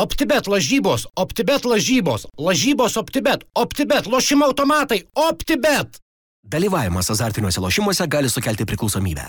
[0.00, 5.98] OptiBet lažybos, OptiBet lažybos, lažybos OptiBet, OptiBet lošimo automatai, OptiBet.
[6.40, 9.26] Dalyvavimas azartiniuose lošimuose gali sukelti priklausomybę.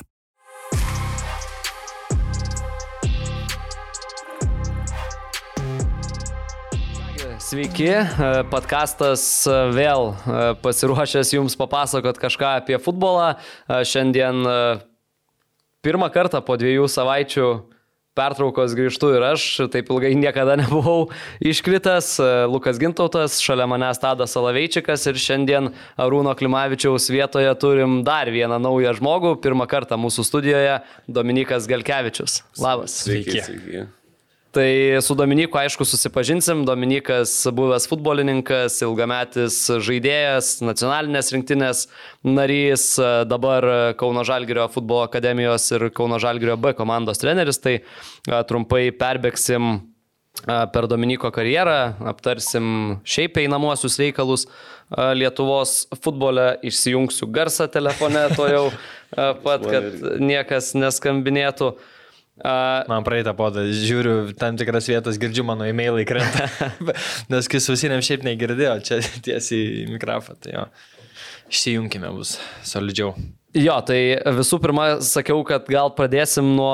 [7.43, 7.89] Sveiki,
[8.53, 9.25] podkastas
[9.75, 10.13] vėl
[10.63, 13.33] pasiruošęs Jums papasakot kažką apie futbolą.
[13.67, 14.47] Šiandien
[15.83, 17.51] pirmą kartą po dviejų savaičių
[18.17, 21.07] pertraukos grįžtu ir aš, taip ilgai niekada nebuvau
[21.43, 22.13] iškritęs.
[22.51, 28.97] Lukas Gintautas, šalia manęs Tadas Salaveičikas ir šiandien Arūno Klimavičiaus vietoje turim dar vieną naują
[28.99, 29.37] žmogų.
[29.43, 30.77] Pirmą kartą mūsų studijoje
[31.07, 32.41] Dominikas Galkevičius.
[32.59, 33.01] Labas.
[33.05, 33.39] Sveiki.
[33.39, 33.87] Sveiki.
[34.51, 36.65] Tai su Dominiku, aišku, susipažinsim.
[36.67, 41.85] Dominikas buvęs futbolininkas, ilgametis žaidėjas, nacionalinės rinktinės
[42.27, 42.83] narys,
[43.31, 47.61] dabar Kauno Žalgirio futbolo akademijos ir Kauno Žalgirio B komandos treneris.
[47.63, 47.77] Tai
[48.49, 49.77] trumpai perbėgsim
[50.43, 51.79] per Dominiko karjerą,
[52.11, 54.45] aptarsim šiaip einamosius reikalus
[54.91, 58.67] Lietuvos futbole, išsijungsiu garsą telefone to jau
[59.15, 61.71] pat, kad niekas neskambinėtų.
[62.41, 66.47] Man praeitą podą, žiūriu, tam tikras vietas girdžiu, mano e-mailai krenta.
[67.31, 70.65] Nes kai susiniam šiaip negirdėjo, čia tiesiai į mikrofoną, tai jo.
[71.51, 73.13] Išsijungime bus solidžiau.
[73.51, 73.97] Jo, tai
[74.37, 76.71] visų pirma sakiau, kad gal pradėsim nuo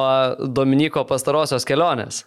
[0.53, 2.19] Dominiko pastarosios kelionės.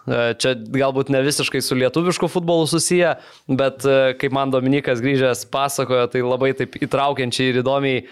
[0.42, 3.12] Čia galbūt ne visiškai su lietuvišku futbolu susiję,
[3.46, 3.86] bet
[4.18, 8.02] kaip man Dominikas grįžęs pasakojo, tai labai taip įtraukiančiai ir įdomiai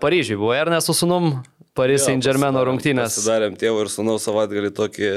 [0.00, 1.34] Paryžiui buvo, ar ne su sunum
[1.76, 3.18] Paris Saint Germaino rungtynės.
[3.18, 5.10] Sudarėm tėvo ir sunaus savaitgalį tokį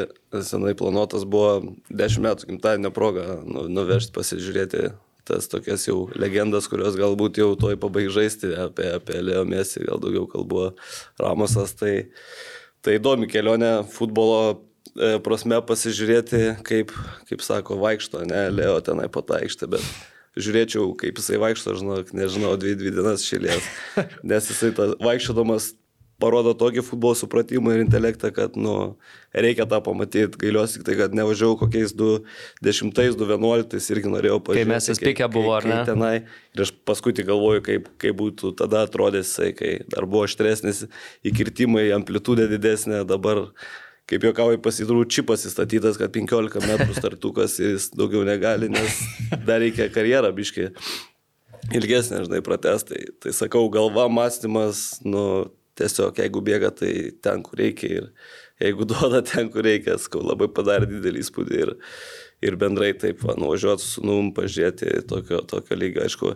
[0.46, 4.90] senai planuotas buvo 10 metų gimtadienio proga nu, nuvežti pasižiūrėti
[5.30, 10.02] tas tokias jau legendas, kurios galbūt jau toj pabaig žaisti, apie, apie Leo Messi, gal
[10.02, 10.72] daugiau kalbu
[11.22, 12.10] Ramosas, tai,
[12.82, 16.96] tai įdomi kelionė futbolo e, prasme pasižiūrėti, kaip,
[17.30, 19.86] kaip sako, vaikšto, ne Leo tenai aikštę, bet
[20.40, 23.70] žiūrėčiau, kaip jisai vaikšto, žinok, nežinau, dvi, dvi dienas šilės,
[24.34, 25.76] nes jisai ta, vaikščiodamas
[26.20, 28.74] parodo tokį futbolo supratimą ir intelektą, kad, nu,
[29.34, 30.40] reikia tą pamatyti.
[30.42, 34.68] Gailiuosi tik tai, kad nevažiavau kokiais 2010-2011 irgi norėjau pažiūrėti.
[34.68, 35.82] Kai mes įspikę buvo, ar ne?
[35.88, 36.16] Tenai.
[36.56, 40.86] Ir aš paskui tik galvoju, kaip, kaip būtų tada atrodęs kai dar buvo aštresnis
[41.28, 43.38] įkirtimai, amplitudė didesnė, dabar
[44.10, 48.98] kaip juokauju, pasidrų čipas įstatytas, kad 15 metrų startukas jis daugiau negali, nes
[49.46, 50.72] dar reikia karjerą biškai
[51.76, 53.06] ilgesnė, žinai, pratestai.
[53.22, 55.24] Tai sakau, galva, mąstymas, nu,
[55.80, 58.12] tiesiog jeigu bėga, tai ten, kur reikia ir
[58.60, 61.76] jeigu duoda ten, kur reikia, skau labai padarė didelį įspūdį ir,
[62.46, 66.34] ir bendrai taip, va, nuvažiuoti su num, pažiūrėti tokio, tokio lygio, aišku,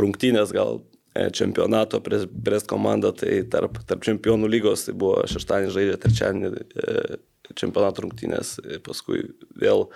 [0.00, 0.82] rungtynės gal
[1.14, 7.22] e, čempionato Brest komanda, tai tarp, tarp čempionų lygos, tai buvo šeštadienį žaidžia, trečiadienį e,
[7.58, 9.26] čempionato rungtynės, e, paskui
[9.58, 9.88] vėl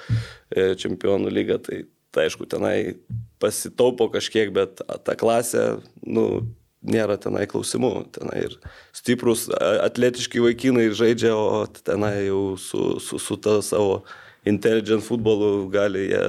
[0.53, 2.97] čempionų lyga, tai, tai aišku, tenai
[3.43, 5.67] pasitaupo kažkiek, bet ta klasė,
[6.07, 6.27] nu,
[6.89, 7.93] nėra tenai klausimų.
[8.17, 8.57] Tenai ir
[8.97, 14.01] stiprus, atletiški vaikinai žaidžia, o tenai jau su, su, su ta savo
[14.47, 16.25] intelligent futbolu gali jie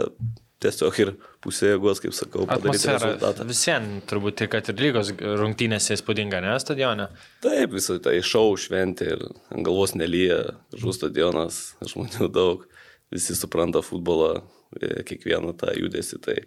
[0.64, 1.12] tiesiog ir
[1.44, 3.46] pusė jėgos, kaip sakau, padaryti rezultatą.
[3.48, 7.10] Visiems turbūt, kad ir lygos rungtynėse įspūdinga, ne, stadione?
[7.46, 10.42] Taip, visai tai šau šventė ir galvos nelyja,
[10.74, 12.66] žus stadionas, žmonių daug,
[13.14, 14.42] visi supranta futbolą,
[14.82, 16.42] e, kiekvieną tą judesi, tai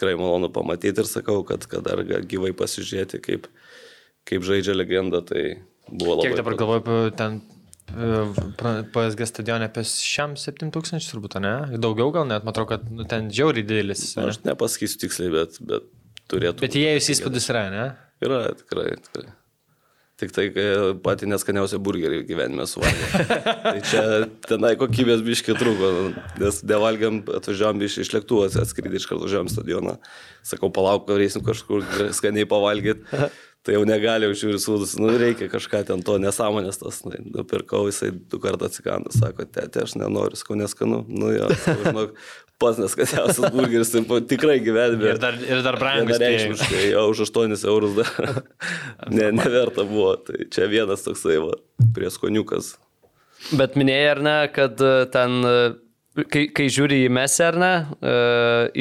[0.00, 3.48] tikrai malonu pamatyti ir sakau, kad, kad dar gyvai pasižiūrėti, kaip,
[4.28, 6.30] kaip žaidžia legenda, tai buvo labai.
[6.30, 7.42] Kiek dabar galvoju, ten
[7.92, 11.54] e, PSG stadionė apie šiam 7000 turbūt, ne?
[11.76, 14.06] Daugiau gal net, matau, kad nu, ten žiauriai didelis.
[14.16, 14.30] Ne?
[14.32, 15.92] Aš nepasakysiu tiksliai, bet, bet
[16.32, 16.64] turėtų.
[16.64, 17.86] Bet įėjus įspūdis yra, ne?
[18.24, 19.28] Yra, tikrai, tikrai.
[20.20, 20.46] Tik tai
[21.00, 23.06] pati neskaniausia burgerį gyvenime suvalgė.
[23.64, 24.02] tai čia
[24.44, 25.92] tenai kokybės biški trūko,
[26.42, 29.96] nes nevalgiam, atvažiavam iš, iš lėktuvo, atskrydį iš karto važiavam stadioną.
[30.44, 31.86] Sakau, palauk, reisim kažkur
[32.16, 33.08] skaniai pavalgyti.
[33.60, 37.82] Tai jau negali jau žiūri sūdus, nu reikia kažką ten to nesąmonės tas, nu, nupirkau,
[37.90, 42.14] jisai du kartą atsikando, sako, tete, aš nenoriu, skau neskanu, nu jo, žinok,
[42.60, 45.10] pats neskaniausias burgeris, tai tikrai gyvenime.
[45.12, 46.16] Ir dar, ir dar brangus.
[46.16, 48.40] Nereikšmiškai, jau už 8 eurus dar
[49.16, 51.58] ne, neverta buvo, tai čia vienas toksai, va,
[51.96, 52.78] prie skoniukas.
[53.56, 55.54] Bet minėjai ar ne, kad e, ten e,
[56.32, 58.16] kai, kai žiūri į ne, e,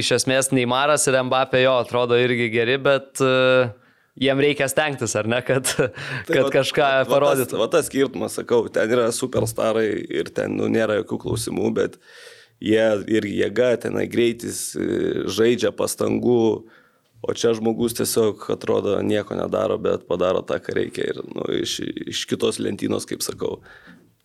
[0.01, 3.69] iš esmės Neimaras ir Mbappé jo atrodo irgi geri, bet e,
[4.19, 5.69] jiem reikia stengtis, ar ne, kad,
[6.27, 7.57] tai kad va, kažką va, parodytų.
[7.57, 9.87] Va, va tas skirtumas, sakau, ten yra superstarai
[10.21, 11.99] ir ten nu, nėra jokių klausimų, bet
[12.63, 14.71] jie ir jėga, tenai greitis,
[15.31, 16.41] žaidžia pastangų,
[17.19, 21.79] o čia žmogus tiesiog atrodo nieko nedaro, bet padaro tą, ką reikia ir nu, iš,
[22.15, 23.59] iš kitos lentynos, kaip sakau,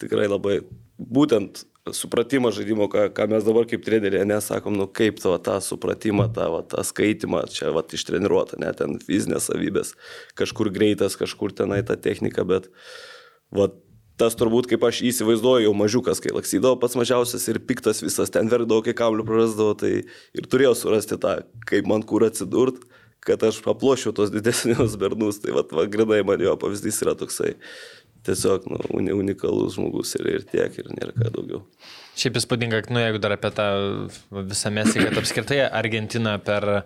[0.03, 0.61] tikrai labai,
[0.99, 6.31] būtent supratimą žaidimo, ką, ką mes dabar kaip treneriai nesakom, nu kaip tavo tą supratimą,
[6.33, 9.93] tą, va, tą skaitimą, čia va, ištreniruota, net ten fizinės savybės,
[10.39, 12.71] kažkur greitas, kažkur tenai ta technika, bet
[13.53, 13.69] va,
[14.17, 18.49] tas turbūt, kaip aš įsivaizduoju, jau mažiukas, kai laksydavo pats mažiausias ir piktas visas, ten
[18.49, 22.81] verdavo, kai kamlių prarasdavo, tai ir turėjau surasti tą, kaip man kur atsidurt,
[23.25, 27.59] kad aš aplošiu tos didesnius bernus, tai va, va grinai man jo pavyzdys yra toksai
[28.27, 28.81] tiesiog nu,
[29.19, 31.63] unikalus žmogus ir, ir tiek, ir nėra ką daugiau.
[32.15, 33.67] Šiaip įspūdinga, nu, jeigu dar apie tą
[34.31, 36.85] visą mesį, kad apskritai Argentina per,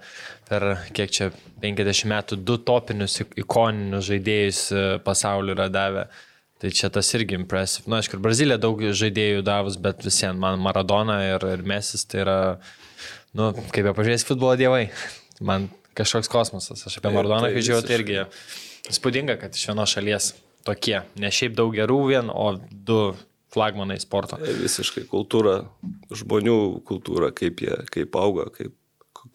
[0.49, 1.29] per kiek čia
[1.61, 6.07] 50 metų du topinius ikoninius žaidėjus e, pasaulio yra davę.
[6.59, 7.85] Tai čia tas irgi impresyv.
[7.87, 12.09] Na, nu, aišku, ir Brazilija daug žaidėjų davus, bet visiems man Maradona ir, ir Mesis
[12.09, 12.39] tai yra,
[13.37, 14.89] nu, kaip jau pažiūrėjęs futbolo dievai.
[15.45, 15.69] Man
[15.99, 16.83] kažkoks kosmosas.
[16.89, 18.21] Aš apie Maradoną, tai kai žiūrėjau, tai irgi
[18.91, 20.33] įspūdinga, kad iš vienos šalies
[20.67, 21.01] tokie.
[21.21, 23.01] Ne šiaip daug gerų vien, o du
[23.55, 24.39] flagmanai sporto.
[24.41, 25.63] Tai visiškai kultūra,
[26.15, 26.59] žmonių
[26.89, 28.75] kultūra, kaip jie, kaip auga, kaip,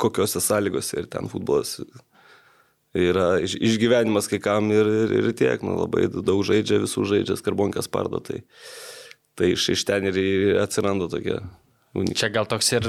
[0.01, 1.79] kokiuose sąlygose ir ten futbolas
[2.93, 7.37] yra iš, išgyvenimas kai kam ir, ir, ir tiek, nu, labai daug žaidžia, visų žaidžia,
[7.39, 8.43] skarbonkas pardo, tai,
[9.37, 11.41] tai iš, iš ten ir atsiranda Unik.
[11.93, 12.87] Čia gal toks ir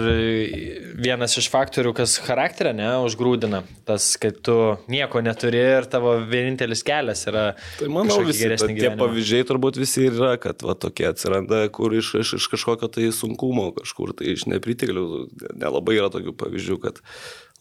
[0.96, 3.60] vienas iš faktorių, kas charakterį ne, užgrūdina.
[3.84, 4.54] Tas, kad tu
[4.88, 7.42] nieko neturi ir tavo vienintelis kelias yra.
[7.76, 8.96] Tai manau, visi tie gyvenimą.
[9.02, 13.74] pavyzdžiai turbūt visi yra, kad va, tokie atsiranda, kur iš, iš, iš kažkokio tai sunkumo,
[13.76, 15.04] kažkur tai iš nepritiklių.
[15.52, 17.04] Nelabai yra tokių pavyzdžių, kad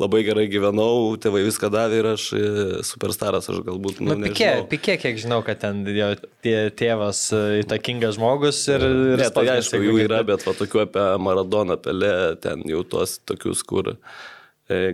[0.02, 2.44] labai gerai gyvenau, tėvai viską davė ir aš e,
[2.88, 4.02] superstaras, aš galbūt...
[4.02, 6.10] Nu, nu, pikė, pikė, kiek žinau, kad ten jo
[6.44, 8.86] tėvas e, įtakingas žmogus ir...
[8.88, 13.20] ir ne, tai aišku, jų yra, bet va tokių apie Maradoną, Pelę, ten jau tos
[13.22, 13.98] tokius, kur e,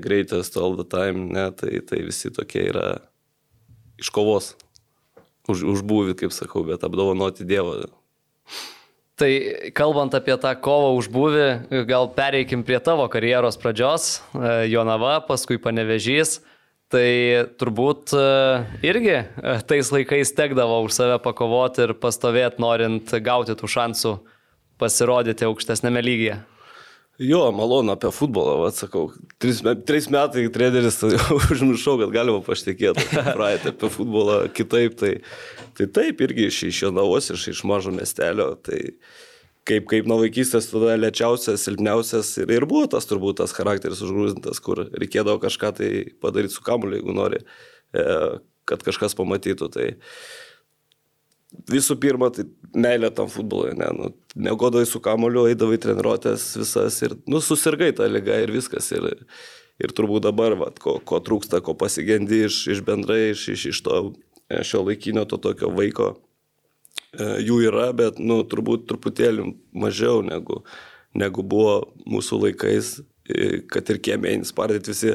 [0.04, 2.90] greatest all the time, ne, tai, tai visi tokie yra
[4.00, 4.54] iš kovos.
[5.50, 7.88] Už, užbūvi, kaip sakau, bet apdovanoti Dievą
[9.20, 9.32] Tai
[9.76, 11.48] kalbant apie tą kovą už buvį,
[11.90, 16.40] gal pereikim prie tavo karjeros pradžios, e, Jonava, paskui Panevežys.
[16.90, 17.10] Tai
[17.60, 18.22] turbūt e,
[18.88, 19.26] irgi e,
[19.68, 24.16] tais laikais tekdavo už save pakovoti ir pastovėti, norint gauti tų šansų
[24.80, 26.40] pasirodyti aukštesnėme lygyje.
[27.20, 29.10] Jo, malonu apie futbolą, atsakau.
[29.44, 31.02] Tris, tris metai treneris,
[31.52, 34.96] užmiršau, kad galima paštekėti praeitį apie futbolą kitaip.
[35.02, 35.10] Tai,
[35.76, 38.54] tai taip, irgi iš, iš Jonavos, iš, iš mažo miestelio.
[38.64, 38.80] Tai
[39.68, 44.64] kaip, kaip nuo vaikystės tada lėčiausias, silpniausias ir, ir buvo tas turbūt tas charakteris užgrūzintas,
[44.64, 45.92] kur reikėdavo kažką tai
[46.24, 47.44] padaryti su kamuliu, jeigu nori,
[48.00, 48.08] e,
[48.70, 49.68] kad kažkas pamatytų.
[49.76, 49.90] Tai,
[51.72, 52.46] visų pirma, tai
[52.76, 58.08] meilė tam futbolui, ne, nu, negodai su kamoliu, eidavai treniruotės visas ir, nu, susirgai tą
[58.10, 58.92] lygą ir viskas.
[58.96, 59.10] Ir,
[59.80, 63.84] ir turbūt dabar, va, ko, ko trūksta, ko pasigendi iš, iš bendrai, iš, iš, iš
[63.86, 64.00] to
[64.50, 66.12] e, šio laikinio to tokio vaiko,
[67.14, 69.54] e, jų yra, bet, nu, turbūt truputėlį
[69.86, 70.64] mažiau negu,
[71.18, 72.98] negu buvo mūsų laikais,
[73.70, 75.12] kad ir kiemėjinis spardyti visi,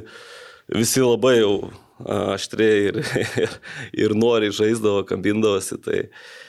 [0.70, 1.54] visi labai jau
[2.02, 2.98] aštriai ir,
[3.38, 3.54] ir,
[4.06, 5.78] ir noriai žaisdavo, kabindavosi.
[5.84, 6.00] Tai,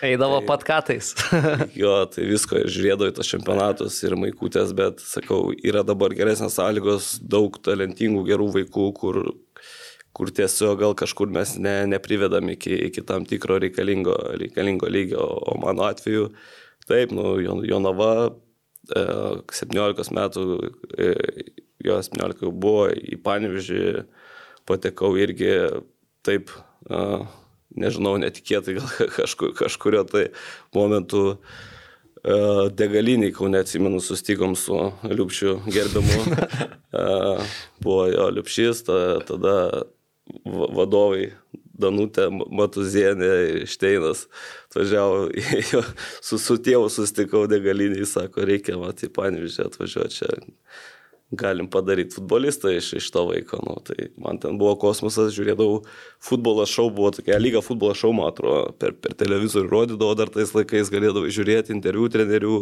[0.05, 1.13] Eidavo tai, pat katais.
[1.81, 7.15] jo, tai visko žiūrėdavo į tos čempionatus ir maikutės, bet sakau, yra dabar geresnės sąlygos,
[7.21, 9.21] daug talentingų gerų vaikų, kur,
[10.17, 15.59] kur tiesiog gal kažkur mes ne, neprivedam iki, iki tam tikro reikalingo, reikalingo lygio, o
[15.61, 16.31] mano atveju,
[16.89, 18.33] taip, nu, Jonava
[18.85, 20.43] 17 metų,
[20.97, 21.13] e,
[21.85, 23.81] jo 17 buvo į Panevižį
[24.65, 25.51] patekau irgi
[26.25, 26.51] taip,
[27.75, 30.27] nežinau, netikėtai gal kažkur, kažkurio tai
[30.75, 34.79] momentu uh, degaliniai, kau neatsimenu, sustikom su
[35.11, 36.37] Liupšiu gerbiamu.
[36.95, 39.57] Uh, buvo jo Liupšys, ta, tada
[40.45, 41.33] vadovai
[41.75, 44.25] Danutė Matuzienė Šteinas
[44.69, 45.27] atvažiavo,
[46.23, 50.31] su, su tėvu sustikau degaliniai, sako, reikia matyti Panevižę atvažiuoti čia
[51.39, 53.59] galim padaryti futbolistą iš, iš to vaiko.
[53.65, 55.81] Nu, tai man ten buvo kosmosas, žiūrėdavau
[56.23, 60.53] futbolo šou, buvo tokia lyga futbolo šou, man atrodo, per, per televizorių rodydavo dar tais
[60.55, 62.61] laikais, galėdavai žiūrėti interviu trenerių,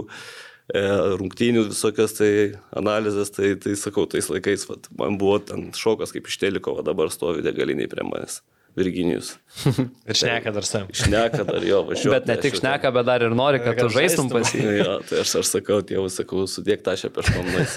[0.74, 0.84] e,
[1.22, 2.32] rungtynių visokias tai
[2.76, 7.14] analizės, tai, tai sakau, tais laikais vat, man buvo ten šokas, kaip iš teliko, dabar
[7.14, 8.42] stovi degaliniai prie manęs.
[8.76, 9.36] Virginijus.
[10.10, 10.88] ir šneka dar sam.
[10.98, 12.14] Šneka dar jo, važiuoju.
[12.16, 14.64] Bet ne tik šneka, bet dar ir nori, kad tu žaistum pas jį.
[14.80, 17.76] jo, tai aš, aš sakau, tėvui sakau, sudėk tašę prieš mamnais.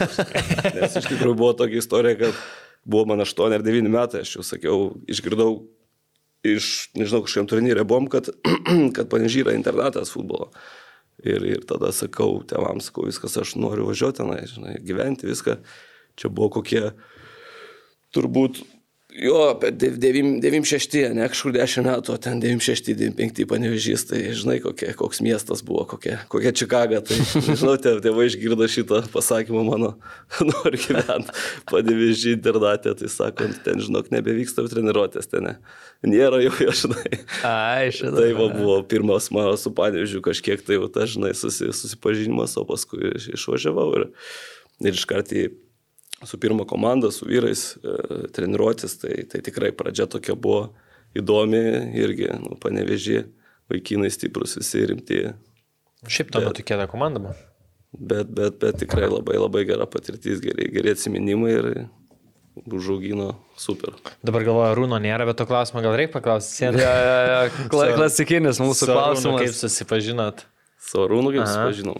[0.78, 2.40] Nes iš tikrųjų buvo tokia istorija, kad
[2.88, 4.78] buvo man 8 ar 9 metai, aš jau sakiau,
[5.10, 5.50] išgirdau
[6.46, 8.30] iš, nežinau, kažkokiam turnyrė buvom, kad,
[8.96, 10.52] kad panežyra internatas futbolo.
[11.24, 15.58] Ir, ir tada sakau, tėvams sakau, viskas, aš noriu važiuoti tenai, žinai, gyventi viską.
[16.16, 16.82] Čia buvo kokie,
[18.16, 18.62] turbūt
[19.16, 25.62] Jo, apie 96, ne kažkur 10 metų, ten 96-95 panevežys, tai žinai, kokie, koks miestas
[25.64, 27.00] buvo, kokia, kokia Čikaga.
[27.06, 29.94] Tai žinau, tėvai išgirdo šitą pasakymą mano,
[30.50, 31.32] noriu gyventi
[31.72, 35.56] panevežį internatę, tai sakant, ten žinok, nebevyksta treniruotės, ten ne.
[36.04, 37.22] Nėra jau, jo, žinai.
[37.48, 38.18] Ai, šitą.
[38.20, 42.68] Tai va, buvo pirmas mano su panevežiu kažkiek, tai jau tas, žinai, susi, susipažinimas, o
[42.68, 44.10] paskui išvažiavau ir,
[44.84, 45.48] ir iš karto į
[46.24, 47.96] su pirma komanda, su vyrais e,
[48.32, 50.70] treniruotis, tai, tai tikrai pradžia tokia buvo
[51.16, 51.64] įdomi
[51.96, 53.26] irgi, nu, panevežė,
[53.72, 55.20] vaikinai stiprus, visi rimti.
[56.06, 57.36] Šiaip tuo metu kieta komanda buvo.
[57.96, 61.68] Bet, bet, bet tikrai labai labai gera patirtis, geri, geri atsiminimai ir
[62.72, 63.30] užaugino
[63.60, 63.94] super.
[64.24, 66.66] Dabar galvoju, Rūno nėra, bet to klausimą gal reikia paklausti.
[66.66, 67.38] Ja, ja, ja,
[67.72, 69.40] kla, klasikinis mūsų Su Arūnu klausimas.
[69.44, 70.44] Kaip susipažinot?
[70.80, 71.96] Su Arūnu kaip Aha.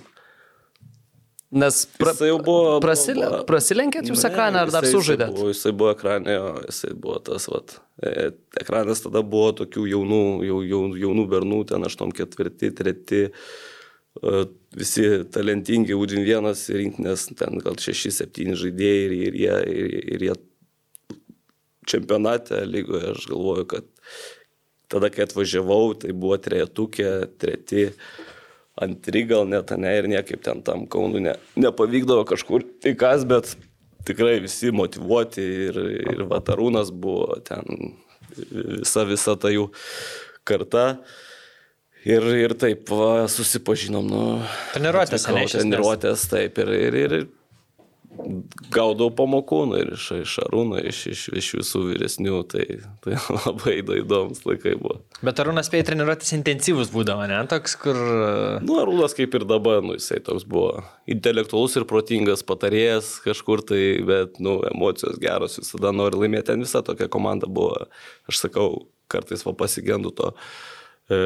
[1.55, 2.79] Nes pra, Jisai jau buvo...
[2.83, 5.29] prasilė, buvo- prasilenkėt jūs Ne, ekraną ar dar sužaidėt?
[5.31, 8.15] Jisai buvo, jisai buvo ekranė, jo, jisai buvo tas, vat, e,
[8.63, 14.43] ekranas tada buvo tokių jaunų, jau, jau, jaunų bernų, ten 8-4, 3, e,
[14.75, 15.07] visi
[15.39, 20.37] talentingi U21 ir rinktinės, ten gal 6-7 žaidėjai ir, ir, jie, ir, ir jie
[21.87, 23.87] čempionate lygoje, aš galvoju, kad
[24.91, 27.93] tada, kai atvažiavau, tai buvo trejetukė, treti,
[28.83, 33.55] antri gal net, ne, ir niekaip ten tam kaunų ne, nepavykdavo kažkur įkas, bet
[34.07, 35.79] tikrai visi motivuoti ir,
[36.13, 37.97] ir Vatarūnas buvo ten
[38.37, 39.71] visa, visa ta jų
[40.47, 40.87] karta.
[42.07, 44.21] Ir, ir taip va, susipažinom, nu.
[44.77, 45.57] Treniruotės, esmės?
[45.57, 47.15] Treniruotės, taip, ir, ir, ir
[48.73, 52.65] gaudau pamokų, nu, ir iš, iš Arūno, iš, iš, iš visų vyresnių, tai,
[53.05, 54.99] tai labai įdomus laikai buvo.
[55.27, 57.39] Bet Arūnas spėjai treniruotis intensyvus būdavo, ne?
[57.51, 58.01] Toks, kur...
[58.65, 63.83] Nu, Arūnas kaip ir dabar, nu, jisai toks buvo intelektualus ir protingas patarėjas kažkur tai,
[64.07, 67.87] bet, nu, emocijos geros, visada nori laimėti, ten visa tokia komanda buvo,
[68.31, 68.71] aš sakau,
[69.13, 70.33] kartais va pasigendu to
[71.11, 71.19] e,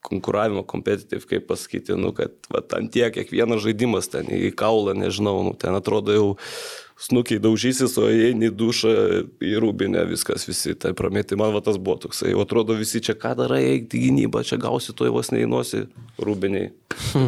[0.00, 5.42] konkuravimo, kompetitiv, kaip pasakyti, nu, kad va, ant tiek kiekvienas žaidimas ten į kaulą, nežinau,
[5.44, 6.28] nu, ten atrodo jau
[7.00, 8.94] snukiai daužysis, o eini į dušą,
[9.44, 11.38] į rūbinę, viskas, visi tai pramėti.
[11.40, 14.60] Man va tas buvo toksai, jau atrodo visi čia ką darai, eik į gynybą, čia
[14.60, 15.86] gausi to vos neįnosi,
[16.20, 16.72] rūbiniai,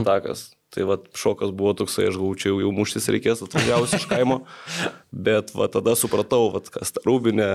[0.09, 0.51] takas.
[0.73, 4.39] Tai va šokas buvo toksai, aš gaučiau, jau muštis reikės atvažiavus iš kaimo,
[5.29, 7.51] bet va tada supratau, va, kas ta rūbinė,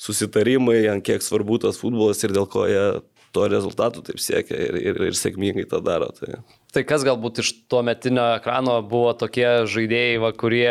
[0.00, 2.86] susitarimai, ant kiek svarbu tas futbolas ir dėl ko jie
[3.34, 6.10] to rezultatų taip siekia ir, ir, ir sėkmingai tą daro.
[6.16, 6.38] Tai.
[6.74, 10.70] Tai kas galbūt iš tuo metinio ekrano buvo tokie žaidėjai, va, kurie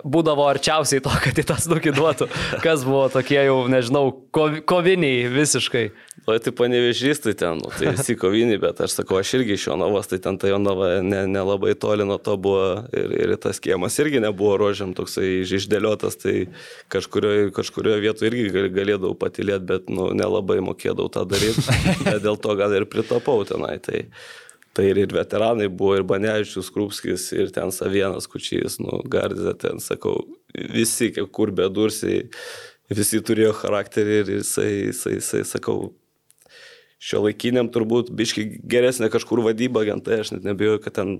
[0.00, 2.28] būdavo arčiausiai to, kad į tą snukį duotų.
[2.64, 5.90] Kas buvo tokie jau, nežinau, ko- koviniai visiškai.
[6.22, 9.64] O tai panevežys, tai ten, nu, tai visi koviniai, bet aš sakau, aš irgi iš
[9.66, 13.58] Jonavos, tai ten ta Jonava nelabai ne, ne toli nuo to buvo ir, ir tas
[13.60, 16.36] kiemas irgi nebuvo rožiam toksai išdėliotas, tai
[16.94, 21.66] kažkurioje kažkurio vietoje irgi gal- galėdavau patilėti, bet nu, nelabai mokėdavau tą daryti,
[22.24, 23.80] dėl to gal ir pritapau tenai.
[23.82, 24.06] Tai,
[24.72, 29.82] Tai ir, ir veteranai buvo, ir Banevičius, Krupskis, ir ten Savienas, Kučys, nu, Gardė, ten,
[29.84, 30.22] sakau,
[30.72, 32.22] visi, kur bedursiai,
[32.92, 35.90] visi turėjo charakterį ir jisai, jisai, jisai sakau,
[37.02, 41.16] šio laikiniam turbūt biški geresnė kažkur vadyba, agentai, aš net nebijoju, kad ten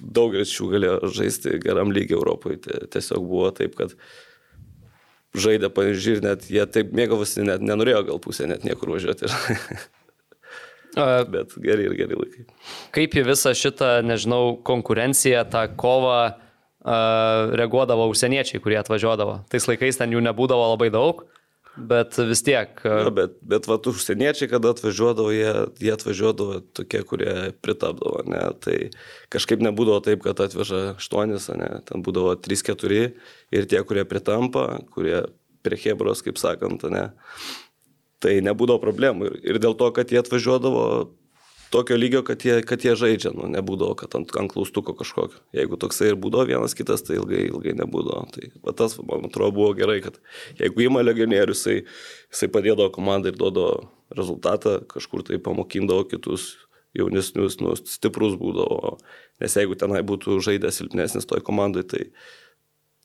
[0.00, 2.62] daugelis šių galėjo žaisti geram lygiai Europoje.
[2.90, 3.94] Tiesiog buvo taip, kad
[5.38, 9.30] žaidė, pavyzdžiui, ir net jie taip mėgavosi, net nenorėjo gal pusė net niekur važiuoti.
[10.96, 12.44] Bet geri ir geri laikai.
[12.96, 16.20] Kaip į visą šitą, nežinau, konkurenciją, tą kovą
[17.58, 19.42] reaguodavo užsieniečiai, kurie atvažiuodavo.
[19.52, 21.24] Tais laikais ten jų nebūdavo labai daug,
[21.76, 22.70] bet vis tiek.
[22.86, 25.52] a, Ja, bet, bet va, užsieniečiai, kada atvažiuodavo, jie,
[25.82, 28.44] jie atvažiuodavo tokie, kurie pritapdavo, ne?
[28.64, 28.78] Tai
[29.34, 31.70] kažkaip nebūdavo taip, kad atveža aštuonis, ne?
[31.88, 33.02] Ten būdavo trys, keturi
[33.54, 35.26] ir tie, kurie pritampa, kurie
[35.66, 37.08] prie Hebros, kaip sakant, ne?
[38.24, 39.30] Tai nebūdavo problemų.
[39.30, 40.84] Ir, ir dėl to, kad jie atvažiuodavo
[41.70, 45.40] tokio lygio, kad jie, kad jie žaidžia, nu, nebūdavo, kad ant, ant klaustuko kažkokio.
[45.56, 48.24] Jeigu toksai ir būdavo vienas kitas, tai ilgai, ilgai nebūdavo.
[48.34, 50.18] Tai va, tas, man atrodo, buvo gerai, kad
[50.60, 51.84] jeigu įma legionierius, jisai,
[52.32, 56.54] jisai padėdavo komandai ir duodavo rezultatą, kažkur tai pamokindavo kitus
[56.96, 58.96] jaunesnius, nu, stiprus būdavo.
[59.42, 62.08] Nes jeigu tenai būtų žaidęs silpnesnis toj komandai, tai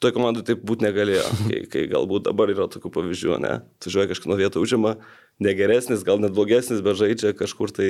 [0.03, 3.53] toj komandai taip būti negalėjo, kai, kai galbūt dabar yra tokių pavyzdžių, ne?
[3.79, 4.97] Atvažiuoja kažkino vietą užima,
[5.43, 7.89] negeresnis, gal net blogesnis, bet žaidžia kažkur tai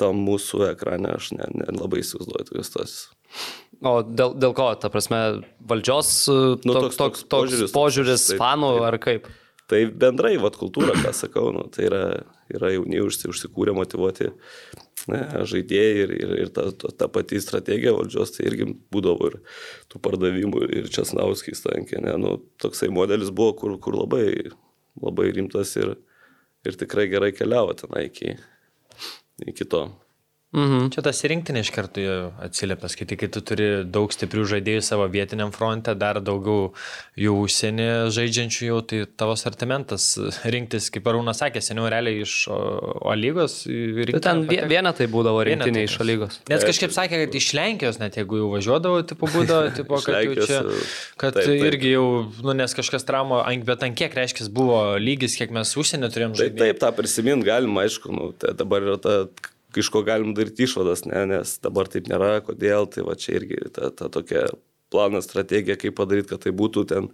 [0.00, 2.94] tam mūsų ekrane, aš nelabai ne, nelabai įsivaizduoju tokius tos.
[3.84, 5.20] O dėl, dėl ko, ta prasme,
[5.70, 8.86] valdžios Nu, nu, toks- toks, toks, toks požiūris, požiūris taip, fanų taip.
[8.88, 9.28] ar kaip?
[9.70, 12.02] Tai bendrai, vad kultūra, ką sakau, nu, tai yra,
[12.52, 17.94] yra jauni užsi, užsikūrę, motivuoti ne, žaidėjai ir, ir, ir ta, ta, ta pati strategija
[17.96, 19.38] valdžios, tai irgi būdavo ir
[19.92, 24.52] tų pardavimų ir Česnauskis tankė, ne, nu, toksai modelis buvo, kur, kur labai,
[25.02, 25.96] labai rimtas ir,
[26.64, 28.36] ir tikrai gerai keliavo tenai iki,
[29.44, 29.86] iki to.
[30.54, 30.90] Mhm.
[30.94, 32.02] Čia tas rinktinė iš karto
[32.44, 36.68] atsiliepia, skaitai, kai tu turi daug stiprių žaidėjų savo vietiniam fronte, dar daugiau
[37.18, 40.12] jų užsienį žaidžiančių jau, tai tavo sortimentas
[40.46, 43.64] rinktis, kaip Arūnas sakė, seniau realiai iš O lygos.
[43.66, 46.38] Tai ten vienetai būdavo rinktinė iš O lygos.
[46.50, 50.36] Nes kažkaip sakė, kad iš Lenkijos, net jeigu jau važiuodavo, tipo būdavo, tipo, kad jau
[50.38, 50.60] čia,
[51.20, 51.64] kad taip, taip.
[51.72, 52.06] irgi jau,
[52.46, 56.54] nu, nes kažkas tramo, bet ant kiek reiškia buvo lygis, kiek mes užsienio turėjom žaisti.
[56.54, 59.16] Taip, taip, tą prisiminti galima, aišku, nu, tai dabar yra ta
[59.80, 63.60] iš ko galim daryti išvadas, ne, nes dabar taip nėra, kodėl, tai va čia irgi
[63.74, 64.46] ta, ta tokia
[64.94, 67.08] planas, strategija, kaip padaryti, kad tai būtų ten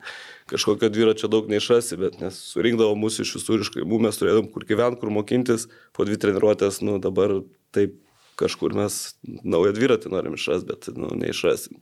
[0.50, 4.66] kažkokio dviračio daug neišrasi, bet nes surinkdavo mūsų iš visur iš kaimų, mes turėdom kur
[4.68, 7.38] gyventi, kur mokintis, po dvi treniruotės, nu dabar
[7.76, 7.96] taip
[8.40, 11.80] kažkur mes naują dviratį norim išras, bet nu, neišrasim.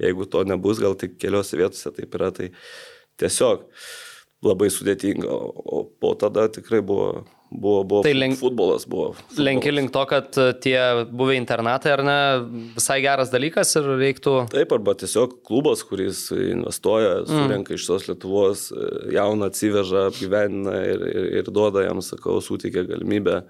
[0.00, 2.50] Jeigu to nebus, gal tik keliose vietose taip yra, tai
[3.20, 3.66] tiesiog
[4.44, 9.14] labai sudėtinga, o po tada tikrai buvo Buvo, buvo tai link, futbolas buvo.
[9.16, 9.38] Futbolas.
[9.40, 12.16] Lenki link to, kad e, tie buvę internatai ar ne,
[12.76, 14.34] visai geras dalykas ir reiktų.
[14.52, 17.30] Taip, arba tiesiog klubas, kuris investuoja, mm.
[17.30, 17.78] surenka mm.
[17.80, 23.40] iš tos Lietuvos, e, jauną atsiveža, apgyvenina ir, ir, ir duoda jam, sakau, suteikia galimybę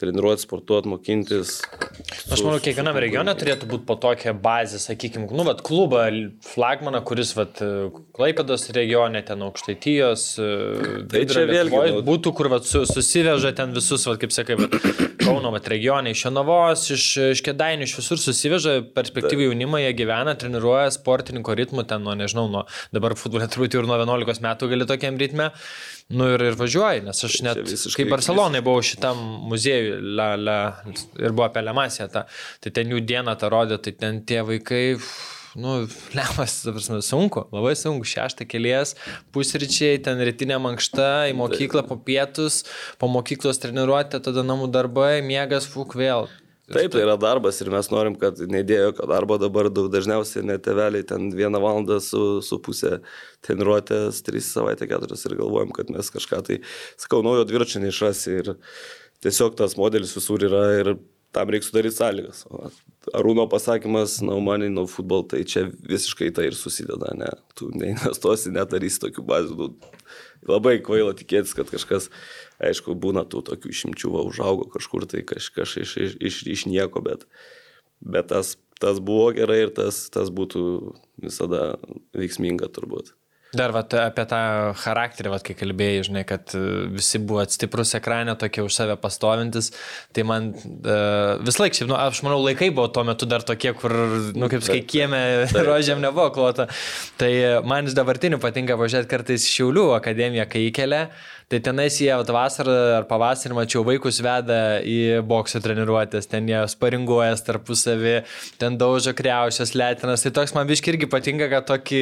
[0.00, 1.60] treniruoti, sportuoti, mokintis.
[2.32, 6.06] Aš manau, kiekvienam regione turėtų būti po tokią bazę, sakykime, nu, vat, klubą,
[6.44, 7.62] flagmaną, kuris, vat,
[8.14, 10.26] Klaipados regione, ten aukštaitijos,
[11.10, 12.02] tai čia vėlgi nu...
[12.06, 14.74] būtų, kur, vat, su, susiveža ten visus, vat, kaip sakai, vat,
[15.24, 20.34] Kauno, vat, regione, iš Jonavos, iš, iš Kedainių, iš visur susiveža, perspektyvį jaunimą, jie gyvena,
[20.38, 24.90] treniruoja sportininko ritmu, ten, nuo, nežinau, nuo, dabar futbolė turbūt ir nuo 11 metų gali
[24.90, 25.52] tokiam ritme.
[26.12, 27.60] Nu ir, ir važiuoji, nes aš net,
[27.96, 30.56] kai Barcelonai buvau šitam muziejui la, la,
[31.16, 32.26] ir buvo apie Lemasiją, ta,
[32.60, 34.82] tai ten jų dieną tą rodė, tai ten tie vaikai,
[35.56, 35.78] nu,
[36.18, 38.92] lemas, prasme, sunku, labai sunku, šeštą kelias,
[39.32, 42.66] pusryčiai, ten rytinė mankšta, į mokyklą po pietus,
[43.00, 46.28] po mokyklos treniruotė, tada namų darbai, miegas, fuk vėl.
[46.64, 50.62] Taip, tai yra darbas ir mes norim, kad neįdėjo jokio darbo dabar daug dažniausiai net
[50.64, 53.02] teveliai ten vieną valandą su, su pusė
[53.44, 56.62] treniruotės, trys savaitę, keturias ir galvojam, kad mes kažką tai,
[57.00, 58.54] sakau, naujo dviračio neišrasi ir
[59.24, 60.94] tiesiog tas modelis visur yra ir
[61.34, 62.44] tam reikia sudaryti sąlygas.
[62.48, 62.70] O
[63.18, 68.54] Arūno pasakymas, no money, no football, tai čia visiškai tai ir susideda, ne, tu neinvestuosi,
[68.54, 69.58] nedarysi tokių bazų.
[69.58, 69.92] Nu,
[70.48, 72.08] labai kvaila tikėtis, kad kažkas
[72.68, 77.02] Aišku, būna tų tokių išimčių, va, užaugo kažkur tai kažkas iš, iš, iš, iš nieko,
[77.04, 77.26] bet,
[78.00, 80.64] bet tas, tas buvo gerai ir tas, tas būtų
[81.24, 81.74] visada
[82.16, 83.14] veiksminga turbūt.
[83.54, 84.40] Dar vat, apie tą
[84.82, 86.62] charakterį, vat, kai kalbėjai, žinai, kad e,
[86.94, 89.70] visi buvo stiprus ekrane, tokie už save pastovintis,
[90.14, 93.70] tai man uh, vis laik, šiaip, nu, aš manau, laikai buvo tuo metu dar tokie,
[93.78, 93.94] kur,
[94.34, 95.20] nu, kaip sakai, kieme
[95.68, 96.66] rožėm nebuvo klota.
[97.20, 97.30] Tai
[97.68, 101.06] man iš dabartinių patinka važiuoti kartais Šiaulių akademiją, kai įkelia.
[101.54, 107.44] Tai tenais jie vasarą ar pavasarį, mačiau, vaikus veda į bokso treniruotės, ten jie sparinguojas
[107.46, 108.14] tarpusavį,
[108.58, 110.24] ten daužo kreušės, lėtinas.
[110.24, 112.00] Tai toks man biški irgi patinka, kad tokį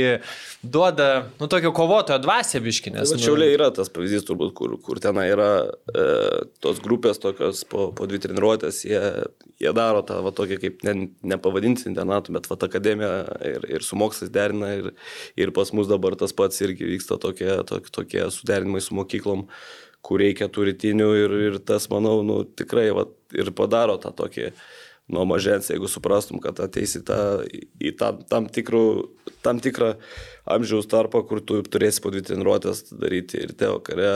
[0.64, 3.12] duoda, nu, tokio kovotojo dvasia biškinės.
[3.12, 3.26] Tai, nu...
[3.26, 6.06] Čiauliai yra tas pavyzdys turbūt, kur, kur ten yra e,
[6.64, 9.02] tos grupės tokios po, po dvi treniruotės, jie,
[9.60, 10.96] jie daro tą, va, tokį kaip ne,
[11.34, 13.12] nepavadinti internatų, bet va, akademiją
[13.52, 14.92] ir, ir su mokslais derina ir,
[15.36, 19.80] ir pas mus dabar tas pats irgi vyksta tokie, tokie, tokie suderinimai su mokyklom mokyklom,
[20.02, 23.06] kur reikia turitinių ir, ir tas, manau, nu, tikrai va,
[23.38, 24.50] ir padaro tą tokį
[25.12, 27.42] nuo mažens, jeigu suprastum, kad ateisi tą,
[27.82, 28.82] į tą, tam, tikrų,
[29.44, 29.92] tam tikrą
[30.54, 34.12] amžiaus tarpą, kur tu turėsi po dvi treniruotės daryti ir teo kare,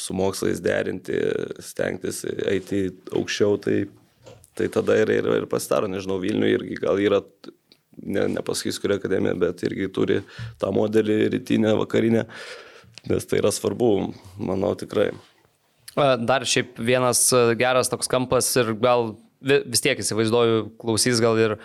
[0.00, 1.20] su mokslais derinti,
[1.62, 3.78] stengtis eiti aukščiau, tai,
[4.58, 7.22] tai tada ir, ir, ir pasidaro, nežinau, Vilniui irgi gal yra
[8.02, 10.20] ne, nepasakysiu, kuri akademija, bet irgi turi
[10.60, 12.26] tą modelį rytinę, vakarinę
[13.10, 13.90] nes tai yra svarbu,
[14.40, 15.10] manau tikrai.
[15.94, 17.28] Dar šiaip vienas
[17.58, 19.12] geras toks kampas ir gal
[19.44, 21.56] vis tiek įsivaizduoju, klausys gal ir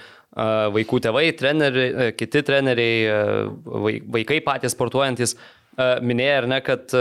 [0.76, 5.36] vaikų tėvai, treneriai, kiti treneriai, vaikai patys sportuojantis,
[6.06, 6.94] minėjo ar ne, kad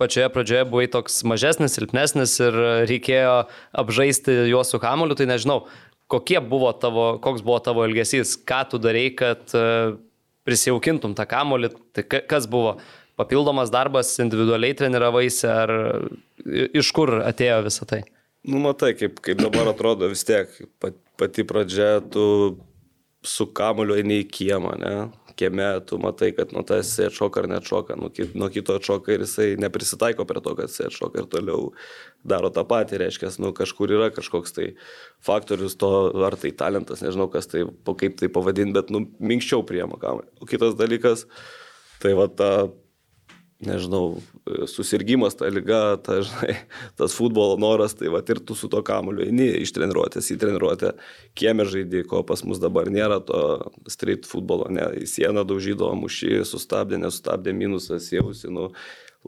[0.00, 2.56] pačioje pradžioje buvai toks mažesnis, silpnesnis ir
[2.90, 3.36] reikėjo
[3.84, 5.68] apžaisti juos su kamoliu, tai nežinau,
[6.10, 9.54] kokie buvo tavo, koks buvo tavo elgesys, ką tu darai, kad
[10.44, 12.78] prisijaukintum tą kamolį, tai kas buvo
[13.20, 15.72] papildomas darbas, individualiai treniravaisi ar
[16.74, 18.04] iš kur atėjo visą tai?
[18.44, 20.50] Nu, matai, kaip, kaip dabar atrodo vis tiek,
[21.18, 22.24] pati pradžia, tu
[23.24, 24.96] su kamoliu eini į kiemą, ne?
[25.34, 29.14] kieme, tu matai, kad nuo tas jisai atšoka ar neatšoka, nuo, kit, nuo kito atšoka
[29.14, 31.72] ir jisai neprisitaiko prie to, kad jisai atšoka ir toliau
[32.34, 34.68] daro tą patį, reiškia, nu, kažkur yra kažkoks tai
[35.24, 35.90] faktorius to,
[36.26, 37.64] ar tai talentas, nežinau, kas tai,
[37.98, 40.30] kaip tai pavadinti, bet, nu, minkščiau priema kamuolį.
[40.38, 41.26] O kitas dalykas,
[42.04, 42.52] tai va ta
[43.66, 44.18] nežinau,
[44.70, 46.56] susirgymas, ta lyga, ta, žinai,
[46.98, 50.94] tas futbolo noras, tai va ir tu su to kamuoliu eini iš treniruotės į treniruotę,
[51.38, 53.40] kiemė žaidži, ko pas mus dabar nėra to
[53.90, 58.70] street futbolo, ne, į sieną daužydo, mušį, sustabdė, nesustabdė, minusas jausi, nu,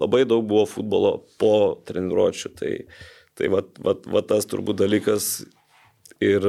[0.01, 2.75] labai daug buvo futbolo po treniruočių, tai,
[3.38, 5.46] tai va, va, va tas turbūt dalykas
[6.22, 6.44] ir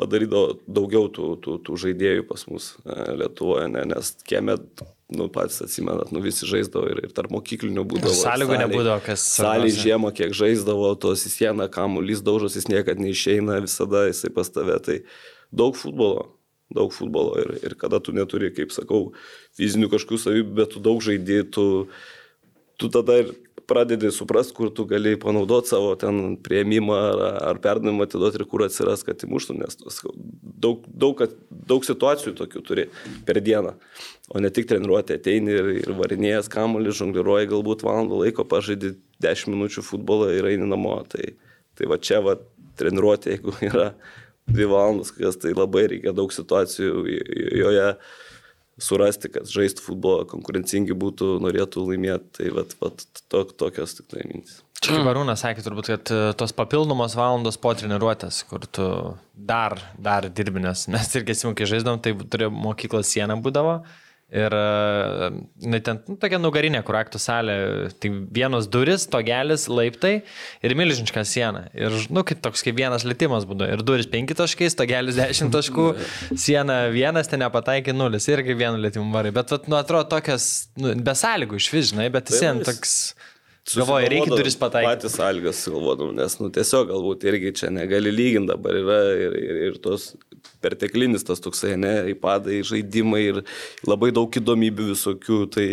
[0.00, 4.56] padarydavo daugiau tų, tų, tų žaidėjų pas mus e, Lietuvoje, ne, nes kieme,
[5.12, 8.14] nu, pats atsimenat, nu, visi žaisdavo ir, ir tarp mokyklinių būdavo.
[8.16, 9.24] Sąlygų nebūdavo, kas.
[9.36, 14.48] Salį žiemą, kiek žaisdavo, tos į sieną, kamuolys daužos, jis niekada neišeina, visada jisai pas
[14.52, 14.78] tave.
[14.84, 14.98] Tai
[15.52, 16.30] daug futbolo,
[16.72, 19.12] daug futbolo ir, ir kada tu neturi, kaip sakau,
[19.58, 21.66] fizinių kažkokių savybių, bet tu daug žaidži, tu,
[22.80, 23.34] tu tada ir
[23.68, 28.64] pradedi suprast, kur tu gali panaudoti savo ten prieimimą ar, ar perdavimą atiduoti ir kur
[28.66, 29.78] atsiras, kad įmuštų, nes
[30.64, 32.86] daug, daug, daug situacijų tokių turi
[33.28, 33.74] per dieną.
[34.34, 39.52] O ne tik treniruotė, ateini ir, ir varinėjas kamuolį, žongliruoji galbūt valandą laiko, pažaidži 10
[39.54, 40.96] minučių futbolą ir eini namo.
[41.10, 41.32] Tai,
[41.78, 42.38] tai va čia va
[42.80, 43.90] treniruotė, jeigu yra
[44.50, 47.04] 2 valandas, kas tai labai reikia daug situacijų
[47.60, 47.88] joje
[48.80, 52.30] surasti, kad žaistų futbolą, konkurencingi būtų, norėtų laimėti.
[52.38, 54.62] Tai vat, vat, to, tokios tik tai mintis.
[54.84, 58.86] Čia kaip Arūnas sakė, turbūt, kad e, tos papildomos valandos po treniruotės, kur tu
[59.32, 63.78] dar, dar dirbinės, nes irgi simkai žaisdom, tai turėjo mokyklos siena būdavo.
[64.34, 64.54] Ir
[65.62, 67.54] na, ten nu, tokia nugarinė, kur aktų salė,
[68.02, 70.14] tai vienos duris, togelis, laiptai
[70.64, 71.68] ir milžiniška siena.
[71.78, 73.76] Ir, nu, kaip toks kaip vienas lėtimas būdavo.
[73.76, 75.86] Ir duris 5 taškais, togelis 10 taškų,
[76.34, 79.30] siena vienas, ten nepataikė nulis, irgi vienu lėtimu varai.
[79.36, 80.48] Bet, nu, atrodo, tokias,
[80.82, 82.98] nu, be sąlygų iš vis, žinai, bet vis vien toks...
[83.64, 84.90] Galvoju, reikia duris pataikyti.
[84.90, 89.60] Patys sąlygas galvodam, nes, nu, tiesiog galbūt irgi čia negali lyginti dabar yra ir, ir,
[89.70, 90.10] ir tos
[90.64, 93.40] perteklinis tas toksai, ne, įpadai, žaidimai ir
[93.88, 95.68] labai daug įdomybių visokių, tai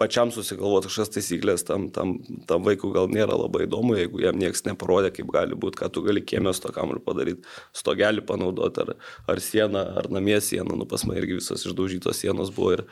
[0.00, 2.16] pačiam susigalvoti kažkas taisyklės tam, tam,
[2.48, 6.04] tam vaikui gal nėra labai įdomu, jeigu jam niekas neparodė, kaip gali būti, ką tu
[6.08, 7.44] gali kiemės to kamuriu padaryti,
[7.76, 8.96] stogelį panaudoti, ar,
[9.28, 12.86] ar sieną, ar namie sieną, nu pas mane irgi visos išdaužytos sienos buvo ir,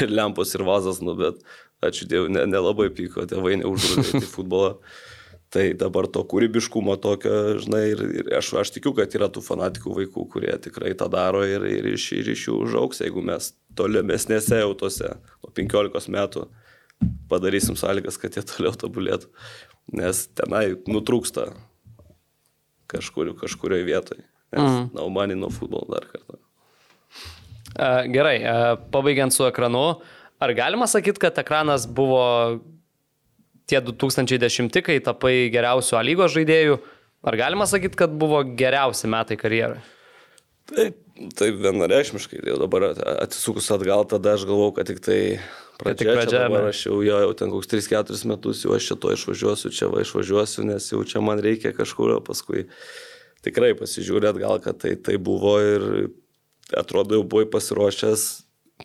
[0.00, 1.40] ir lempos ir vazas, nu bet
[1.84, 4.76] ačiū Dievui, nelabai ne, ne pyko, tėvai neuždraudė į futbolą.
[5.52, 9.98] Tai dabar to kūrybiškumo tokio, žinai, ir, ir aš, aš tikiu, kad yra tų fanatikų
[9.98, 14.62] vaikų, kurie tikrai tą daro ir, ir, iš, ir iš jų užauks, jeigu mes tolimesnėse
[14.62, 15.10] jau tose,
[15.44, 16.46] nuo 15 metų
[17.28, 19.28] padarysim sąlygas, kad jie toliau tobulėtų.
[19.98, 21.50] Nes tenai nutrūksta
[22.88, 24.24] kažkur, kažkurioje vietoje.
[24.56, 24.88] Mm.
[24.92, 26.40] Na, manį nuo futbolo dar kartą.
[28.12, 28.36] Gerai,
[28.92, 30.02] pabaigiant su ekranu,
[30.42, 32.22] Ar galima sakyti, kad ekranas buvo
[33.70, 36.80] tie 2010, kai tapai geriausių A lygos žaidėjų?
[37.22, 39.78] Ar galima sakyti, kad buvo geriausi metai karjerai?
[40.72, 40.98] Taip,
[41.38, 42.42] taip vienareikšmiškai.
[42.50, 42.88] Jau dabar
[43.22, 45.20] atsisukus atgal, tada aš galvau, kad tik tai
[45.78, 45.98] pradžia.
[46.02, 49.14] Tik pradžia dabar aš jau, jo, jau ten koks 3-4 metus, jau aš čia to
[49.14, 52.66] išvažiuosiu, čia va išvažiuosiu, nes jau čia man reikia kažkur, o paskui
[53.46, 55.86] tikrai pasižiūrėt gal, kad tai, tai buvo ir
[56.78, 58.26] atrodo jau buvai pasiruošęs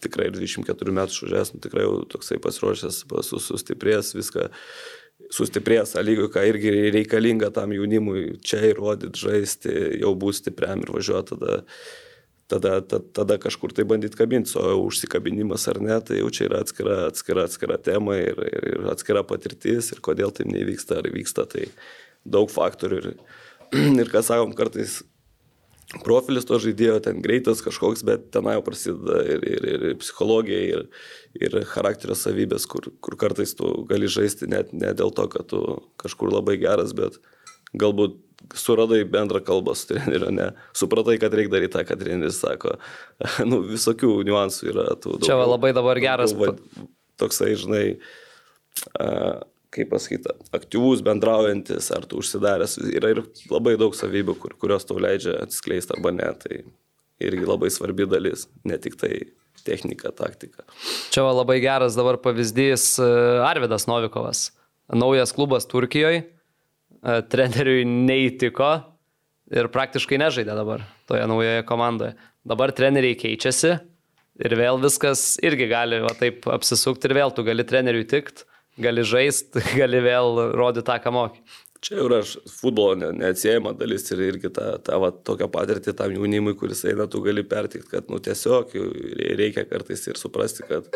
[0.03, 3.03] tikrai 24 metų šužės, nu, tikrai jau toksai pasiruošęs,
[3.43, 4.47] sustiprės viską,
[5.33, 11.35] sustiprės, lygio, ką irgi reikalinga tam jaunimui čia įrodyti, žaisti, jau būti stipriam ir važiuoti
[11.35, 11.63] tada.
[12.47, 16.61] Tada, tada, tada kažkur tai bandyti kabinti, o užsikabinimas ar ne, tai jau čia yra
[16.63, 21.43] atskira, atskira, atskira tema ir, ir, ir atskira patirtis ir kodėl tai nevyksta ar vyksta,
[21.51, 21.65] tai
[22.23, 23.01] daug faktorių.
[23.01, 23.09] Ir,
[24.05, 25.01] ir ką sakom, kartais
[26.03, 30.85] profilis to žaidėjo ten greitas kažkoks, bet tenai jau prasideda ir, ir, ir, psichologija, ir,
[31.39, 35.63] ir charakterio savybės, kur, kur kartais tu gali žaisti net ne dėl to, kad tu
[36.01, 37.19] kažkur labai geras, bet
[37.77, 38.19] galbūt
[38.57, 42.77] suradai bendrą kalbą su treneriu, ne, supratai, kad reikia daryti tą, ką treneris sako.
[43.49, 44.87] nu, visokių niuansų yra.
[45.01, 46.35] Tų, Čia daug, labai dabar geras.
[46.35, 46.59] Daug,
[47.19, 47.85] toksai, žinai,
[48.99, 49.39] uh,
[49.73, 52.77] kaip pasakyti, aktyvus, bendraujantis, ar tu užsidaręs.
[52.95, 56.29] Yra ir labai daug savybių, kur, kurios tau leidžia atskleisti arba ne.
[56.41, 56.61] Tai
[57.27, 59.11] irgi labai svarbi dalis, ne tik tai
[59.67, 60.63] technika, taktika.
[61.11, 63.09] Čia labai geras dabar pavyzdys e,
[63.43, 64.51] Arvidas Novikovas.
[64.87, 66.21] Naujas klubas Turkijoje,
[67.03, 68.69] treneriui neįtiko
[69.57, 72.15] ir praktiškai nežaidė dabar toje naujoje komandoje.
[72.47, 73.73] Dabar treneriai keičiasi
[74.47, 78.46] ir vėl viskas irgi gali va, taip apsisukti ir vėl tu gali treneriui tikti
[78.81, 81.41] gali žaisti, gali vėl rodyti tą, ką moki.
[81.77, 86.55] Čia yra futbolo ne, neatsiejama dalis ir irgi ta, ta va, tokia patirtį tam jaunimui,
[86.57, 88.73] kuris eina, tu gali pertikti, kad nu, tiesiog
[89.37, 90.89] reikia kartais ir suprasti, kad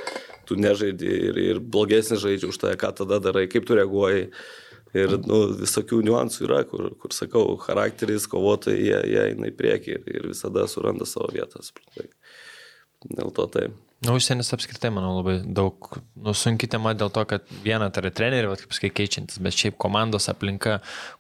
[0.50, 4.32] tu nežaidži ir, ir blogesnį žaidži už tai, ką tada darai, kaip tu reaguoji.
[4.98, 9.94] Ir nu, visokių niuansų yra, kur, kur sakau, charakteris, kovotojai, jie, jie eina į priekį
[9.96, 11.72] ir, ir visada suranda savo vietas.
[13.06, 13.78] Dėl to taip.
[14.02, 15.92] Na, užsienis apskritai, manau, labai daug
[16.26, 19.78] nusunki tema dėl to, kad viena tai yra treneriai, va, kaip sakai, keičiantis, bet šiaip
[19.84, 20.80] komandos aplinka,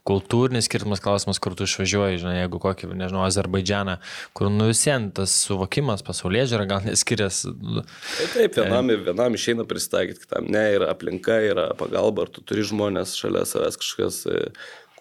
[0.09, 3.99] kultūrinis skirtumas klausimas, kur tu išvažiuoji, žinai, jeigu kokį, nežinau, Azerbaidžianą,
[4.33, 7.53] kur nu visiems tas suvokimas, pasaulyje žiūra, gal neskiriasi.
[7.53, 12.65] Tai taip, vienam, vienam išeina pristaikyti, kitam ne, yra aplinka, yra pagalba, ar tu turi
[12.65, 14.23] žmonės šalia savęs kažkas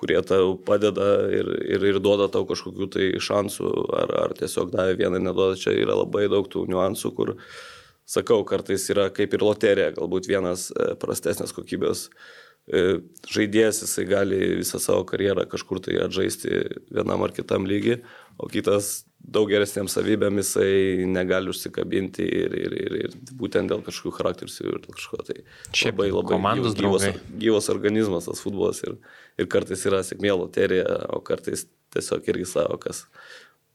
[0.00, 4.96] kurie tau padeda ir, ir, ir duoda tau kažkokių tai šansų, ar, ar tiesiog davė
[5.02, 7.34] vieną, neduoda, čia yra labai daug tų niuansų, kur,
[8.10, 12.98] sakau, kartais yra kaip ir loterija, galbūt vienas e, prastesnės kokybės e,
[13.30, 18.00] žaidėjas, jisai gali visą savo karjerą kažkur tai atžaisti vienam ar kitam lygiui,
[18.40, 24.14] o kitas daug geresnėm savybėm jisai negali užsikabinti ir, ir, ir, ir būtent dėl kažkokių
[24.16, 25.20] charakterių ir kažko.
[25.28, 25.36] Tai
[25.76, 27.06] Šiaip labai labai gyvas, gyvas,
[27.44, 28.96] gyvas organizmas tas futbolas ir,
[29.38, 33.04] ir kartais yra sėkmė loterija, o kartais tiesiog irgi savo, kas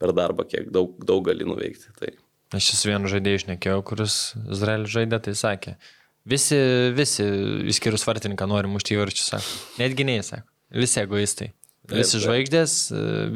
[0.01, 1.93] per darbą kiek daug, daug gali nuveikti.
[1.99, 2.15] Tai.
[2.53, 4.15] Aš su vienu žaidėju išnekėjau, kuris
[4.53, 5.75] Izraelį žaidė, tai sakė,
[6.29, 6.60] visi,
[6.93, 7.25] visi,
[7.73, 9.55] išskyrus vartininką, nori mušti įvarčius, sako.
[9.81, 10.45] Netgi nei, sako.
[10.75, 11.49] Visi egoistai.
[11.91, 12.73] Visi žvaigždės,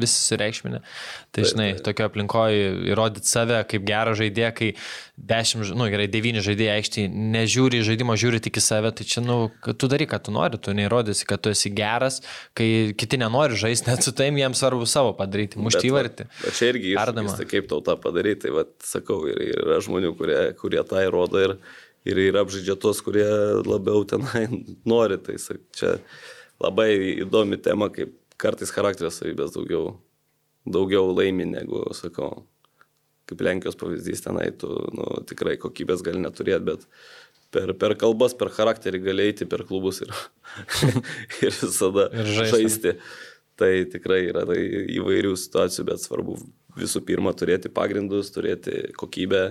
[0.00, 0.80] visi sureikšminė.
[1.30, 4.70] Tai žinai, tokio aplinkoje įrodyti save kaip gerą žaidėją, kai
[5.30, 9.36] dešimt, nu gerai, devyni žaidėjai aikštėje nežiūri žaidimo, žiūri tik į save, tai čia, nu,
[9.70, 12.20] tu darai, ką tu nori, tu neįrodysi, kad tu esi geras,
[12.58, 16.28] kai kiti nenori žaisti, net su taim jiems svarbu savo padaryti, mušti įvartį.
[16.48, 20.14] Čia irgi iššūkis, tai kaip tau tą padaryti, tai vad, sakau, ir, ir yra žmonių,
[20.18, 21.56] kurie, kurie tą įrodo ir,
[22.08, 23.28] ir yra apžaidžia tos, kurie
[23.66, 24.46] labiau tenai
[24.92, 25.20] nori.
[25.20, 25.36] Tai
[25.76, 25.98] čia
[26.60, 26.90] labai
[27.24, 29.94] įdomi tema, kaip kartais charakterio savybės daugiau,
[30.68, 32.44] daugiau laimi negu, sakau,
[33.30, 36.86] kaip Lenkijos pavyzdys tenai, tu nu, tikrai kokybės gali neturėti, bet
[37.54, 40.14] per, per kalbas, per charakterį gali eiti per klubus ir,
[41.44, 42.96] ir visada ir žaisti.
[43.60, 44.56] Tai tikrai yra tai
[44.96, 46.38] įvairių situacijų, bet svarbu
[46.80, 49.42] visų pirma turėti pagrindus, turėti kokybę,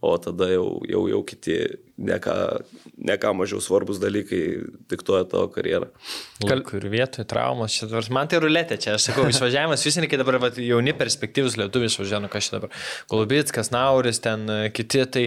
[0.00, 1.56] o tada jau, jau, jau kiti
[2.00, 2.34] neką,
[3.10, 4.42] neką mažiau svarbus dalykai
[4.88, 5.90] diktuoja tavo karjerą.
[6.46, 6.62] Kal...
[6.64, 10.60] Kur vietoj traumos, čia, man tai ruletė, čia aš sakau, išvažiavimas, visi kai dabar vat,
[10.60, 12.72] jauni perspektyvus lietuviai išvažiavo, nu, kas čia dabar,
[13.12, 15.26] Kolubitskas, Nauris, ten e, kiti, tai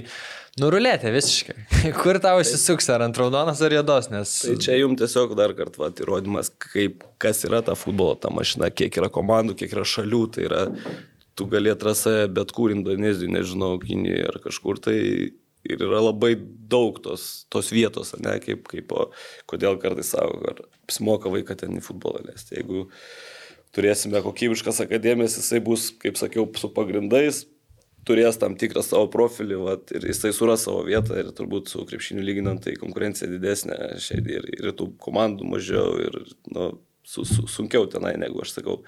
[0.61, 1.55] nurulėtė visiškai.
[2.01, 4.35] Kur tau įsisuks, ar ant raudonas ar juodos, nes...
[4.47, 9.01] Tai čia jums tiesiog dar kartą įrodymas, kaip, kas yra ta futbolo, ta mašina, kiek
[9.01, 10.67] yra komandų, kiek yra šalių, tai yra
[11.35, 14.97] tu gali atrasti bet kur Indonezijoje, nežinau, Kinijoje ar kažkur tai
[15.63, 16.33] ir yra labai
[16.69, 19.07] daug tos, tos vietos, ne, kaip, kaip o,
[19.49, 22.57] kodėl kartais savo, ar apsimoka vaiką ten į futbolą leisti.
[22.59, 22.85] Jeigu
[23.73, 27.45] turėsime kokybiškas akademijas, jisai bus, kaip sakiau, su pagrindais,
[28.07, 32.25] turės tam tikrą savo profilį vat, ir jisai suras savo vietą ir turbūt su krepšiniu
[32.27, 36.19] lyginant, tai konkurencija didesnė šiandien ir, ir tų komandų mažiau ir
[36.51, 38.79] nu, su, su, sunkiau tenai, negu aš sakau,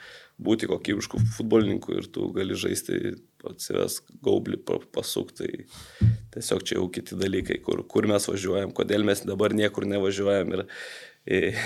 [0.41, 4.59] būti kokybiškų futbolininkų ir tu gali žaisti atsives gaublį
[4.95, 5.65] pasukti.
[5.99, 10.55] Tai tiesiog čia jau kiti dalykai, kur, kur mes važiuojam, kodėl mes dabar niekur nevažiuojam
[10.57, 10.65] ir,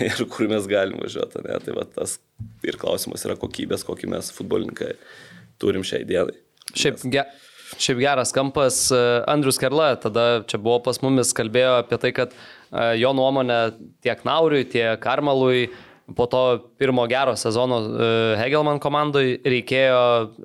[0.09, 1.43] ir kur mes galim važiuoti.
[1.45, 1.59] Ne?
[1.65, 2.17] Tai va, tas
[2.65, 4.95] ir klausimas yra kokybės, kokį mes futbolininkai
[5.61, 6.37] turim šiai dienai.
[6.77, 7.25] Šiaip, ge,
[7.81, 8.87] šiaip geras kampas,
[9.29, 13.59] Andrius Kerla tada čia buvo pas mumis, kalbėjo apie tai, kad e, jo nuomonė
[14.05, 15.69] tiek Nauriui, tiek Karmalui
[16.15, 20.01] po to pirmo gero sezono e, Hegelman komandai reikėjo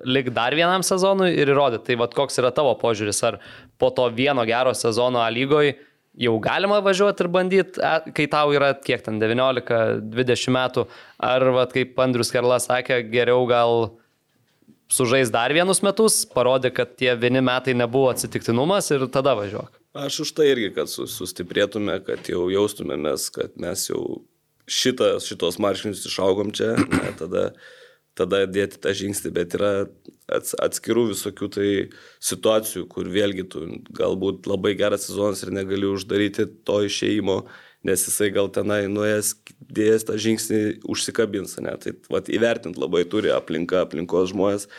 [0.09, 1.91] lik dar vienam sezonui ir įrodyti.
[1.91, 3.41] Tai vad koks yra tavo požiūris, ar
[3.81, 5.77] po to vieno gero sezono A lygoje
[6.15, 10.87] jau galima važiuoti ir bandyti, e, kai tau yra kiek ten 19-20 metų,
[11.19, 13.95] ar vad kaip Andrius Karlas sakė, geriau gal
[14.91, 19.81] sužais dar vienus metus, parodė, kad tie vieni metai nebuvo atsitiktinumas ir tada važiuok.
[19.95, 24.25] Aš už tai irgi, kad sustiprėtume, kad jau jaustumėmės, kad mes jau
[24.71, 27.51] šitą, šitos marškinius išaugom čia, ne, tada,
[28.19, 29.75] tada dėti tą žingsnį, bet yra
[30.33, 31.69] ats, atskirų visokių tai
[32.25, 37.45] situacijų, kur vėlgi tu galbūt labai geras sezonas ir negali uždaryti to išeimo,
[37.85, 39.35] nes jisai gal tenai nuėjęs,
[39.77, 44.71] dėjęs tą žingsnį užsikabins, ne, tai vat, įvertinti labai turi aplinka, aplinkos žmonės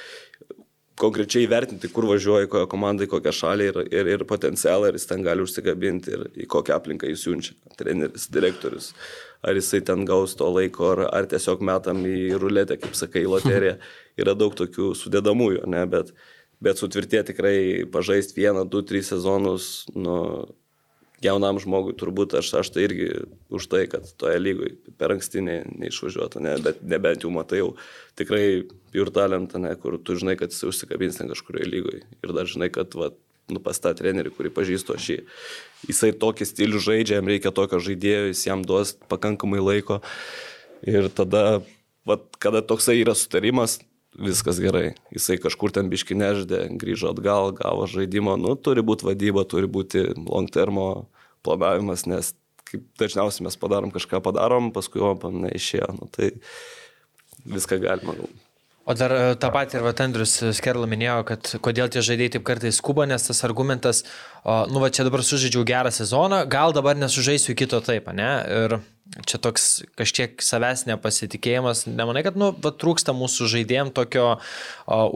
[0.99, 5.09] konkrečiai įvertinti, kur važiuoja, kokią komandą, į kokią šalį ir, ir, ir potencialą, ir jis
[5.09, 7.55] ten gali užsikabinti ir į kokią aplinką jis siunčia.
[7.79, 8.93] Treneris, direktorius,
[9.45, 13.77] ar jisai ten gaus to laiko, ar, ar tiesiog metam į ruletę, kaip sakai, loteriją.
[14.21, 16.13] Yra daug tokių sudėdamųjų, ne, bet,
[16.63, 17.57] bet sutvirtė tikrai
[17.91, 20.15] pažaisti vieną, du, tris sezonus, nu,
[21.23, 23.09] jaunam žmogui turbūt aš, aš tai irgi
[23.53, 27.69] už tai, kad toje lygoje per anksti ne, neišvažiuotų, ne, bet nebent jau matai jau
[28.19, 28.45] tikrai
[28.93, 32.71] pure talentą, ne, kur tu žinai, kad jis užsikabins ten kažkurioje lygoje ir dar žinai,
[32.73, 33.11] kad va,
[33.51, 35.17] nu, pas tą trenerį, kurį pažįstu aš jį,
[35.89, 39.99] jisai tokį stilių žaidžia, jam reikia tokio žaidėjo, jis jam duos pakankamai laiko
[40.85, 41.61] ir tada,
[42.07, 43.79] va, kada toksai yra sutarimas,
[44.15, 44.95] viskas gerai.
[45.13, 48.37] Jisai kažkur ten biški neždė, grįžo atgal, gavo žaidimą.
[48.39, 51.09] Nu, turi būti vadyba, turi būti long termo
[51.45, 52.33] planavimas, nes
[52.65, 55.91] kaip dažniausiai mes padarom kažką padarom, paskui opam neišėjo.
[55.99, 56.33] Nu, tai
[57.45, 58.17] viską galima.
[58.85, 62.77] O dar e, tą patį ir Vatendrius Skerla minėjo, kad kodėl tie žaidėjai taip kartais
[62.77, 64.03] skuba, nes tas argumentas,
[64.43, 68.29] o, nu va čia dabar sužaidžiau gerą sezoną, gal dabar nesužaisiu kito taip, ne?
[68.45, 68.75] Ir
[69.25, 69.65] čia toks
[69.97, 74.37] kažkiek savęs nepasitikėjimas, nemanai, kad nu, va, trūksta mūsų žaidėjim tokio o,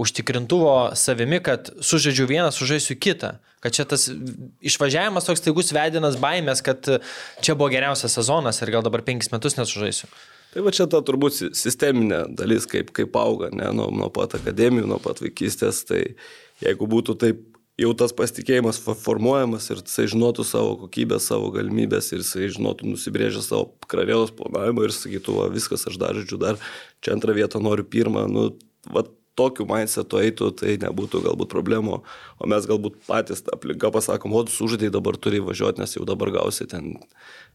[0.01, 3.35] užtikrintuvo savimi, kad sužaidžiu vieną, sužaisiu kitą.
[3.61, 4.07] Kad čia tas
[4.65, 6.89] išvažiavimas toks taigus vedinas baimės, kad
[7.43, 10.09] čia buvo geriausias sezonas ir gal dabar penkis metus nesužaisiu.
[10.53, 14.87] Tai va čia ta turbūt sisteminė dalis, kaip, kaip auga, ne, nuo, nuo pat akademijų,
[14.89, 16.01] nuo pat vaikystės, tai
[16.63, 17.43] jeigu būtų taip
[17.79, 23.43] jau tas pasitikėjimas formuojamas ir jisai žinotų savo kokybę, savo galimybės ir jisai žinotų nusibrėžę
[23.45, 26.59] savo karjeros planavimą ir sakytų, va, viskas, aš dar žodžiu, dar
[27.05, 28.49] čia antrą vietą noriu pirmą, nu,
[28.89, 29.05] va,
[29.39, 32.01] tokiu mindsetu eitų, tai nebūtų galbūt problemų,
[32.41, 36.33] o mes galbūt patys aplinka pasakom, o tu sužaidai dabar turi važiuoti, nes jau dabar
[36.35, 36.97] gausi ten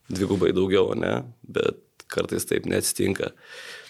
[0.09, 1.83] dvigubai daugiau, ne, bet
[2.15, 3.33] kartais taip neatsitinka.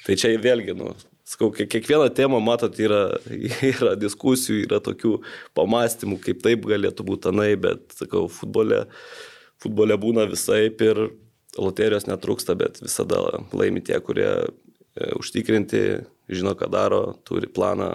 [0.05, 0.93] Tai čia vėlgi, nu,
[1.25, 3.17] Skau, kiekvieną temą, matot, yra,
[3.73, 5.15] yra diskusijų, yra tokių
[5.57, 8.83] pamastymų, kaip taip galėtų būti anai, bet, sakau, futbole,
[9.63, 11.01] futbole būna visai ir
[11.57, 13.23] loterijos netrūksta, bet visada
[13.57, 15.83] laimi tie, kurie e, užtikrinti,
[16.29, 17.91] žino, ką daro, turi planą,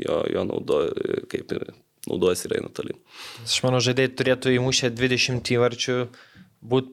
[0.00, 1.68] jo, jo naudoja, kaip ir
[2.08, 2.96] naudojasi ir eina tolyn.
[3.44, 5.98] Aš manau, žaidėjai turėtų įmušę 20 įvarčių
[6.64, 6.86] būt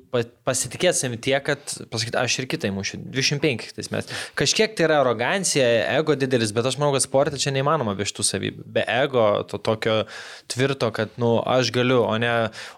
[0.44, 3.00] pasitikėti savimi tiek, kad pasakyti, aš ir kitai mušiu.
[3.14, 4.24] 25 tais metais.
[4.40, 5.64] Kažkiek tai yra arogancija,
[5.96, 8.66] ego didelis, bet aš manau, kad sportė čia neįmanoma be šitų savybių.
[8.76, 9.96] Be ego, to tokio
[10.52, 12.34] tvirto, kad, nu, aš galiu, o ne,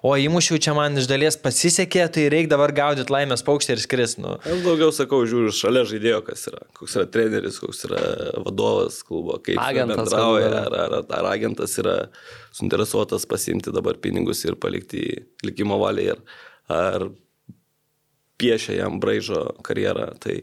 [0.05, 4.15] o įmušiau čia man iš dalies pasisekė, tai reikia dabar gaudyti laimės paukštį ir skris.
[4.21, 4.37] Nu.
[4.45, 6.61] Aš daugiau sakau, žiūriu šalia žaidėjo, kas yra.
[6.77, 8.05] Koks yra treneris, koks yra
[8.45, 11.97] vadovas klubo, kaip agentas bendrauja, ar, ar, ar, ar agentas yra
[12.53, 15.07] suinteresuotas pasimti dabar pinigus ir palikti
[15.45, 16.13] likimo valiai.
[16.13, 17.09] Ir, ar
[18.41, 20.13] piešia jam braižo karjerą.
[20.23, 20.39] Tai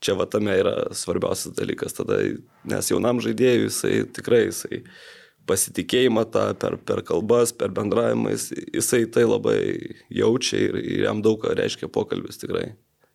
[0.00, 2.20] čia va tame yra svarbiausias dalykas tada,
[2.68, 4.84] nes jaunam žaidėjui jisai tikrai jisai
[5.50, 9.58] pasitikėjimą tą per, per kalbas, per bendravimą, jis, jisai tai labai
[10.14, 12.70] jaučia ir, ir jam daug ką reiškia pokalbis tikrai.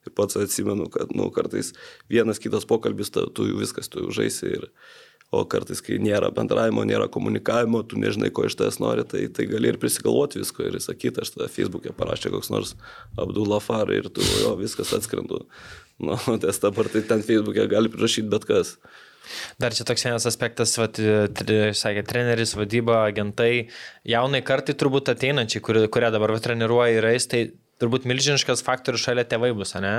[0.05, 1.71] Ir pats atsimenu, kad nu, kartais
[2.11, 4.67] vienas kitas pokalbis, tu, tu viskas, tu jau žaisi ir,
[5.33, 9.47] O kartais, kai nėra bendravimo, nėra komunikavimo, tu nežinai, ko iš tavęs nori, tai, tai
[9.49, 12.75] gali ir prisigalvoti visko ir sakyti, aš tada Facebook'e parašė koks nors
[13.17, 15.41] Abdullah Far ir tu jo viskas atskrendu.
[15.99, 18.75] Nu, tas dabar tai ten Facebook'e gali prirašyti bet kas.
[19.57, 23.67] Dar čia toks vienas aspektas, vat, sakė, treneris, vadyba, agentai,
[24.05, 27.47] jaunai kartai turbūt ateinančiai, kurią dabar treniruoja ir eis, tai
[27.81, 29.95] turbūt milžiniškas faktorius šalia tėvai bus, ne?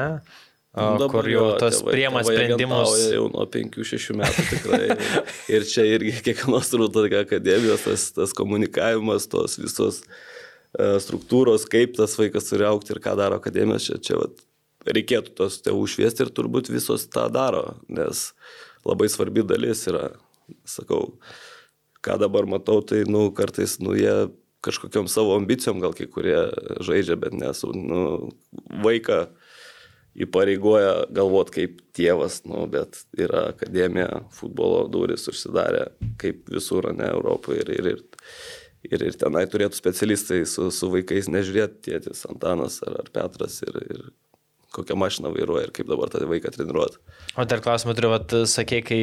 [0.77, 2.95] Dabar kur jau tos priema sprendimus.
[3.15, 4.97] Jau nuo 5-6 metų tikrai.
[5.57, 12.19] ir čia irgi kiekvienos turbūt akademijos tas, tas komunikavimas, tos visos uh, struktūros, kaip tas
[12.21, 14.45] vaikas turi aukti ir ką daro akademijos, čia, čia vat,
[14.87, 18.29] reikėtų tos tėvų šviesti ir turbūt visos tą daro, nes
[18.87, 20.11] labai svarbi dalis yra,
[20.69, 21.17] sakau,
[22.05, 24.29] ką dabar matau, tai, nu, kartais, nu, jie
[24.67, 26.39] kažkokiam savo ambicijom gal kai kurie
[26.85, 28.35] žaidžia, bet nesu, nu,
[28.85, 29.25] vaiką
[30.25, 35.87] įpareigoja galvot kaip tėvas, nu, bet yra akademija, futbolo duris užsidarė
[36.21, 38.29] kaip visur, ne Europoje ir, ir, ir,
[38.91, 43.81] ir, ir tenai turėtų specialistai su, su vaikais nežiūrėti tėtis Antanas ar, ar Petras ir,
[43.85, 44.07] ir
[44.77, 47.01] kokią mašiną vairuoja ir kaip dabar tą vaiką treniruoti.
[47.37, 48.99] O dar klausimą turiu, vat, sakė, kai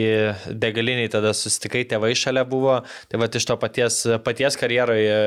[0.57, 2.79] degaliniai tada susitikai, tėvai šalia buvo,
[3.11, 5.17] tai vat, iš to paties, paties karjeroje,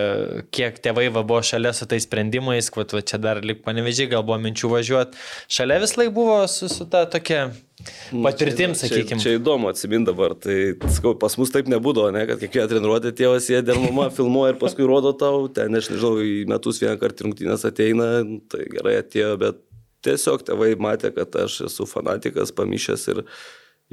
[0.51, 4.25] kiek tėvai va, buvo šalia su tais sprendimais, vat, va, čia dar lik panevežiai, gal
[4.27, 5.23] buvo minčių važiuoti,
[5.59, 7.45] šalia vis laik buvo su, su ta tokia
[8.11, 9.23] nu, patirtim, čia, sakykime.
[9.23, 13.15] Čia, čia įdomu atsimint dabar, tai skau, pas mus taip nebūdavo, ne, kad kiekvieną treniruotę
[13.15, 16.99] tėvas sėdė ir mama filmuoja ir paskui rodo tau, ten, aš nežinau, į metus vieną
[16.99, 18.11] kartą rungtynės ateina,
[18.51, 19.63] tai gerai atėjo, bet
[20.07, 23.25] tiesiog tėvai matė, kad aš esu fanatikas, pamišęs ir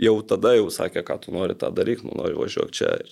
[0.01, 3.11] jau tada jau sakė, ką tu nori tą daryti, nu nori važiuoti čia ir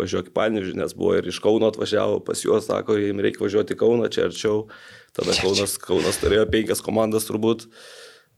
[0.00, 3.76] važiuok į Panežį, nes buvo ir iš Kauno atvažiavo, pas juos sako, jiems reikia važiuoti
[3.76, 4.64] į Kauną, čia arčiau,
[5.16, 7.68] tada Kaunas, Kaunas turėjo penkias komandas turbūt,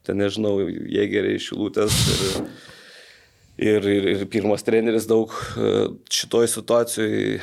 [0.07, 2.51] ten nežinau, jėgeriai šilutės ir,
[3.71, 5.73] ir, ir, ir pirmas treneris daug e,
[6.13, 7.39] šitoj situacijai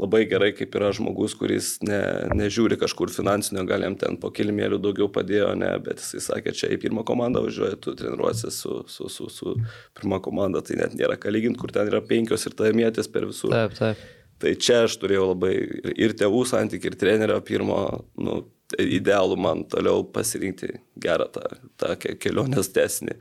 [0.00, 2.00] labai gerai, kaip yra žmogus, kuris ne,
[2.36, 6.70] nežiūri kažkur finansinio, gal jam ten po kilimėlių daugiau padėjo, ne, bet jisai sakė, čia
[6.74, 9.56] į pirmą komandą važiuoja, tu treniruosi su, su, su, su
[9.98, 13.52] pirmą komandą, tai net nėra ką lyginti, kur ten yra penkios ir tavimėtės per visur.
[13.54, 14.08] Taip, taip.
[14.40, 15.52] Tai čia aš turėjau labai
[15.92, 17.80] ir, tėvų santykių, ir trenerio pirmo,
[18.16, 18.40] nu,
[18.80, 21.44] idealų man toliau pasirinkti gerą tą,
[21.80, 23.18] tą kelionės tesnį.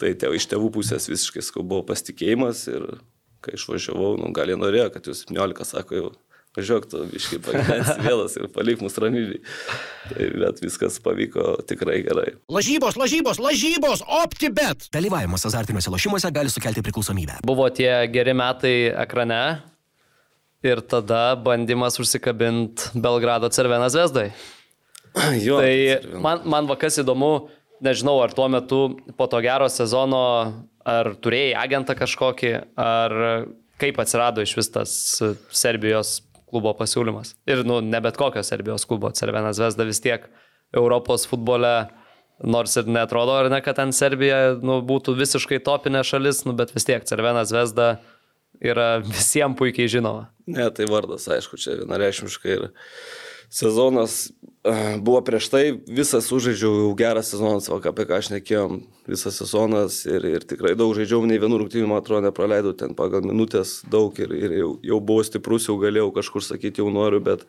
[0.00, 2.86] Tai tėvai iš tėvų pusės visiškai skau buvo pasitikėjimas ir
[3.44, 6.10] kai išvažiavau, nu, gal jie norėjo, kad jūs 17 sako, jau
[6.58, 9.38] važiuok tu, iškai pagyvensi vėlas ir palik mus ramybį.
[10.10, 12.32] Tai bet viskas pavyko tikrai gerai.
[12.50, 14.88] Lažybos, lažybos, lažybos, OptiBet.
[14.94, 17.40] Dalyvavimas azartiniuose lošimuose gali sukelti priklausomybę.
[17.46, 18.74] Buvo tie geri metai
[19.04, 19.42] ekrane
[20.66, 24.30] ir tada bandymas užsikabinti Belgrado Cervenas Vesdai.
[25.42, 27.48] Jo, Tai man, man vakas įdomu,
[27.82, 28.82] nežinau, ar tuo metu
[29.18, 30.20] po to gero sezono,
[30.88, 33.16] ar turėjai agentą kažkokį, ar
[33.80, 34.92] kaip atsirado iš vis tas
[35.56, 36.20] Serbijos
[36.50, 37.34] klubo pasiūlymas.
[37.48, 40.26] Ir, nu, ne bet kokio Serbijos klubo, Cervenas Vesda vis tiek
[40.76, 41.74] Europos futbole,
[42.40, 46.74] nors ir netrodo, ar ne, kad ten Serbija nu, būtų visiškai topinė šalis, nu, bet
[46.74, 47.92] vis tiek Cervenas Vesda
[48.60, 50.28] yra visiems puikiai žinoma.
[50.50, 52.70] Ne, tai vardas, aišku, čia vienareišmiškai ir
[53.50, 54.30] sezonas
[54.64, 58.80] e, buvo prieš tai, visas sužaidžiau jau gerą sezoną, va, apie ką aš nekėjom,
[59.10, 63.26] visas sezonas ir, ir tikrai daug žaidžiau, nei vienų rungtynių, man atrodo, nepraleidau ten pagal
[63.26, 67.42] minutės daug ir, ir jau, jau buvau stiprus, jau galėjau kažkur sakyti, jau noriu, bet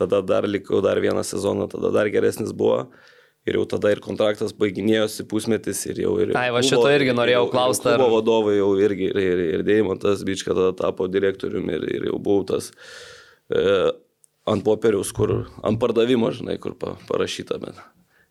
[0.00, 2.86] tada dar likau dar vieną sezoną, tada dar geresnis buvo.
[3.44, 6.30] Ir jau tada ir kontraktas baiginėjosi pusmetis ir jau ir...
[6.40, 7.90] Ai, va šito irgi norėjau klausti.
[7.92, 8.00] Ar...
[8.00, 12.16] Buvo vadovai jau irgi ir, ir, ir Deimantas Bička tada tapo direktoriumi ir, ir jau
[12.24, 12.70] buvau tas
[13.52, 13.92] e,
[14.48, 17.78] ant popieriaus, kur ant pardavimo, žinai, kur pa, parašyta, bet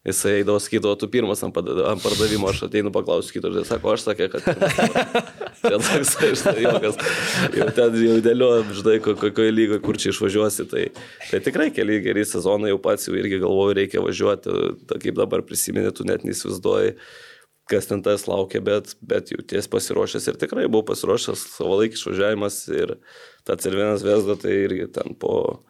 [0.04, 4.06] jisai eidavo sakydavo, tu pirmas ant ant pardavimo, aš ateinu paklausiu kito, žinai, sako, aš
[4.10, 4.48] sakė, kad...
[5.64, 6.98] Čia toks, žinai, jokas,
[7.56, 10.88] jau ten jau dėliojam, žinai, ko- kokioje lygoje, kur čia išvažiuosi, tai,
[11.30, 14.58] tai tikrai keli geri sezonai, jau pats jau irgi galvoju, reikia važiuoti,
[14.90, 16.98] ta, kaip dabar prisiminė, tu net neįsivaizduoji
[17.72, 22.58] kas ten tas laukia, bet, bet jau ties pasiruošęs ir tikrai buvau pasiruošęs savalaikis išvažiavimas
[22.76, 22.98] ir
[23.48, 25.64] ta Cervienas Vesda, tai irgi ten po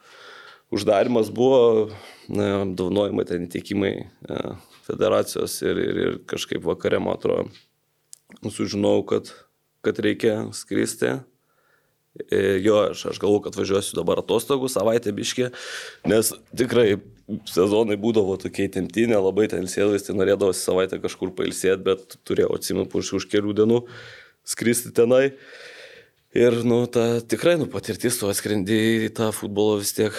[0.74, 1.90] uždarimas buvo,
[2.28, 4.40] na, apdovanojimai, ten įteikimai e,
[4.88, 7.50] federacijos ir, ir, ir kažkaip vakare, man atrodo,
[8.44, 9.32] sužinojau, kad,
[9.86, 11.14] kad reikia skristi.
[11.18, 11.22] E,
[12.62, 15.48] Jo, aš, aš galvoju, kad važiuosiu dabar atostogų savaitę biškį,
[16.12, 17.00] nes tikrai
[17.50, 22.86] sezonai būdavo tokie temtinė, labai ten sėdavęs, tai norėdavosi savaitę kažkur pailsėti, bet turėjau atsimenu
[22.86, 23.80] už, už kelių dienų
[24.46, 25.32] skristi tenai.
[26.34, 30.14] Ir, nu, ta tikrai, nu, patirtis, tu atskrendi į tą futbolo vis tiek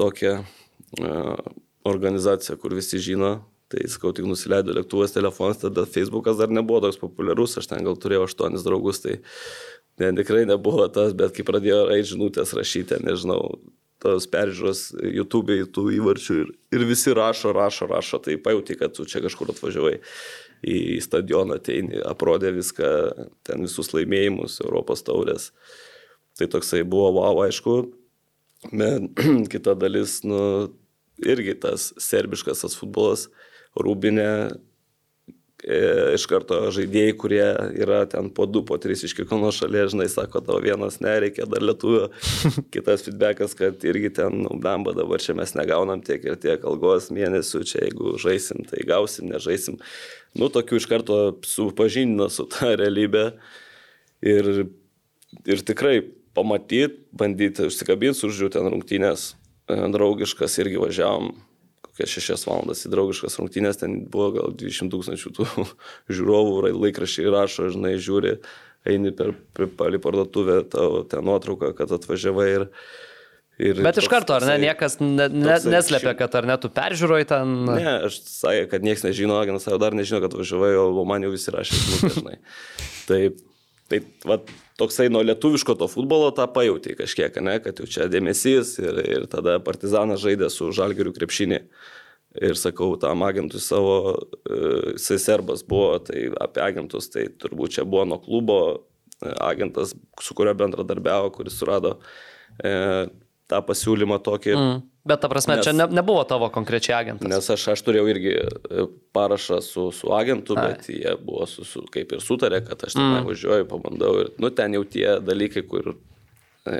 [0.00, 1.40] tokią uh,
[1.84, 3.38] organizaciją, kur visi žino.
[3.70, 7.94] Tai, sakau, tik nusileido lėktuvas, telefonas, tada Facebookas dar nebuvo toks populiarus, aš ten gal
[8.02, 9.20] turėjau aštuonis draugus, tai
[10.02, 13.44] ne, tikrai nebuvo tas, bet kai pradėjo raid žinutės rašyti, nežinau,
[14.02, 19.06] tos peržiūros YouTube tų įvarčių ir, ir visi rašo, rašo, rašo, tai pajūti, kad tu
[19.06, 20.00] čia kažkur atvažiavai
[20.66, 22.90] į stadioną, ateini, aprodė viską,
[23.46, 25.50] ten visus laimėjimus, Europos taurės.
[26.40, 27.76] Tai toksai buvo, wow, aišku,
[28.68, 29.02] bet
[29.52, 30.70] kita dalis, nu,
[31.24, 33.28] irgi tas serbiškas tas futbolas,
[33.78, 34.30] rūbinė,
[35.64, 35.78] e,
[36.16, 37.44] iš karto žaidėjai, kurie
[37.80, 41.64] yra ten po du, po tris iš kiekvienos šalies, žinai, sako, tavo vienas nereikia, dar
[41.64, 42.08] lietuvio,
[42.74, 47.10] kitas feedbackas, kad irgi ten, nu, bamba, dabar čia mes negaunam tiek ir tiek algos
[47.14, 49.80] mėnesių, čia jeigu žaisim, tai gausim, nežaisim.
[50.38, 53.30] Nu, tokių iš karto supažindino su ta realybė
[54.26, 54.52] ir,
[55.46, 56.00] ir tikrai
[56.36, 59.30] pamatyti, bandyti užsikabinti, užžiūrėti ten rungtynės,
[59.70, 61.32] e, draugiškas irgi važiavom
[62.00, 65.46] kokias šešias valandas į draugiškas rungtynės, ten buvo gal 20 tūkstančių tų
[66.16, 68.38] žiūrovų, laikraščiai rašo, žinai, žiūri,
[68.88, 72.66] eini per, per parduotuvę, tavo ten nuotrauką, kad atvažiavai ir...
[73.60, 76.72] ir Bet iš toks- karto, ar ne, niekas ne, ne, šim- kad ar ne tu
[76.72, 77.54] peržiūroj ten.
[77.68, 81.34] Ne, aš sakė, kad niekas nežino, agentas savo dar nežino, kad važiavai, o man jau
[81.34, 81.84] visi rašė,
[82.16, 82.38] žinai.
[83.90, 84.36] Tai, va,
[84.78, 89.24] toksai nuo lietuviško to futbolo tą pajauti kažkiek, ne, kad jau čia dėmesys ir, ir
[89.30, 91.64] tada partizanas žaidė su žalgeriu krepšinį.
[92.46, 93.94] Ir sakau, tam agentui savo,
[94.46, 94.58] e,
[94.92, 100.36] jisai serbas buvo, tai apie agentus, tai turbūt čia buvo nuo klubo e, agentas, su
[100.38, 101.96] kurio bendradarbiavo, kuris surado
[102.62, 102.70] e,
[103.50, 104.54] tą pasiūlymą tokį.
[104.54, 104.78] Mm.
[105.04, 107.28] Bet ta prasme, Nes- čia ne, nebuvo tavo konkrečiai agentas.
[107.28, 108.86] Nes aš, aš turėjau irgi e,
[109.16, 110.74] parašą su, su agentu, Ai.
[110.74, 113.28] bet jie buvo su, su, kaip ir sutarė, kad aš ten mm.
[113.30, 115.94] važiuoju, pabandau ir, nu, ten jau tie dalykai, kur e,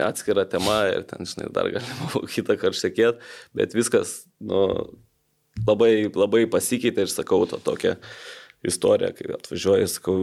[0.05, 4.66] atskira tema ir ten, žinai, dar galima kitą kartą sekėti, bet viskas, nu,
[5.64, 7.97] labai, labai pasikeitė ir sakau, to tokia
[8.67, 10.15] istorija, kai atvažiuoji, sakau,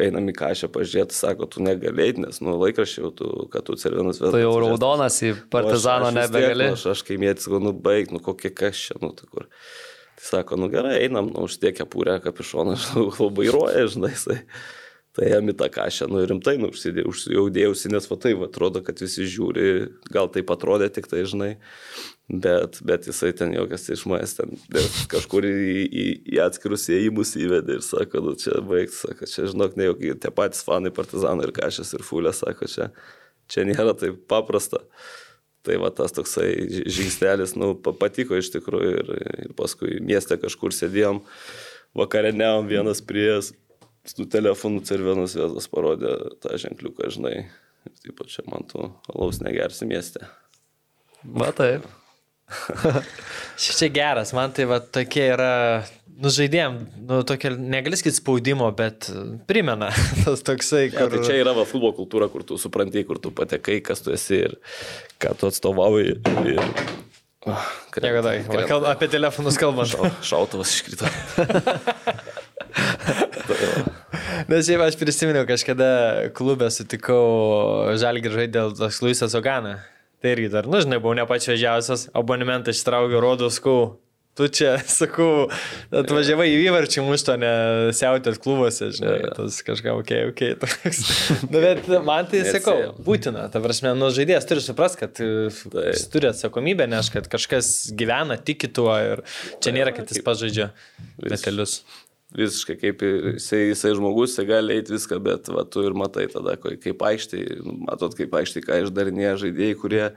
[0.00, 4.18] einam į kažę pažiūrėti, sako, tu negalėjai, nes, nu, laikraščiai jau, tu, kad tu cervinas
[4.22, 4.34] vėl.
[4.34, 6.72] Tu jau raudonas į partizano nebegali.
[6.74, 9.46] Aš, aš kaimėtis, sakau, nu, baig, nu, kokie kažčia, nu, tai kur.
[10.18, 12.74] Tai sako, nu gerai, einam, nu, užtiekia pūrę kapišoną,
[13.20, 14.40] labai vairuoja, žinai, jisai.
[15.14, 18.98] Tai jam į tą kažę, nu, rimtai, nu, užsijaudėjausi, nes va tai, va, atrodo, kad
[18.98, 19.68] visi žiūri,
[20.10, 21.52] gal taip atrodė tik tai, žinai.
[22.26, 24.56] Bet, bet jisai ten jokias iš manęs ten
[25.12, 25.54] kažkur į,
[25.84, 26.04] į,
[26.34, 30.32] į atskirus įėjimus įvedė ir sako, nu čia baigti, sako, čia žinok, ne jokie tie
[30.34, 32.90] patys fanai partizanai ir kažkas ir fulė, sako, čia,
[33.52, 34.82] čia nėra taip paprasta.
[35.64, 36.48] Tai va tas toksai
[36.92, 41.22] žingsnelis, nu, patiko iš tikrųjų ir, ir paskui mieste kažkur sėdėjom,
[41.96, 43.54] vakarieniavom vienas priejas,
[44.04, 47.34] su telefonu ir vienas vietas parodė tą ženkliuką, žinai,
[47.88, 50.24] ir taip pat čia man tu alaus negersi mieste.
[51.24, 51.86] Va taip.
[53.62, 55.54] Šis čia geras, man tai va tokie yra,
[56.20, 56.76] nu žaidėjim,
[57.08, 59.08] nu tokia, negali sakyti spaudimo, bet
[59.48, 59.88] primena
[60.24, 61.06] tas toksai, kur...
[61.06, 64.12] Ja, tai čia yra va futbolo kultūra, kur tu supranti, kur tu patekai, kas tu
[64.14, 64.58] esi ir
[65.22, 66.20] ką tu atstovauji.
[66.52, 66.62] Ir...
[67.44, 67.64] Oh,
[68.00, 68.38] Niekada,
[68.68, 69.90] kalb, apie telefonus kalbant.
[69.92, 71.08] Šau, šautuvas iškrito.
[74.50, 75.88] Nes šiaip aš prisiminiau, kažkada
[76.36, 79.78] klube sutikau Žalgir žaidėl toks Luisas Ogana.
[80.20, 83.94] Tai irgi dar, nu žinai, buvau ne pats šviežiausias, abonementą ištraukiau, rodau, skau.
[84.34, 85.46] Tu čia, sakau,
[85.94, 87.50] atvažiavai į įvarčių mušto, ne
[87.94, 90.72] siautės klubuose, žinai, tas kažką, okei, okay, okei.
[90.84, 92.74] Okay, nu, bet man tai, sakau,
[93.06, 95.84] būtina, ta prasme, nu, žaidėjas turi suprast, kad tai.
[95.92, 99.22] jis turi atsakomybę, nes kad kažkas gyvena, tiki tuo ir
[99.62, 100.72] čia nėra, kad jis pažaidžia
[101.22, 101.82] metelius
[102.34, 106.56] visiškai kaip jisai, jisai žmogus, jisai gali eiti viską, bet va, tu ir matai tada,
[106.58, 107.44] kaip aikštai,
[107.86, 110.08] matot, kaip aikštai, ką išdarinėja žaidėjai, kurie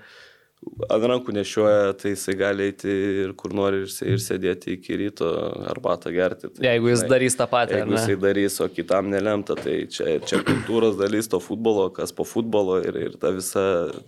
[0.90, 2.90] ant rankų nešioja, tai jisai gali eiti
[3.24, 5.30] ir kur nori ir, ir sėdėti iki ryto
[5.70, 6.50] arbatą gerti.
[6.50, 7.78] Tai, jeigu jis darys tą patį.
[7.78, 12.26] Jeigu jisai darys, o kitam nelemta, tai čia, čia kultūros dalis to futbolo, kas po
[12.28, 13.68] futbolo ir, ir ta visa,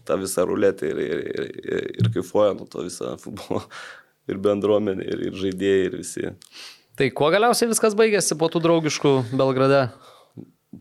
[0.10, 3.62] ta visa ruletė ir, ir, ir, ir, ir kaifuoja nuo to visą futbolo
[4.30, 6.36] ir bendruomenė ir, ir žaidėjai ir visi.
[7.00, 9.86] Tai kuo galiausiai viskas baigėsi po tų draugiškų Belgrade?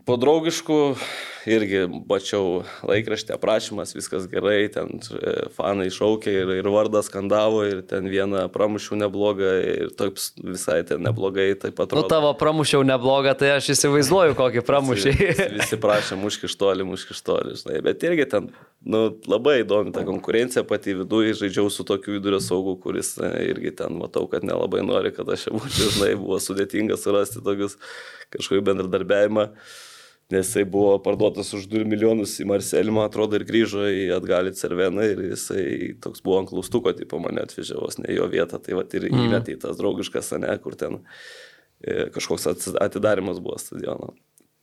[0.03, 0.79] Po draugiškų
[1.49, 7.81] irgi mačiau laikraštį aprašymas, viskas gerai, ten e, fanai šaukė ir, ir vardą skandavo ir
[7.89, 11.95] ten vieną pramušiau neblogą ir toks visai ten neblogai taip pat.
[11.97, 15.15] Nu tavo pramušiau neblogą, tai aš įsivaizduoju, kokį pramušiai.
[15.19, 18.51] Visi, visi prašė muškištolį, muškištolį, žinai, bet irgi ten
[18.85, 23.73] nu, labai įdomi ta konkurencija pati viduje, žaidžiau su tokiu vidurio saugu, kuris e, irgi
[23.81, 27.77] ten matau, kad nelabai nori, kad aš čia būčiau, žinai, buvo sudėtinga surasti tokius
[28.33, 29.49] kažkokį bendradarbiavimą,
[30.29, 34.53] nes jisai buvo parduotas už 2 milijonus į Marselį, man atrodo, ir grįžo į atgalį
[34.59, 35.65] Cerveną ir jisai
[36.03, 39.23] toks buvo ant klaustuko, tipo mane atvežė vos ne jo vietą, tai va ir mm.
[39.25, 40.99] įmetė į tas draugiškas, ne, kur ten
[41.81, 42.45] e, kažkoks
[42.77, 44.13] atidarimas buvo stadiono.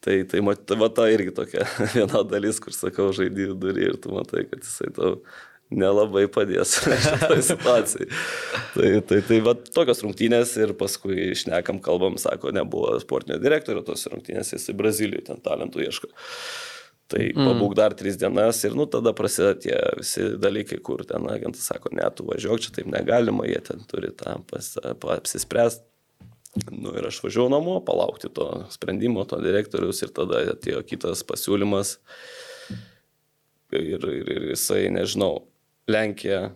[0.07, 4.15] Tai, tai mat, va ta irgi tokia viena dalis, kur sakau, žaidėjų durį ir tu
[4.15, 5.17] matai, kad jisai tau
[5.75, 8.09] nelabai padės šitoje situacijoje.
[8.75, 14.07] tai, tai, tai va, tokios rungtynės ir paskui išnekam, kalbam, sako, nebuvo sportinio direktorio tos
[14.13, 16.13] rungtynės, jis į Braziliją ten talentų ieško.
[17.07, 17.49] Tai mm.
[17.49, 21.93] pabūk dar tris dienas ir, nu, tada prasideda tie visi dalykai, kur ten agentas sako,
[21.95, 24.39] ne, tu važiuok, čia taip negalima, jie ten turi tą
[25.15, 25.87] apsispręsti.
[26.73, 31.99] Nu, ir aš važiuoju namo, palaukti to sprendimo, to direktorius ir tada atėjo kitas pasiūlymas.
[33.77, 35.45] Ir, ir, ir jisai, nežinau,
[35.91, 36.51] Lenkija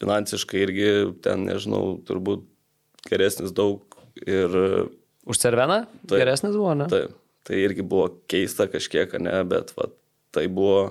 [0.00, 0.88] finansiškai irgi
[1.24, 2.44] ten, nežinau, turbūt
[3.08, 3.96] geresnis daug
[4.26, 4.52] ir...
[5.24, 5.84] Už Cerveną?
[6.04, 6.88] Taip, geresnis buvo, ne?
[6.92, 7.14] Taip,
[7.46, 9.88] tai irgi buvo keista kažkiek, ne, bet va,
[10.36, 10.82] tai buvo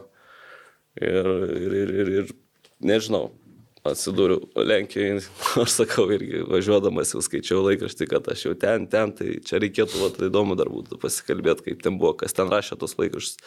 [0.98, 2.34] ir, ir, ir, ir, ir
[2.84, 3.28] nežinau,
[3.88, 5.22] atsidūriau Lenkijoje,
[5.64, 10.00] aš sakau, irgi važiuodamas jau skaičiau laikraštį, kad aš jau ten, ten, tai čia reikėtų,
[10.02, 13.38] va, tai įdomu dar būtų pasikalbėti, kaip ten buvo, kas ten rašė tos laikraščius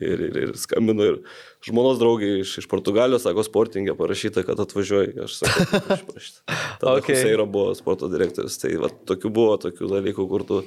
[0.00, 1.18] ir, ir, ir skambinu ir
[1.66, 6.42] žmonos draugai iš, iš Portugalijos, sako, sportingė parašyta, kad atvažiuoji, aš sakau, aš parašyta.
[6.80, 7.16] Tada okay.
[7.18, 10.60] Huseiro buvo sporto direktorius, tai va, tokių buvo tokių dalykų, kur tu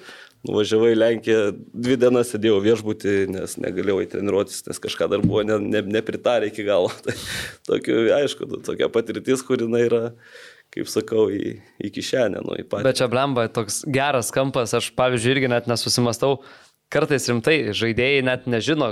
[0.45, 1.39] nuvažiavai į Lenkiją,
[1.73, 6.51] dvi dienas sėdėjau viešbutį, nes negalėjau į treniruotis, nes kažką dar buvo ne, ne, nepritarę
[6.51, 6.93] iki galo.
[7.05, 7.15] Tai
[7.71, 10.03] tokių, aišku, tokia patirtis, kur jinai yra
[10.75, 12.83] kaip sakau, į, į kišenę, nu, į patį.
[12.83, 16.41] Bet čia blemba, toks geras kampas, aš pavyzdžiui irgi net nesusimastau,
[16.91, 18.89] kartais rimtai žaidėjai net nežino,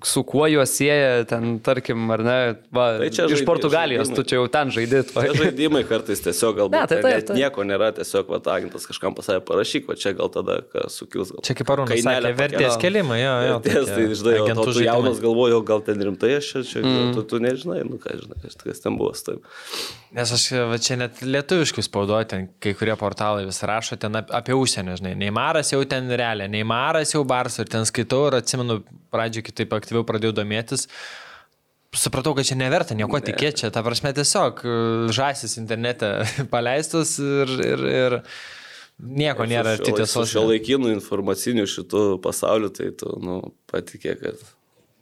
[0.00, 2.36] su kuo juos sieja, ten, tarkim, ar ne,
[2.72, 4.16] va, Tai čia iš žaidėjai- Portugalijos, žaidimai.
[4.16, 5.12] tu čia jau ten žaidit.
[5.12, 5.24] Va.
[5.26, 7.36] Tie žaidimai kartais tiesiog galbūt Ne, tai net taip.
[7.36, 11.34] nieko nėra, tiesiog va, agentas kažkam pasakė parašyk, va čia gal tada kas sukils.
[11.36, 11.44] Gal.
[11.44, 13.58] Čia kaip arūnas Kainelę sakė, vertės kelimai, jo, jo.
[13.68, 14.88] Ties, tai žinai, o tu žaidimai.
[14.88, 17.12] jaunas galvoju, gal ten rimtai aš čia, čia mm.
[17.14, 19.12] tu, tu nežinai, nu ką žinai, kas ten buvo.
[19.12, 19.44] Taip.
[20.12, 24.32] Nes aš va, čia net lietuviškai spaudoju, ten kai kurie portalai vis rašo ten ap-
[24.36, 25.12] apie užsienį, žinai.
[25.16, 28.82] Neimaras jau ten realiai, Neimaras jau Bars ir ten skaitau ir atsimenu,
[29.14, 30.84] pradžioje kitaip aktyviau pradėjau domėtis.
[31.96, 33.24] Supratau, kad čia neverta nieko ne.
[33.24, 34.76] tikėti, čia ta prasme tiesiog e,
[35.16, 36.12] žasis internete
[36.52, 38.18] paleistus ir, ir, ir
[39.00, 40.28] nieko nėra arti tiesos.
[40.28, 43.38] Šio laikinų informacinių šitų pasaulių, tai tu, nu,
[43.72, 44.44] patikė, kad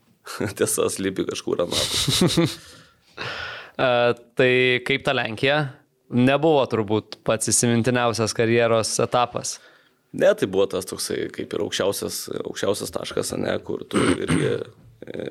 [0.59, 2.55] tiesa slypi kažkur anapus.
[3.79, 3.91] E,
[4.39, 4.53] tai
[4.87, 5.61] kaip ta Lenkija?
[6.11, 9.59] Nebuvo turbūt pats įsimintiniausias karjeros etapas.
[10.13, 15.29] Ne, tai buvo tas toksai kaip ir aukščiausias, aukščiausias taškas, ne, kur tu irgi e,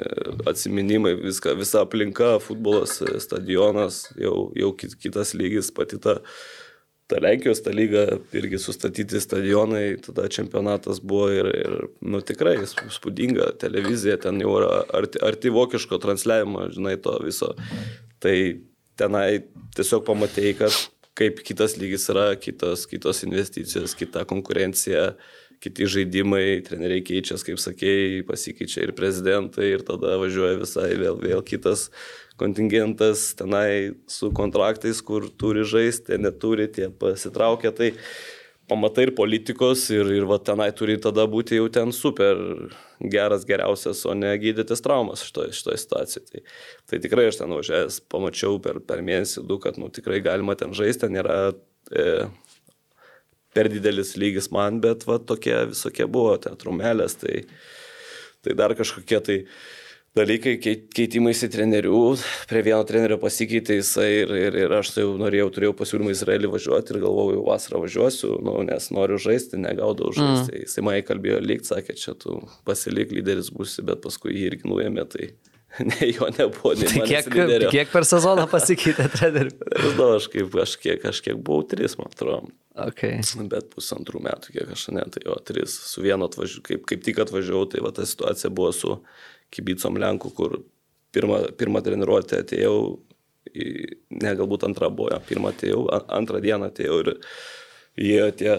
[0.47, 6.15] atsiminimai, viską, visa aplinka, futbolas, e, stadionas, jau, jau kit- kitas lygis, pati ta,
[7.11, 8.05] ta Lenkijos, ta lyga,
[8.39, 14.85] irgi sustatyti stadionai, tada čempionatas buvo ir, ir nu tikrai spūdinga televizija, ten jau yra
[14.95, 17.51] arti, arti vokiško transliavimo, žinai, to viso.
[18.23, 18.35] Tai
[18.99, 19.27] tenai
[19.77, 20.79] tiesiog pamatėjai, kad
[21.19, 25.13] kaip kitas lygis yra, kitos, kitos investicijos, kita konkurencija,
[25.59, 31.43] kiti žaidimai, treneriai keičiasi, kaip sakėjai, pasikeičia ir prezidentai, ir tada važiuoja visai vėl, vėl
[31.43, 31.89] kitas
[32.39, 37.73] kontingentas tenai su kontraktais, kur turi žaisti, neturi, tie pasitraukia.
[37.75, 37.91] Tai
[38.69, 42.37] pamatai ir politikos, ir, ir va tenai turi tada būti jau ten super
[42.99, 46.27] geras, geriausias, o ne gydytis traumas šitoje šitoj situacijoje.
[46.29, 46.43] Tai,
[46.91, 50.75] tai tikrai aš ten važiavęs, pamačiau per, per mėnesį du, kad nu, tikrai galima ten
[50.77, 51.39] žaisti, ten yra
[51.89, 52.05] e,
[53.55, 57.43] per didelis lygis man, bet va tokie visokie buvo, ten trumelės, tai,
[58.45, 59.37] tai dar kažkokie tai
[60.17, 61.99] dalykai, kei- keitimais į trenerių,
[62.49, 66.49] prie vieno trenerio pasikeitė jisai ir, ir, ir aš tai jau norėjau, turėjau pasiūlymą Izraelį
[66.55, 70.55] važiuoti ir galvojau, jau vasarą važiuosiu, nu, nes noriu žaisti, negaudau žaisti.
[70.55, 70.63] Mm.
[70.65, 75.05] Jisai man įkalbėjo lyg, sakė, čia tu pasilik lyderis būsi, bet paskui jį irgi nuėmė,
[75.13, 75.29] tai
[75.91, 77.69] ne jo nebuvo, nei Tai kiek, lyderio.
[77.73, 79.53] kiek per sezoną pasikeitė trenerių?
[79.75, 82.49] Nežinau, aš kaip kažkiek, kažkiek buvau tris, man atrodo.
[82.79, 83.19] Okay.
[83.51, 87.17] Bet pusantrų metų, kiek aš ne, tai jo, tris su vienu atvažiavau, kaip, kaip tik
[87.25, 88.93] atvažiavau, tai va ta situacija buvo su
[89.53, 90.59] kibicom Lenkų, kur
[91.15, 92.75] pirmą, pirmą treniruotę atėjau,
[93.49, 93.65] į,
[94.21, 95.83] ne, galbūt antrą buvo, pirmą atėjau,
[96.19, 97.11] antrą dieną atėjau ir
[97.99, 98.53] jie tie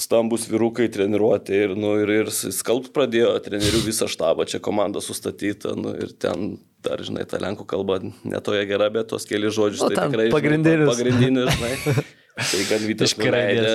[0.00, 5.74] stambus vyrukai treniruoti ir, nu, ir, ir skalbt pradėjo trenerių visą štabą, čia komanda sustatyta,
[5.78, 9.94] nu, ir ten dar, žinai, ta lenkų kalba netoje gera, bet tos keli žodžius tai
[9.98, 10.92] tikrai žinai, pagrindinius.
[10.94, 12.08] pagrindinius, žinai.
[12.32, 13.12] Tai gan Vytas.
[13.20, 13.72] Nuleidė,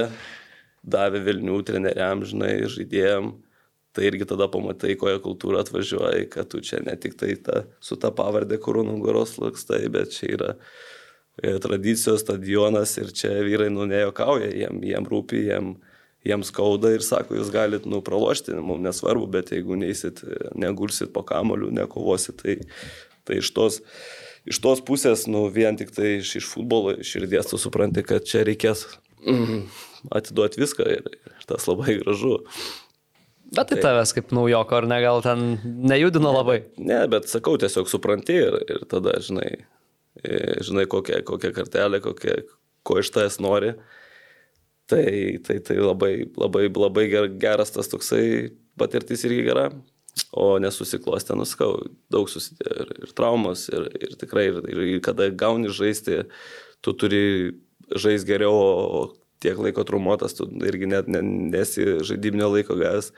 [0.81, 3.27] davė Vilnių treneriam, žinai, žaidėjim.
[3.97, 7.97] Tai irgi tada pamatai, kokią kultūrą atvažiuoji, kad tu čia ne tik tai ta, su
[7.97, 13.87] ta pavardė, kur nugaros lakstai, bet čia yra e, tradicijos stadionas ir čia vyrai nu
[13.89, 15.73] nejokauja, jiem, jiem rūpi, jiem,
[16.29, 20.21] jiem skauda ir sako, jūs galit nu pralošti, mums nesvarbu, bet jeigu neįsit,
[20.53, 22.59] negulsit po kamolių, nekovosit, tai,
[23.25, 23.81] tai iš tos
[24.47, 28.45] iš tos pusės, nu, vien tik tai iš, iš futbolo širdies tu supranti, kad čia
[28.47, 28.85] reikės
[29.25, 29.65] mm,
[30.21, 32.37] atiduoti viską ir, ir tas labai gražu.
[33.55, 36.59] Bet tai tavęs kaip naujoko, ar ne, gal ten nejudino labai.
[36.83, 39.51] Ne, bet sakau, tiesiog supranti ir, ir tada, žinai,
[40.23, 42.41] e, žinai kokią, kokią kartelę, kokią,
[42.87, 43.75] ko iš tavęs nori.
[44.87, 45.05] Tai,
[45.43, 49.69] tai, tai labai, labai, labai ger- geras tas toksai patirtis irgi gera.
[50.33, 51.75] O nesusiklostė, nuskau,
[52.11, 56.23] daug susidėjo ir, ir traumos, ir, ir tikrai, ir, ir kada gauni žaisti,
[56.81, 57.21] tu turi
[57.93, 59.01] žaisti geriau, o
[59.43, 63.11] tiek laiko trumuotas, tu irgi net ne, nesi žaidybinio laiko gavęs.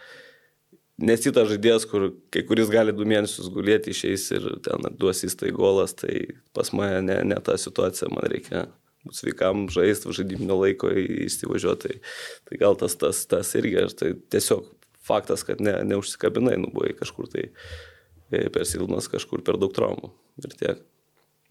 [1.00, 5.54] Nesi tas žaidėjas, kur kai kuris gali du mėnesius gulėti, išeis ir ten duos įstai
[5.56, 8.66] golas, tai pas mane ne, ne ta situacija, man reikia
[9.08, 11.94] būti sveikam, žaisti, žaidybinio laiko įsivažiuoti.
[11.94, 12.12] Tai,
[12.50, 14.68] tai gal tas, tas, tas irgi, aš tai tiesiog
[15.10, 20.12] faktas, kad ne, neužsikabinai, nu buvai kažkur tai e, per silpnas, kažkur per daug traumų
[20.44, 20.84] ir tiek.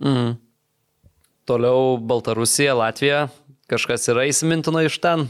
[0.05, 0.37] Mhm.
[1.49, 3.23] Toliau Baltarusija, Latvija,
[3.71, 5.29] kažkas yra įsimintino iš ten.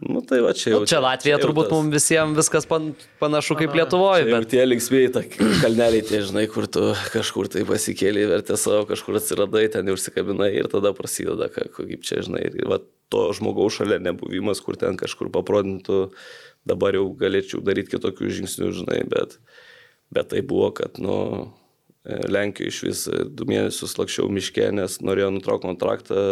[0.00, 0.78] Nu tai va čia jau.
[0.80, 4.48] Nu, čia Latvija jau turbūt tas- mums visiems viskas pan, panašu kaip Lietuvoje, Čia bet
[4.48, 5.22] tie linksmėjai, ta
[5.60, 10.70] kalneliai, tie žinai, kur tu kažkur tai pasikėlė, vertė savo, kažkur atsiradai, ten užsikabinai ir
[10.72, 12.78] tada prasideda, ka- kaip čia, žinai, ir va,
[13.12, 16.12] to žmogaus šalia nebuvimas, kur ten kažkur paprodintų,
[16.64, 19.36] dabar jau galėčiau daryti kitokių žingsnių, žinai, bet,
[20.14, 21.52] bet tai buvo, kad, nu,
[22.08, 23.00] Lenkijoje iš vis
[23.36, 26.22] du mėnesius lakščiau miške, nes norėjau nutraukti kontraktą,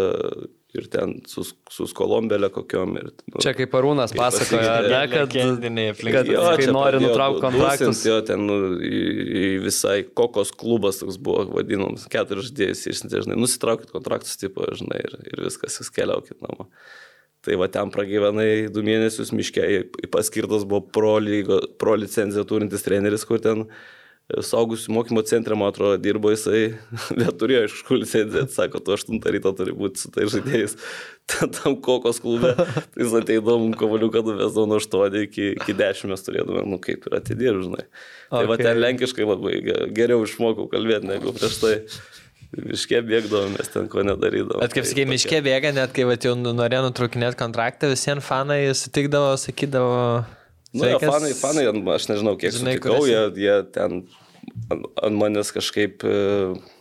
[0.77, 2.97] ir ten su, su skolombelė kokiom.
[3.01, 6.17] Ir, nu, Čia kaip Arūnas pasakojo, ar ne, kad, aplink.
[6.19, 8.05] kad Jo, kai nori nutraukti kontraktus.
[8.09, 9.03] Jo, ten nu, į,
[9.41, 15.01] į visai kokos klubas toks buvo vadinamas, keturis žaidėjus išsiuntė, žinai, nusitraukit kontraktus, tipo, žinai,
[15.07, 16.69] ir, ir viskas, jūs keliaukit namo.
[17.47, 19.65] Tai va ten pragyvenai du mėnesius miške,
[20.13, 23.98] paskirtas buvo pro, lygo, pro licenciją turintis treneris, kur ten e,
[24.45, 26.75] saugusių mokymo centre, man atrodo, dirbo jisai,
[27.19, 30.77] bet turėjo iš kažkur licenciją, sako, tu 8 ryto turi būti su tai žaidėjais,
[31.57, 36.67] tam kokos klube, tai jis ateidom, kovaliuką nuvesdavo nuo 8 iki, iki 10 mes turėdome,
[36.69, 37.87] nu kaip ir atidirb, žinai.
[38.29, 38.51] Tai okay.
[38.53, 38.67] va Okay.
[38.69, 41.75] ten lenkiškai labai ge- geriau išmokau kalbėti negu prieš tai.
[42.49, 44.63] Miške bėgdavom, mes ten ko nedarydavom.
[44.65, 48.25] Bet kaip Tai sakai, tokia- miške bėga, net kai vat, jau norėjo nutraukinėti kontraktą, visiems
[48.25, 49.99] fanai sutikdavo, sakydavo.
[50.75, 54.03] Nu, "Sveikas." fanai, fanai, ant- aš nežinau, kiek Žinai, sutikau, jie, jie ten
[54.71, 56.13] ant, manęs kažkaip e,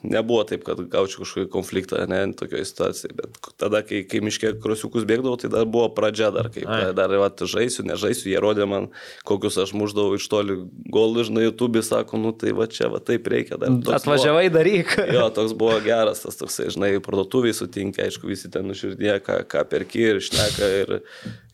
[0.07, 5.05] nebuvo taip, kad gaučiau kažkokį konfliktą, ne, tokioje situacijoje, bet tada, kai, kai miške krosiukus
[5.07, 6.93] bėgdavau, tai dar buvo pradžia dar, kaip Ai.
[6.97, 8.89] dar, va, žaisiu, nežaisiu, jie rodė man,
[9.27, 10.57] kokius aš muždavau iš toli
[10.93, 13.69] golų, žinai, YouTube, sako, nu tai va čia, va taip reikia dar.
[13.69, 14.95] Toks buvo- Atvažiavai daryk.
[15.17, 19.63] Jo, toks buvo geras, tas toksai, žinai, parduotuviai sutinka, aišku, visi ten nuširdė, ką, ką
[19.69, 20.97] perki ir šneka ir,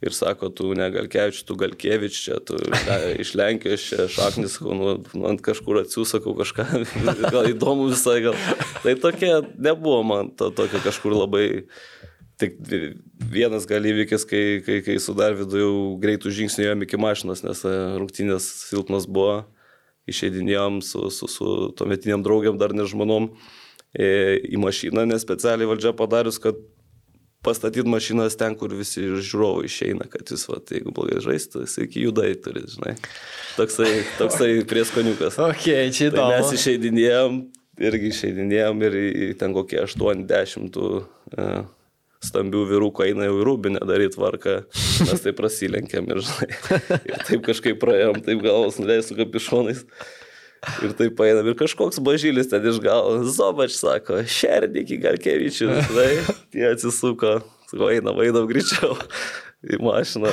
[0.04, 4.98] ir sako, tu negalkevič, tu galkevič, čia tu ne, iš Lenkijos, čia šaknis, nu,
[5.30, 6.66] ant kažkur atsiusakau kažką,
[7.34, 8.38] gal įdomu visai, gal.
[8.84, 11.48] Tai tokia nebuvo man to tokio kažkur labai.
[12.42, 12.56] Tik
[13.30, 17.62] vienas gal įvykis, kai, kai, kai su Darvidu jau greitų žingsnių ėjom iki mašinos, nes
[17.70, 19.44] e, rungtynės silpnas buvo,
[20.10, 23.30] išeidinėjom su, su, su tuometiniam draugiam, dar ne žmonom,
[23.94, 24.10] e,
[24.50, 26.58] į mašiną, nes specialiai valdžia padarius, kad
[27.44, 31.78] pastatyti mašinas ten, kur visi žiūrovai išeina, kad jūs, va, tai jeigu blogai žaistų, jis
[31.86, 32.96] iki judai turi, žinai.
[33.58, 35.38] Toksai, toksai prieskoniukas.
[35.44, 36.58] Ok, čia Tai mes įdomu.
[36.60, 37.40] išeidinėjom,
[37.90, 39.00] irgi išeidinėjom ir
[39.42, 41.64] ten kokie 80 tų uh,
[42.24, 44.58] stambių vyrukų eina jau į rūbinę daryti tvarką,
[45.10, 46.50] mes taip prasilenkėm ir, žinai,
[47.12, 49.84] ir taip kažkaip praėjom, taip galvos nuleisų kapišonais.
[50.84, 51.48] Ir taip paėdam.
[51.52, 56.10] Ir kažkoks bažylis ten iš galo, Zobač sako, šerdikį Galkevičių, žinai,
[56.56, 57.40] tie atsisuko,
[57.70, 58.96] sako, einam, einam greičiau.
[59.74, 60.32] Į mašiną.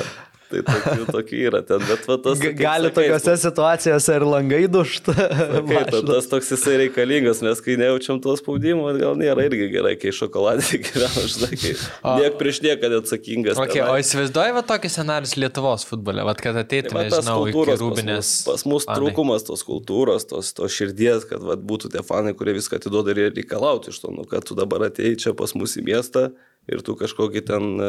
[0.51, 2.41] Tai tokių, tokių yra ten, bet va tas...
[2.43, 5.15] Gali sakai, tokiuose situacijose ir langai dušta.
[5.51, 9.93] Sakai, ta- tas toks jisai reikalingas, mes kai nejaučiam to spaudimo, gal nėra irgi gerai,
[10.01, 11.73] kai šokoladė gyvena, žinai, kai
[12.19, 13.61] niek prieš nieką neatsakingas.
[13.63, 17.85] Okay, o įsivaizduoji va tokį scenarius Lietuvos futbole, va kad ateitų, Tai iki kultūros pas
[17.85, 18.31] rūbinės.
[18.35, 22.57] mus- Pas mus trūkumas tos kultūros, tos, tos širdies, kad va, būtų tie fanai, kurie
[22.57, 25.85] viską atiduoda ir reikalauti iš to, nu, kad tu dabar atei čia pas mus į
[25.87, 26.27] miestą
[26.71, 27.87] ir tu kažkokį ten e,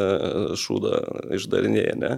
[0.59, 0.93] šūdą
[1.37, 2.13] išdarinėjai, ne?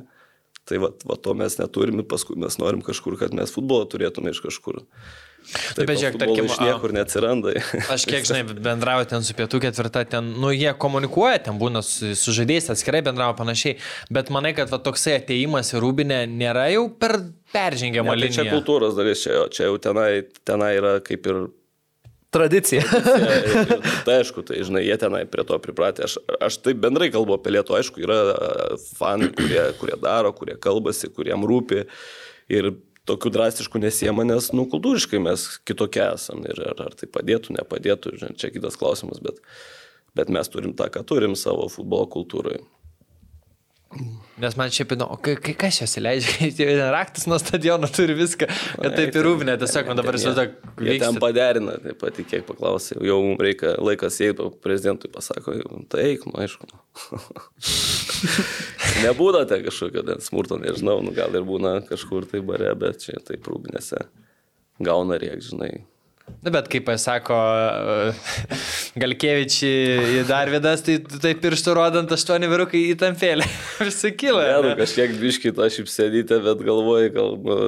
[0.64, 4.32] Tai va, va to mes neturim ir paskui mes norim kažkur, kad mes futbolą turėtume
[4.32, 4.80] iš kažkur.
[5.76, 7.52] Tai bet žiūrėk, tarkim, iš niekur neatsiranda.
[7.92, 12.14] Aš kiek žinai, bendrauju ten su pietų ketvirta, ten, nu, jie komunikuoja, ten būna su,
[12.16, 13.76] su žaidėjais atskirai bendrauja panašiai,
[14.14, 17.18] bet manai, kad va, toksai ateimas į rūbinę nėra jau per
[17.52, 21.44] peržengiamą Ne, tai čia kultūros dalis, čia, čia jau tenai, tenai yra kaip ir
[22.34, 22.82] Tradicija.
[22.84, 23.74] Ir-
[24.06, 26.04] Tai aišku, tai žinai, jie tenai prie to pripratę.
[26.08, 30.56] Aš, aš taip bendrai kalbu apie Lietuvą, aišku, yra e, fanai, kurie, kurie daro, kurie
[30.60, 31.84] kalbasi, kuriem rūpi.
[32.52, 32.72] Ir
[33.08, 36.42] tokių drastiškų nesiema, nes, nu, kultūriškai mes kitokie esam.
[36.50, 39.40] Ir ar, ar tai padėtų, nepadėtų, žinai, čia kitas klausimas, bet,
[40.16, 42.62] bet mes turim tą, ką turim savo futbolo kultūroje.
[44.42, 46.66] Nes man šiaip įdomu, kai, kai kas jos įleidžia,
[46.96, 48.48] raktas nuo stadiono turi viską,
[48.80, 52.98] kad taip ir rūbinė, tiesiog man dabar įsivaizduoju, Jie ten paderina, taip pat, kiek paklausė,
[53.06, 56.66] jau mums reikia laikas eiti, prezidentui pasako, jau, tai eik, nu aišku.
[59.04, 63.46] Nebūna ten kažkokio smurto, nežinau, nu, gal ir būna kažkur tai bare, bet čia taip
[63.46, 64.02] rūbinėse
[64.82, 65.76] gauna riek, žinai.
[66.44, 67.36] Na, bet kaip pasako
[69.00, 73.46] Galkevičiai į Darvidas, tai tai pirštų rodant aštuoni vyrukai į tampėlę.
[73.86, 74.42] Visi kilo.
[74.44, 74.78] Ne, nu, ne?
[74.80, 77.58] kažkiek biškai tą šipsedytę, bet galvoju, gal, nu,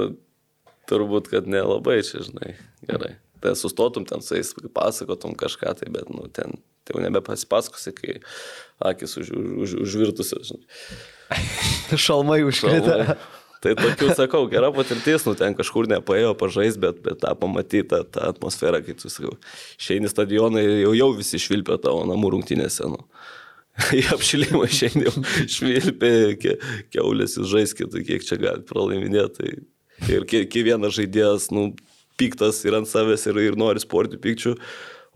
[0.90, 2.54] turbūt, kad nelabai čia, žinai,
[2.88, 3.14] gerai.
[3.44, 8.18] Tai sustotum ten su jais, pasakotum kažką, tai, bet, nu, ten, tai jau nebepasipasakosi, kai
[8.92, 11.96] akis už, už, už, užvirtusios, žinai.
[11.96, 13.16] Šalmai užkrita.
[13.64, 18.04] Tai tokių sakau, gera patirtis, nu ten kažkur nepaėjo pažais, bet, bet tą pamatyti, tą,
[18.28, 19.32] atmosferą, kai tu sakau,
[19.80, 22.88] šeini stadionai jau, jau visi švilpia tavo namų rungtynėse.
[22.92, 23.00] Nu.
[23.96, 26.57] Į apšilimą šiandien švilpia, ke,
[26.94, 29.57] keulės jūs žaiskite, kiek čia gali pralaiminėti.
[29.96, 31.70] Tai ir kiekvienas žaidėjas, nu,
[32.20, 34.57] piktas ir ant savęs ir, ir nori sportį pikčių,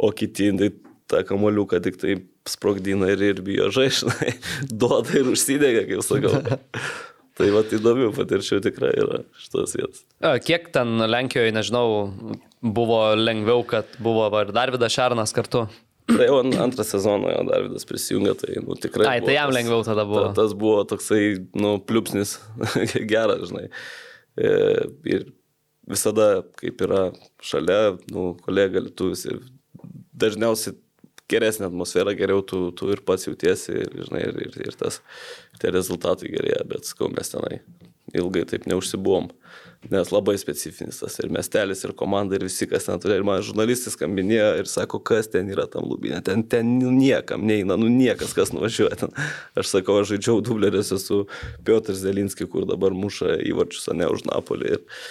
[0.00, 0.72] o kiti, tai
[1.10, 2.16] tą kamoliuką tik tai
[2.48, 4.34] sprogdina ir, ir bijo žaišnai,
[4.80, 6.60] duoda ir užsidega, kaip sakau.
[7.40, 10.02] Tai va, įdomių patirčių tikrai yra šitos vietos.
[10.44, 11.86] Kiek ten Lenkijoje, nežinau,
[12.60, 15.62] buvo lengviau, kad buvo ir Darvidas Šarnas kartu?
[16.10, 19.06] Tai jau an- antrą sezoną jo Davidas prisijungė, tai nu, tikrai.
[19.06, 20.24] Ai, tai jam tas- lengviau tada buvo.
[20.28, 21.22] Ta, tas buvo toksai,
[21.56, 22.36] nu, pliupsnis
[23.12, 23.68] geras, žinai.
[24.36, 24.50] E,
[25.14, 25.24] ir
[25.90, 27.06] visada, kaip yra
[27.42, 29.40] šalia, nu, kolega lietuvis ir
[30.20, 30.76] dažniausiai
[31.30, 35.00] geresnė atmosfera, geriau tu, tu ir pats jautiesi, ir, žinai, ir, ir, ir tas,
[35.62, 37.60] tie rezultatai gerėja, bet skau mes tenai
[38.16, 39.28] ilgai taip neužsibuvom,
[39.90, 43.42] nes labai specifinis tas ir miestelis, ir komanda, ir visi, kas ten turi, ir man
[43.44, 48.34] žurnalistai skambinėjo ir sako, kas ten yra tam lubinė, ten, ten niekam neina, nu niekas,
[48.36, 49.14] kas nuvažiuoja ten.
[49.58, 51.22] Aš sakau, aš žaidžiau dubleriuose su
[51.66, 54.74] Piotr Zelinski, kur dabar muša įvarčius, o ne už Napolį.
[54.76, 55.04] Ir,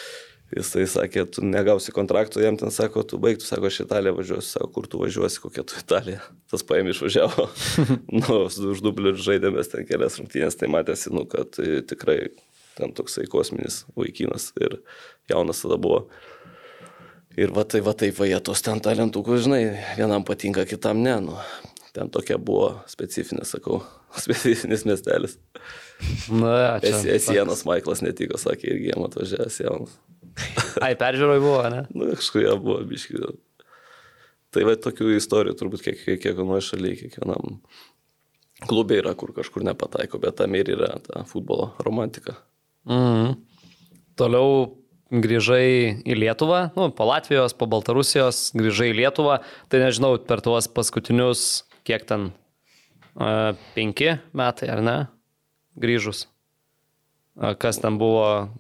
[0.50, 4.70] Jisai sakė, tu negausi kontrakto, jam ten sako, tu baigtų, sako, aš Italiją važiuosiu, sako,
[4.74, 6.24] kur tu važiuosi, kokia tu Italija.
[6.50, 7.46] Tas paėmė išvažiavo.
[8.18, 12.18] nu, su- už dublių žaidėmės ten kelias rungtynės, tai matėsi, nu, kad tai tikrai
[12.80, 14.80] ten toksai kosminis vaikinas ir
[15.30, 16.08] jaunas tada buvo.
[17.38, 19.62] Ir va tai, va taip, va jie tos ten talentų, kur žinai,
[20.00, 21.38] vienam patinka, kitam ne, nu.
[21.94, 23.84] Ten tokia buvo specifinė, sakau,
[24.26, 25.38] specifinis miestelis.
[26.34, 26.98] Na, čia.
[27.14, 30.00] esi vienas Maiklas netiko, sakė, irgi jam atvažiavęs jaunas.
[30.86, 31.84] Ai, peržiūroj buvo, ne?
[31.94, 33.22] Nu, kažkurie buvo biški.
[34.56, 37.60] Tai va tokių istorijų turbūt kiek, kiek, kiekvienoje šalyje, kiekvienam
[38.68, 42.36] klube yra, kur kažkur nepataiko, bet tam ir yra ta futbolo romantika.
[42.90, 43.38] Mhm.
[44.20, 44.80] Toliau
[45.10, 49.40] grįžai į Lietuvą, nu, po Latvijos, po Baltarusijos, grįžai į Lietuvą,
[49.72, 52.30] tai nežinau, per tuos paskutinius, kiek ten,
[53.16, 54.98] a, penki metai, ar ne,
[55.80, 56.28] grįžus.
[57.40, 58.52] A, Kas ten buvo,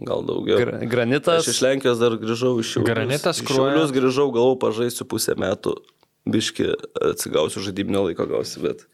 [0.00, 0.60] Gal daugiau.
[0.60, 1.44] Gra- granitas.
[1.44, 2.90] Aš iš Lenkijos dar grįžau iš Šiaulius.
[2.90, 3.42] Granitas.
[3.46, 5.76] Šiaulius grįžau, galvau, pažaisiu pusę metų,
[6.30, 6.72] biški
[7.10, 8.86] atsigausiu žaidybinio laiko gausi, bet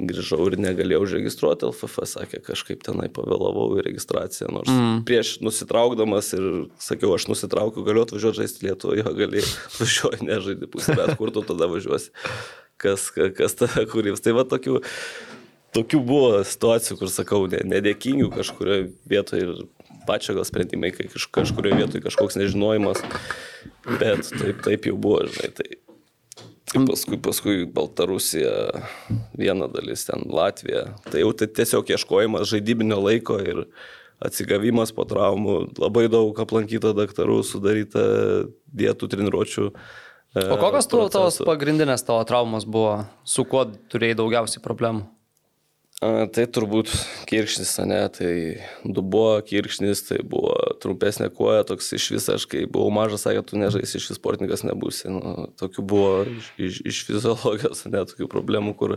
[0.00, 5.02] grįžau ir negalėjau užregistruoti LFF, sakė, kažkaip tenai pavėlavau į registraciją, nors mm.
[5.08, 6.46] prieš nusitraukdamas ir
[6.80, 9.44] sakiau, aš nusitraukiu, galiu atvažiuoti žaisti Lietuvoje, gali,
[9.80, 12.14] važiuoju, nežaidži pusę metų, kur tu tada važiuosi,
[12.80, 14.24] kas, ka- kas tada kūrybs.
[14.24, 14.80] Tai va tokių,
[15.76, 19.54] tokių buvo situacijų, kur sakau, ne, nedėkingų kažkurioje vietoje ir
[20.06, 23.02] pačio gal sprendimai, kai kaž, kažkurioje vietoje kažkoks nežinojimas,
[24.00, 25.52] bet taip, taip jau buvo, žinai.
[25.56, 25.68] Tai,
[26.72, 28.52] tai paskui, paskui Baltarusija,
[29.38, 30.86] viena dalis ten Latvija.
[31.10, 33.64] Tai jau tai tiesiog ieškojimas žaidybinio laiko ir
[34.20, 38.04] atsigavimas po traumų, labai daug aplankyta daktarų, sudaryta
[38.68, 39.70] dietų treniruočių.
[40.36, 41.46] e, o kokios tos procesų.
[41.48, 45.08] pagrindinės tavo traumos buvo, su kuo turėjai daugiausiai problemų?
[46.00, 46.88] Tai turbūt
[47.28, 48.32] kirkšnis, ne, tai
[48.88, 53.58] dubuo kirkšnis, tai buvo trumpesnė koja, toks iš vis, aš kai buvau mažas, sakė, tu
[53.60, 55.10] nežaisi, iš vis sportininkas nebūsi.
[55.12, 58.94] Nu, tokių buvo iš, iš, iš fiziologijos, ne, tokių problemų, kur,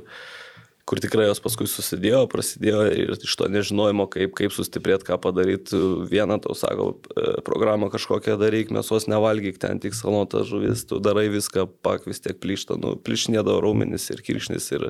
[0.88, 5.82] kur tikrai jos paskui susidėjo, prasidėjo ir iš to nežinojimo, kaip, kaip sustiprėti, ką padaryti.
[6.08, 6.86] Vieną tau sako,
[7.18, 12.24] e, programą kažkokią daryk, mėsos nevalgyk, ten tik salota žuvis, tu darai viską, pak vis
[12.24, 14.88] tiek plyšta, nu, plyšnėdavo raumenis ir kirkšnis ir,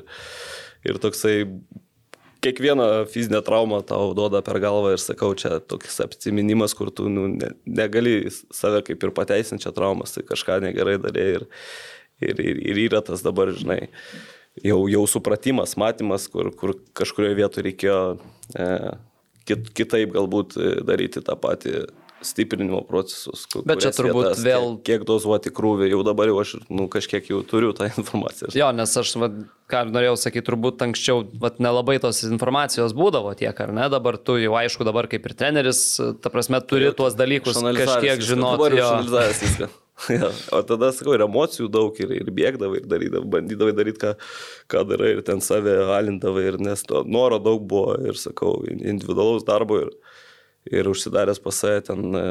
[0.86, 1.40] ir toksai
[2.44, 7.26] kiekvieną fizinę traumą tau duoda per galvą ir sakau, čia toks apsiminimas, kur tu nu,
[7.32, 11.48] ne, negali save kaip ir pateisinti čia traumas, tai kažką negerai darė ir,
[12.20, 13.88] ir, ir, ir yra tas dabar, žinai,
[14.62, 17.98] jau, jau supratimas, matymas, kur, kur kažkurioje vietoje reikėjo
[18.54, 18.70] e,
[19.48, 21.86] kit, kitaip galbūt e, daryti tą patį
[22.26, 23.44] stiprinimo procesus.
[23.68, 27.28] Bet čia turbūt vietas, vėl- Kiek, kiek dozuoti krūvį, jau dabar jau aš nu, kažkiek
[27.30, 28.50] jau turiu tą informaciją.
[28.56, 29.36] Jo, nes aš, vat,
[29.70, 33.86] ką norėjau sakyti, turbūt anksčiau vat, nelabai tos informacijos būdavo tiek, ar ne?
[33.92, 35.84] Dabar tu jau aišku, dabar kaip ir treneris,
[36.24, 38.58] ta prasme, turi tuos dalykus kažkiek žinoti.
[38.58, 39.70] dabar jau išanalizavęs viską.
[40.10, 44.10] Ja, o tada, sakau, ir emocijų daug, ir, ir bėgdavai, ir darydavai, bandydavai daryti, ką,
[44.74, 49.46] ką darai, ir ten save alindavai, ir nes to noro daug buvo, ir sakau, individualaus
[49.46, 49.92] darbo, ir,
[50.70, 52.24] ir užsidaręs pas save ten e,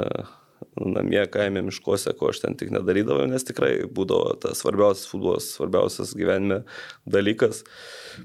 [0.79, 6.13] namie, kaime, miškuose, ko aš ten tik nedarydavau, nes tikrai būdavo tas svarbiausias futbolas, svarbiausias
[6.17, 6.63] gyvenime
[7.09, 7.63] dalykas.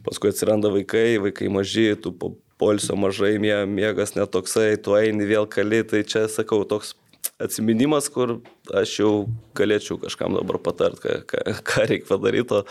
[0.06, 5.46] Paskui atsiranda vaikai, vaikai maži, tu po polsio mažai, mie- miegas netoksai, tu eini vėl
[5.50, 6.94] kali, tai čia, sakau, toks
[7.42, 8.38] atsiminimas, kur
[8.74, 9.12] aš jau
[9.58, 12.62] galėčiau kažkam dabar patart, ką, ką, ką reikia padaryti,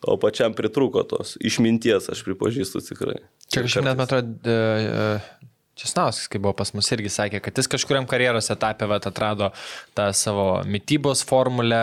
[0.00, 3.20] o, pačiam pritruko tos išminties, aš pripažįstu tikrai.
[3.52, 5.50] Čia kažkaip net, man atrodo, e,
[5.80, 9.48] Česnauskas, kai buvo pas mus, irgi sakė, kad jis kažkuriam karjeros etapė vat, atrado
[9.96, 11.80] tą savo mytybos formulę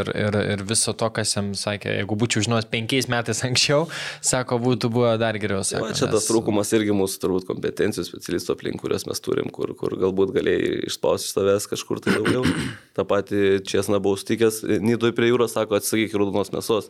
[0.00, 3.84] ir, ir, ir viso to, kas jam sakė, jeigu būčiau žinojęs penkiais metais anksčiau,
[4.24, 5.60] sako, būtų buvę dar geriau.
[5.66, 9.74] Sako, va, čia tas trūkumas irgi mūsų turbūt kompetencijų specialistų aplink, kurias mes turim, kur,
[9.76, 12.48] kur galbūt galėjai išspausti iš tavęs kažkur tai daugiau.
[12.96, 16.88] Ta pati Česna buvau stikęs, Nidoj prie jūros sako, atsisakyk raudonos mėsos.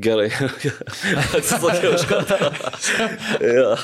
[0.00, 0.30] Gerai,
[1.36, 2.38] atsisakiau iš karto.
[3.58, 3.74] ja,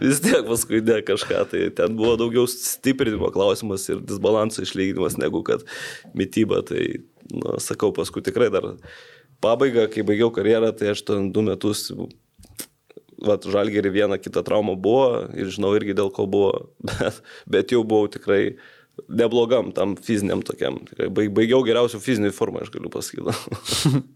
[0.00, 5.42] vis tiek paskui ne kažką, tai ten buvo daugiau stiprinimo klausimas ir disbalanso išlyginimas negu
[5.46, 5.64] kad
[6.16, 6.62] mytyba.
[6.66, 6.82] Tai,
[7.32, 8.74] nu, sakau, paskui tikrai dar
[9.44, 11.88] pabaigą, kai baigiau karjerą, tai aš ten du metus,
[13.24, 16.54] vat, žalgerį vieną kitą traumą buvo ir žinau irgi dėl ko buvo,
[16.88, 17.20] bet,
[17.50, 18.56] bet jau buvau tikrai
[19.08, 20.78] neblogam tam fiziniam tokiam.
[21.10, 23.34] Baigiau geriausių fizinių formą, aš galiu pasakyti.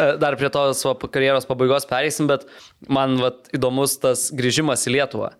[0.00, 0.80] E, Dar prie tos
[1.12, 2.46] karjeros pabaigos pereisim, bet
[2.88, 5.34] man va, įdomus tas grįžimas į Lietuvą.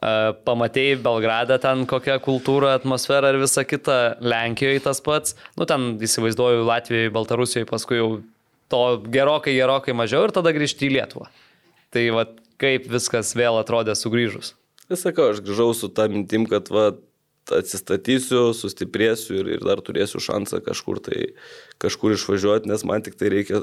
[0.00, 6.64] Pamatėjai Belgradą ten kokią kultūrą, atmosferą ir visą kitą, Lenkijoje tas pats, nu ten įsivaizduoju
[6.64, 8.08] Latvijoje, Baltarusijoje, paskui jau
[8.72, 11.28] to gerokai, gerokai mažiau ir tada grįžti į Lietuvą.
[11.92, 12.24] Tai va,
[12.62, 14.54] kaip viskas vėl atrodė sugrįžus.
[14.88, 16.90] Tai sakau, aš grįžau su tą mintim, kad va,
[17.50, 21.32] atsistatysiu, sustiprėsiu ir, ir dar turėsiu šansą kažkur tai
[21.82, 23.62] kažkur išvažiuoti, nes man tik tai reikia,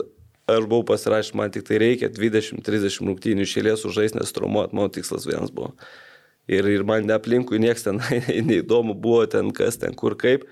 [0.49, 5.27] aš buvau pasirašęs, man tik tai reikia 20-30 rungtynių išėlės užžaisti, nes traumuot, mano tikslas
[5.29, 5.73] vienas buvo.
[6.47, 7.99] Ir, ir man neaplinkui niekas ten
[8.49, 10.47] neįdomu buvo, ten kas, ten kur kaip.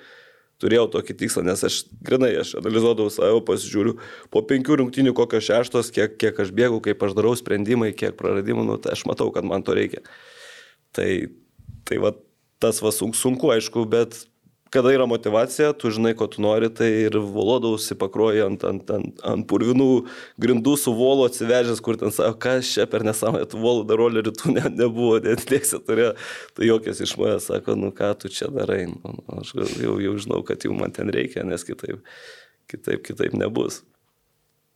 [0.63, 3.97] Turėjau tokį tikslą, nes aš grinai, aš analizuodavau savo, pasižiūriu,
[4.31, 8.63] po penkių rungtynių kokios šeštos, kiek, kiek aš bėgu, kaip aš darau sprendimai, kiek praradimų,
[8.69, 9.99] nu, tai aš matau, kad man to reikia.
[10.95, 11.09] Tai,
[11.83, 12.13] tai va,
[12.63, 14.15] tas va sunk- sunku, aišku, bet
[14.75, 19.23] kada yra motivacija, tu žinai, ko tu nori, tai ir volodausi pakruoji ant, ant, ant,
[19.23, 19.87] ant purvinų
[20.41, 24.35] grindų su volu atsivežęs, kur ten sako, kas čia per nesąmonę, tų volų dar rolerį
[24.35, 26.11] tu ne, nebuvo, net tiesiai turėjo,
[26.57, 30.15] tai jokios iš manęs sako, nu ką tu čia darai, nu, aš gal jau, jau
[30.27, 32.03] žinau, kad jau man ten reikia, nes kitaip,
[32.71, 33.81] kitaip, kitaip nebus.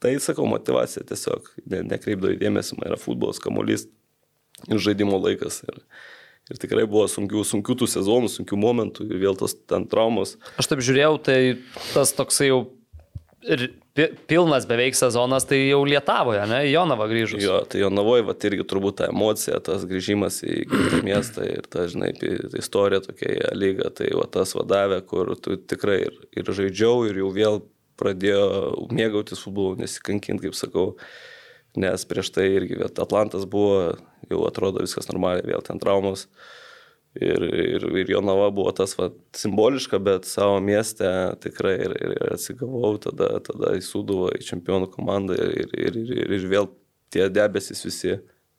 [0.00, 3.84] Tai sakau, motivacija tiesiog, ne, nekreipdavai dėmesį, man yra futbolas, kamuolys
[4.68, 5.60] žaidimo laikas.
[5.68, 5.84] Ir,
[6.50, 10.36] ir tikrai buvo sunkių, sunkių tų sezonų, sunkių momentų ir vėl tos ten traumos.
[10.60, 11.38] Aš taip žiūrėjau, tai
[11.94, 12.60] tas toksai jau
[13.40, 17.40] ir pi- pilnas beveik sezonas, tai jau Lietavoje, ne, į Jonavą grįžus.
[17.44, 20.58] Jo, tai jo navoje, va irgi turbūt ta emocija, tas grįžimas į
[21.06, 22.12] miestą ir ta, žinai,
[22.60, 27.22] istorija tokia į lygą, tai va tas vadovė, kur tu tikrai ir, ir žaidžiau ir
[27.22, 27.62] jau vėl
[28.00, 28.44] pradėjo
[28.96, 30.86] mėgautis futbolu, nesikankinti, kaip sakau,
[31.80, 33.94] nes prieš tai irgi Atlantas buvo,
[34.30, 36.26] jau atrodo viskas normaliai, vėl ten traumos.
[37.18, 41.08] Ir, ir, ir jo nava buvo tas va, simboliška, bet savo mieste
[41.42, 46.70] tikrai ir, ir atsigavau, tada, tada įsūdavo į čempionų komandą ir, ir, ir, ir, vėl
[47.10, 48.14] tie debesis visi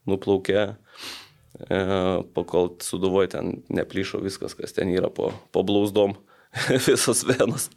[0.10, 1.80] nuplaukė, e,
[2.36, 6.18] po kol suduvoju ten neplyšo viskas, kas ten yra po, po blausdom,
[6.90, 7.70] visos venos.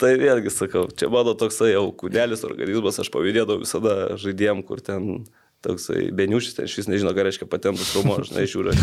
[0.00, 5.26] Tai vėlgi sakau, čia mano toksai jau kūnelis organizmas, aš pavydėdavau visada žaidėjim, kur ten
[5.64, 8.74] toksai beniušis, ten šis nežino, ką reiškia patentus rumo, aš nežiūriu,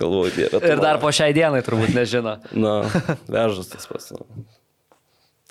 [0.00, 0.60] galvoju, dieve.
[0.70, 2.38] Ir dar po šiai dienai turbūt nežino.
[2.64, 2.78] Na,
[3.28, 4.12] vežas tas pats.
[4.16, 4.46] nu.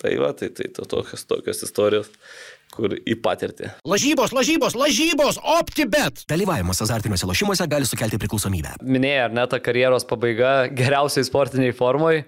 [0.04, 2.10] Tai va, tai, tai to, tokios, tokios istorijos,
[2.74, 3.70] kur į patirtį.
[3.88, 6.24] Lažybos, lažybos, lažybos, optibet.
[6.28, 8.74] Dalyvavimas azartiniuose lošimuose gali sukelti priklausomybę.
[8.84, 12.24] Minėjai, ar ne ta karjeros pabaiga geriausiai sportiniai formoj,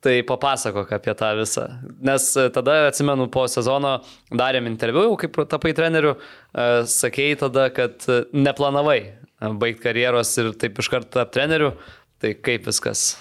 [0.00, 1.66] tai papasakok apie tą visą.
[2.04, 3.98] Nes e, tada, atsimenu, po sezono
[4.32, 9.00] darėm interviu, jau kaip tapai treneriu, e, sakėjai tada, kad e, neplanavai
[9.60, 11.74] baigti karjeros ir taip iškart tapti treneriu,
[12.20, 13.14] tai kaip viskas.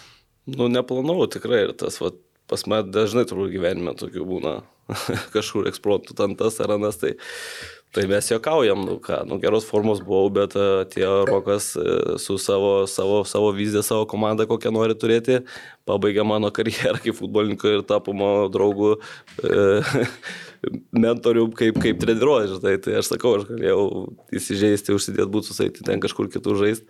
[0.49, 2.13] Nu, neplanavau tikrai ir tas, va,
[2.49, 4.55] pas mane dažnai turbūt gyvenime tokių būna
[5.35, 7.17] kažkur eksploatų ten tas ar anas, tai,
[7.91, 11.85] tai mes juokaujam, nu ką, nu geros formos buvau, bet e, atėjo Rokas e,
[12.21, 15.39] su savo, savo, savo viziją, savo komandą, kokią nori turėti,
[15.89, 19.65] pabaigė mano karjerą kaip futbolininko ir tapo mano draugų e,
[21.05, 23.83] mentorių kaip, kaip treniruojas, tai, tai aš sakau, aš galėjau
[24.37, 26.85] įsižeisti, užsidėti būtus, eiti ten kažkur kitur žaisti,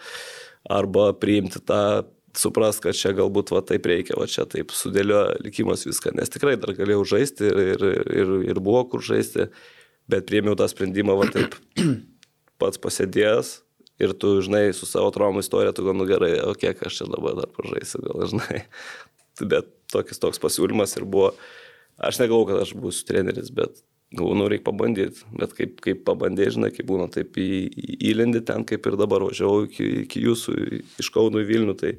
[0.68, 2.04] arba priimti tą
[2.38, 6.58] suprast, kad čia galbūt va taip reikia, va čia taip sudėlioja likimas viską, nes tikrai
[6.60, 7.86] dar galėjau žaisti ir, ir,
[8.20, 9.48] ir, ir buvo kur žaisti,
[10.10, 11.58] bet priėmiau tą sprendimą va taip
[12.62, 13.56] pats pasėdėjęs
[14.00, 17.10] ir tu, žinai, su savo traumų istorija, tu gal nu gerai, o kiek aš čia
[17.12, 18.64] dabar dar pažaisiu, gal žinai.
[19.54, 21.34] Bet tokis toks pasiūlymas ir buvo,
[22.00, 23.80] aš negalvoju, kad aš būsiu treneris, bet
[24.12, 28.42] galvoju, nu reikia pabandyti, bet kaip, kaip pabandė, žinai, kaip būna, taip į, į, įlendi
[28.46, 30.56] ten, kaip ir dabar važiavau iki, iki jūsų,
[31.02, 31.94] iš Kauno į Vilnių, tai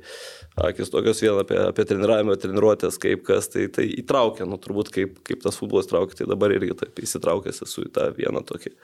[0.59, 5.18] akis tokios vėl apie, apie treniravimą, treniruotės, kaip kas, tai, tai įtraukia, nu turbūt kaip,
[5.26, 8.74] kaip tas futbolas traukia, tai dabar irgi taip įsitraukęs esu į tą vieną tokį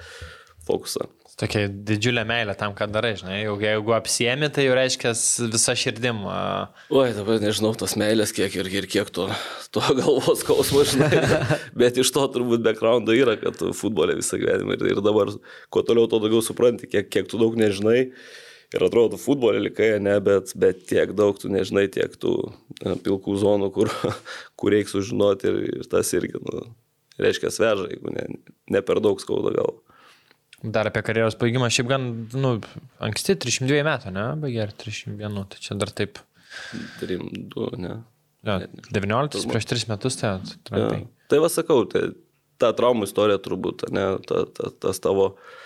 [0.67, 1.09] fokusą.
[1.37, 3.43] Tokia didžiulė meilė tam, ką darai, žinai.
[3.43, 5.11] Jau, jeigu apsiemi, tai jau reiškia
[5.53, 6.23] visą širdim.
[6.25, 9.27] Oi, dabar nežinau tos meilės, kiek ir, ir kiek to,
[9.75, 11.21] to galvos skausmo, žinai.
[11.83, 15.35] Bet iš to turbūt backgroundo yra, kad tu futbolė visą gyvenimą ir, ir dabar,
[15.69, 18.07] kuo toliau, to daugiau supranti, kiek, kiek tu daug nežinai.
[18.75, 22.33] Ir atrodo, futbolė likai, ne, bet, bet tiek daug tu nežinai, tiek tų
[22.83, 23.93] e, pilkų zonų, kur,
[24.59, 26.65] kur reikia sužinoti ir, ir tas irgi, nu,
[27.23, 28.27] reiškia, sveža, jeigu ne,
[28.75, 29.77] ne per daug skauda gal.
[30.65, 32.57] Dar apie karjeros baigimą, šiaip gan, nu,
[33.07, 36.19] anksti, 302 metų, ne, baigė ar 301, tai čia dar taip.
[36.99, 38.01] Trim, du, ne.
[38.47, 39.27] Jo, Net nežinau.
[39.29, 40.57] 19 prieš 3 metus, tai Ja.
[40.69, 41.01] trumpai.
[41.31, 42.09] Tai va sakau, tai
[42.63, 45.66] ta traumų istorija turbūt, ne, ta, ta, tas tavo e,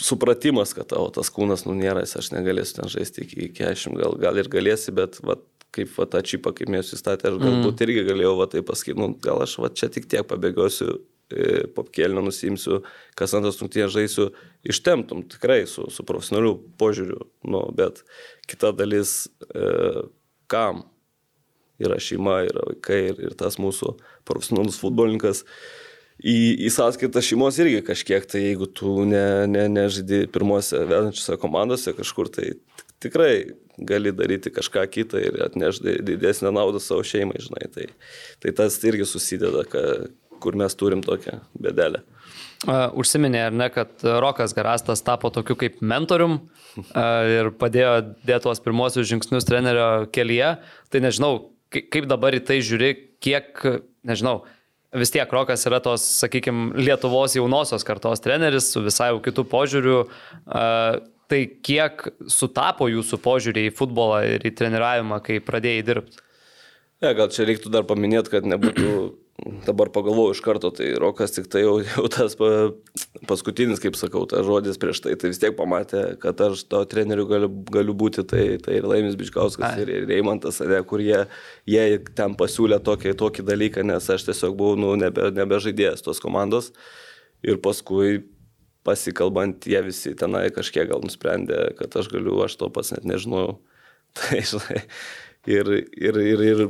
[0.00, 4.40] supratimas, kad tavo tas kūnas nu nėra, aš negalėsiu ten žaisti iki 40, gal, gal
[4.40, 5.38] ir galėsi, bet va,
[5.74, 7.84] kaip va, tą čipą, kaip mėsų įstatė, aš galbūt mm.
[7.86, 12.24] irgi galėjau va, tai pasakyti, nu, gal aš va, čia tik tiek pabėgiosiu, e, popkelnę
[12.24, 12.82] nusimsiu,
[13.18, 14.30] kas antras rungtynės žaisiu,
[14.68, 18.00] ištemtum tikrai su, su profesionaliu požiūriu, nu, bet
[18.48, 20.06] kita dalis, e,
[20.48, 20.86] kam
[21.78, 23.94] yra šeima, yra vaikai ir, ir tas mūsų
[24.28, 25.44] profesionalus futbolininkas.
[26.18, 31.94] Į, į sąskaitą šeimos irgi kažkiek, tai jeigu tu ne, ne, nežaidži pirmose vedančiose komandose
[31.94, 32.56] kažkur, tai
[32.98, 37.68] tikrai gali daryti kažką kitą ir atnešti didesnę naudą savo šeimai, žinai.
[37.74, 37.86] Tai,
[38.42, 39.84] tai tas irgi susideda, ka,
[40.42, 42.02] kur mes turim tokią bedelę.
[42.98, 46.40] Užsiminė, ar ne, kad Rokas Garastas tapo tokiu kaip mentorium
[46.90, 47.92] ir padėjo
[48.26, 50.56] dėti tuos pirmosius žingsnius trenerio kelyje.
[50.90, 51.32] Tai nežinau,
[51.70, 52.90] kaip dabar į tai žiūri,
[53.22, 53.62] kiek,
[54.06, 54.40] nežinau,
[54.96, 60.00] vis tiek Rokas yra tos, sakykime, Lietuvos jaunosios kartos treneris su visai jau kitų požiūrių.
[61.28, 66.22] Tai kiek sutapo jūsų požiūrį į futbolą ir į treniravimą, kai pradėjai dirbti?
[67.04, 68.92] Ne, gal čia reiktų dar paminėti, kad nebūtų
[69.46, 72.70] dabar pagalvoju iš karto, tai Rokas tik tai jau, jau tas pa,
[73.30, 77.26] paskutinis, kaip sakau, tas žodis prieš tai, tai vis tiek pamatė, kad aš to treneriu
[77.30, 81.22] galiu, galiu būti, tai, tai ir Laimis Bičkauskas, ir, ir Reimantas, ne, kur jie,
[81.70, 81.84] jie
[82.18, 86.72] ten pasiūlė tokį, tokį dalyką, nes aš tiesiog buvau nu, nebe, nebežaidėjęs tos komandos.
[87.46, 88.24] Ir paskui
[88.86, 93.58] pasikalbant, jie visi tenai kažkiek gal nusprendė, kad aš galiu, aš to pats net nežinojau.
[94.18, 94.82] Tai, žinai,
[95.46, 96.62] ir, ir, ir, ir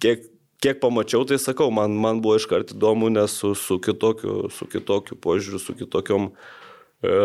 [0.00, 0.30] kiek
[0.64, 5.18] kiek pamačiau, tai sakau, man, man buvo iškart įdomu, nes su, su, kitokiu, su kitokiu
[5.20, 7.16] požiūriu, su kitokiom e,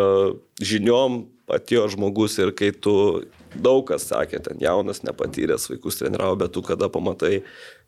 [0.60, 2.94] žiniom atėjo žmogus ir kai tu
[3.56, 7.40] daug kas sakė, ten jaunas, nepatyręs vaikus treniravo, bet tu kada pamatai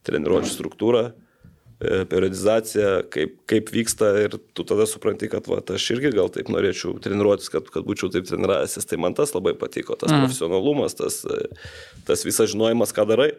[0.07, 6.13] treniruočio struktūrą, e, periodizaciją, kaip, kaip vyksta ir tu tada supranti, kad va, aš irgi
[6.15, 10.13] gal taip norėčiau treniruotis, kad, kad būčiau taip treniravęsis, tai man tas labai patiko, tas
[10.13, 10.23] mm.
[10.23, 11.21] profesionalumas, tas,
[12.07, 13.33] tas visas žinojimas, ką darai.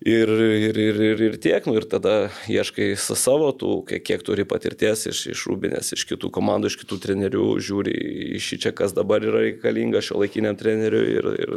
[0.00, 4.46] Ir, ir, ir, ir, ir tiek, nu ir tada ieškai savo, tų, kiek, kiek turi
[4.48, 7.92] patirties iš, iš Rūbinės, iš kitų komandų, iš kitų trenerių, žiūri
[8.38, 11.52] iš čia, kas dabar yra reikalinga šio laikiniam treneriui ir, ir,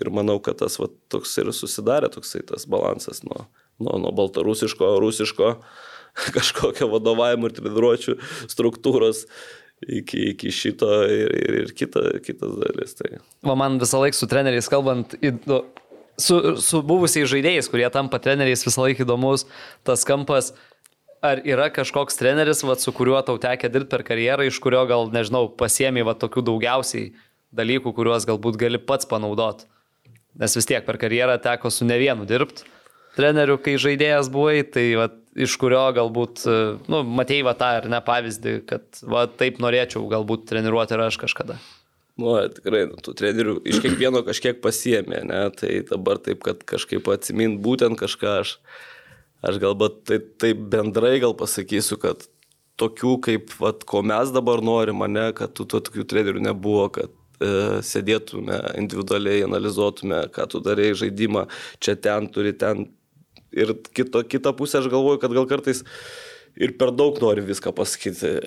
[0.00, 3.44] ir manau, kad tas va, toks ir susidarė, toksai tas balansas nuo,
[3.78, 5.52] nuo, nuo baltarusiško, rusiško
[6.40, 8.18] kažkokio vadovavimo ir treniruočio
[8.50, 9.28] struktūros
[9.86, 12.98] iki, iki šito ir, ir, ir kita, kitas dalis.
[12.98, 13.14] Tai.
[13.46, 15.62] Va, man visą laiką su treneriais kalbant, įdu,
[16.20, 19.46] su, su buvusiais žaidėjais, kurie tampa treneriais, visą laiką įdomus
[19.86, 20.52] tas kampas.
[21.24, 25.08] Ar yra kažkoks treneris, vat, su kuriuo tau tekė dirbti per karjerą, iš kurio gal,
[25.10, 27.10] nežinau, pasiemi va, tokių daugiausiai
[27.56, 29.66] dalykų, kuriuos galbūt gali pats panaudoti?
[30.36, 32.68] Nes vis tiek per karjerą teko su ne vienu dirbti
[33.16, 36.44] treneriu, kai žaidėjas buvai, tai va, iš kurio galbūt,
[36.90, 41.20] nu, matėjai va tą ar ne pavyzdį, kad va, taip norėčiau galbūt treniruoti ir aš
[41.24, 41.58] kažkada.
[42.16, 45.40] Nu, tikrai, nu, tų trenerių iš kiekvieno kažkiek pasiemė, ne?
[45.52, 48.54] tai dabar taip, kad kažkaip atsimint būtent kažką aš,
[49.44, 52.24] aš galbūt tai, taip bendrai gal pasakysiu, kad
[52.80, 57.12] tokių kaip, vat, ko mes dabar norime, ne, kad tų to, tokių trenerių nebuvo, kad
[57.12, 57.52] e,
[57.84, 61.46] sėdėtume individualiai, analizuotume, ką tu darai žaidimą,
[61.84, 62.88] čia ten turi ten.
[63.56, 65.84] Ir kito, kitą pusę aš galvoju, kad gal kartais
[66.56, 68.38] ir per daug nori viską pasakyti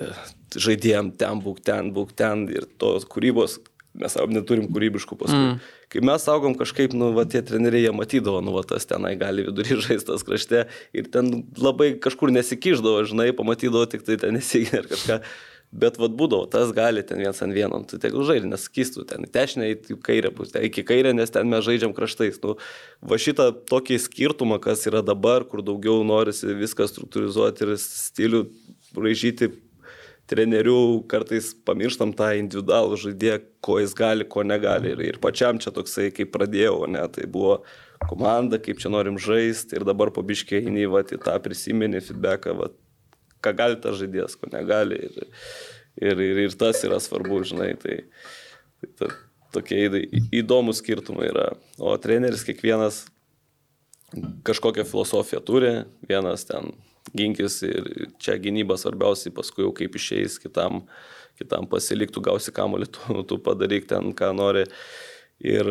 [0.56, 3.58] žaidėjim, ten būk, ten būk, ten ir tos kūrybos,
[4.00, 5.38] mes neturim kūrybiškų paskui.
[5.38, 5.60] Mm.
[5.90, 9.46] Kai mes saugom kažkaip, nu, va, tie treneriai jie matydavo, nu, va, tas tenai gali
[9.48, 14.92] vidury žaistas krašte ir ten labai kažkur nesikiždavo, žinai, pamatydavo tik tai ten nesigė ir
[14.92, 15.22] kažką.
[15.70, 19.26] Bet vad būdavo, tas gali ten vienas ant vieno, tu tegul žaidži, nes skistų ten,
[19.30, 22.40] tešinė į kairę pusę, iki kairę, nes ten mes žaidžiam kraštais.
[22.42, 22.56] Nu,
[23.06, 28.42] va šitą tokį skirtumą, kas yra dabar, kur daugiau norisi viską struktūrizuoti ir stilių
[28.98, 29.52] braižyti
[30.30, 34.92] trenerių, kartais pamirštam tą individualų žaidėją, ko jis gali, ko negali.
[34.94, 37.60] Ir, ir pačiam čia toksai, kaip pradėjau, ne, tai buvo
[38.08, 42.70] komanda, kaip čia norim žaisti ir dabar pabiškiai eini, va, į tą prisiminį feedbacką, va,
[43.44, 45.00] ką gali tas žaidėjas, ko negali.
[45.08, 45.32] Ir,
[46.00, 47.72] ir, ir, ir tas yra svarbu, žinai.
[47.82, 47.98] Tai,
[48.80, 49.10] tai ta,
[49.54, 49.82] tokie
[50.36, 51.48] įdomus skirtumai yra.
[51.82, 53.04] O treneris kiekvienas
[54.46, 55.74] kažkokią filosofiją turi,
[56.08, 56.72] vienas ten
[57.16, 57.90] ginkis ir
[58.22, 60.84] čia gynyba svarbiausiai, paskui jau kaip išeis kitam,
[61.40, 64.66] kitam pasiliktų, gausi kamuolį, tu, tu padaryk ten, ką nori.
[65.40, 65.68] Ir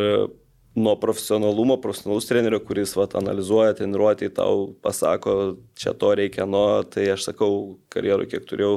[0.79, 5.35] nuo profesionalumo, profesionalus trenerio, kuris vat, analizuoja treniruotį, tau pasako,
[5.79, 7.51] čia to reikia, nuo, tai aš sakau,
[7.93, 8.73] karjerų kiek turėjau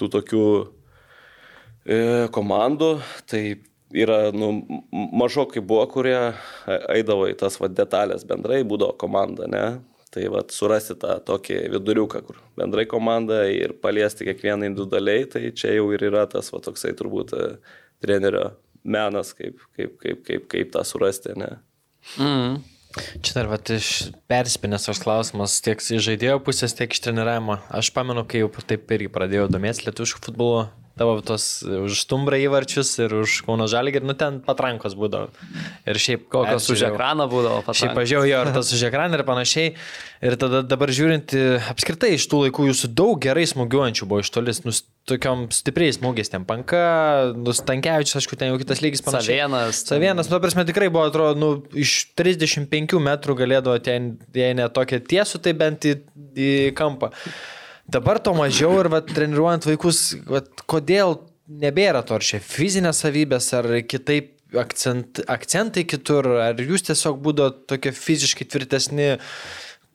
[0.00, 1.98] tų tokių e,
[2.34, 2.92] komandų,
[3.30, 3.42] tai
[3.92, 4.52] yra, nu,
[4.92, 6.16] mažokai buvo, kurie
[6.92, 9.66] eidavo į tas vat, detalės bendrai, būdavo komanda, ne?
[10.12, 15.72] Tai va, surasti tą tokį viduriuką, kur bendrai komanda ir paliesti kiekvieną individualiai, tai čia
[15.78, 17.46] jau ir yra tas va toksai turbūt e,
[18.04, 18.50] trenerio
[18.84, 21.54] menas, kaip, kaip, kaip, kaip, kaip tą surasti, ne?
[22.20, 22.60] Mm.
[23.24, 23.88] Čia dar vat, iš
[24.28, 27.56] perspinės toks klausimas tiek iš žaidėjo pusės, tiek iš treniravimo.
[27.72, 30.66] Aš pamenu, kai jau taip irgi pradėjau domėtis lietuviškų futbolo,
[30.98, 35.30] tavo tos už stumbrą įvarčius ir už Kauno Žalį, ir nu ten patrankos būdavo.
[35.88, 37.80] Ir šiaip kokios už ekraną būdavo patrankos.
[37.80, 39.74] Šiaip pažiūrėjau jo, ar tas už ekraną ir panašiai.
[40.22, 41.32] Ir tada dabar žiūrint,
[41.72, 44.74] apskritai iš tų laikų jūsų daug gerai smūgiuojančių buvo iš tolis, nu,
[45.08, 46.82] tokiam stipriais smūgiais, ten panka,
[47.34, 49.40] nustankiavičius, aišku, ten jau kitas lygis panašiai.
[49.40, 49.80] Savienas.
[49.88, 55.02] Savienas, nu, prasme, tikrai buvo, atrodo, nu, iš 35 metrų galėdavo ten, jei ne tokia
[55.02, 55.96] tiesų, tai bent į,
[56.38, 57.10] į kampą.
[57.92, 59.98] Dabar to mažiau ir vat, treniruojant vaikus,
[60.28, 61.18] vat, kodėl
[61.62, 67.50] nebėra to, ar čia fizinės savybės, ar kitaip akcent, akcentai kitur, ar jūs tiesiog būdo
[67.68, 69.10] tokie fiziškai tvirtesni.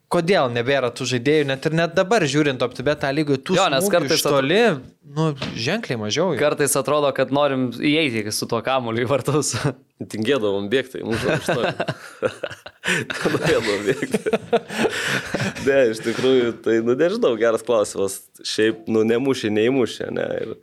[0.07, 4.21] Kodėl nebėra tų žaidėjų, net ir net dabar žiūrint OptiBetą lygų, tų Jo, nes kartais
[4.23, 4.59] toli,
[5.03, 5.25] nu,
[5.59, 6.29] ženkliai mažiau.
[6.31, 6.39] Jau.
[6.39, 9.51] Kartais atrodo, kad norim įeiti su tuo kamuoliu į vartus.
[10.13, 11.57] Tingėdavom bėgti, mūsų to.
[13.33, 14.21] Norėdavom bėgti.
[15.67, 18.21] ne, iš tikrųjų, tai, nu, nežinau, geras klausimas.
[18.47, 20.29] Šiaip, nu, nemušė, neįmušė, ne.
[20.39, 20.53] Ir,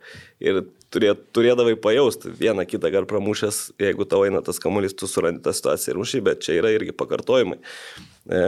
[0.41, 0.59] ir
[0.89, 5.53] turė, turėdavai pajausti vieną kitą gar pramušęs, jeigu tau eina tas kamuolys, tu surandi tą
[5.53, 7.59] situaciją ir mušį, bet čia yra irgi pakartojimai.
[8.25, 8.41] E,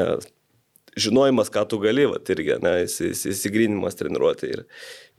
[0.99, 4.63] žinojimas, ką tu gali, va, irgi, ne, įsigrinimas treniruoti ir,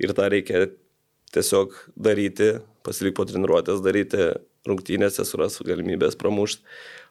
[0.03, 0.67] ir tą reikia
[1.35, 2.55] tiesiog daryti,
[2.87, 4.31] pasilik po treniruotės daryti,
[4.69, 6.65] rungtynėse suras galimybės pramušti,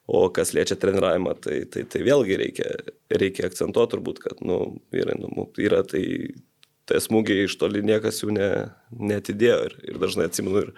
[0.07, 2.69] o kas liečia treniravimą, tai, tai, tai vėlgi reikia,
[3.11, 6.03] reikia akcentuoti turbūt, kad nu, yra, nu, yra tai
[6.88, 8.48] tai smūgiai iš toli niekas jų ne,
[8.95, 10.72] netidėjo ir, ir dažnai atsimenu ir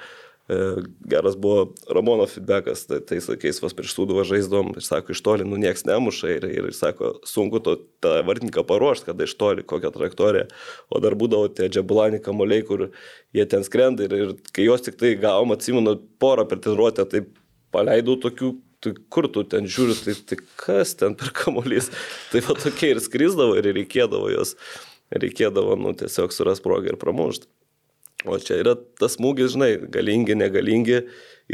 [1.05, 5.45] geras buvo Ramono feedbackas, tai tais laikais vos prieš sūduvą žaisdom, ir sako, iš toli,
[5.45, 9.91] nu nieks nemuša ir, ir sako, sunku to, tą vartininką paruošti, kada iš toli, kokią
[9.93, 10.47] trajektoriją,
[10.89, 12.87] o dar būdavo tie džabulani kamuoliai, kur
[13.35, 17.23] jie ten skrenda ir, ir kai jos tik tai gavom, atsimenu, porą per treniruotę, tai
[17.75, 21.89] paleidau tokių tai kur tu ten žiūri, tai, tai kas ten per kamuolys.
[22.31, 24.53] Tai va tokie ir skrisdavo ir reikėdavo jos,
[25.11, 27.49] reikėdavo, nu, tiesiog suras progą ir pramušti.
[28.27, 30.97] O čia yra tas smūgis, žinai, galingi, negalingi,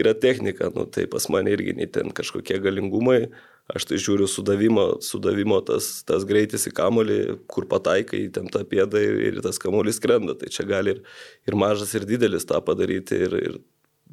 [0.01, 3.27] yra technika, nu, tai pas mane irgi nei ten kažkokie galingumai,
[3.69, 7.19] aš tai žiūriu sudavimo, sudavimo tas, tas greitis į kamolį,
[7.51, 11.03] kur pataikai, ten tą pėdą ir, ir tas kamuolys krenda, tai čia gali ir,
[11.45, 13.61] ir mažas, ir didelis tą padaryti ir, ir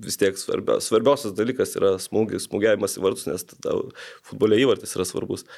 [0.04, 3.48] vis tiek svarbia, svarbiausias dalykas yra smūgis, smūgiavimas į vartus, nes
[4.28, 5.48] futbolė įvartis yra svarbus.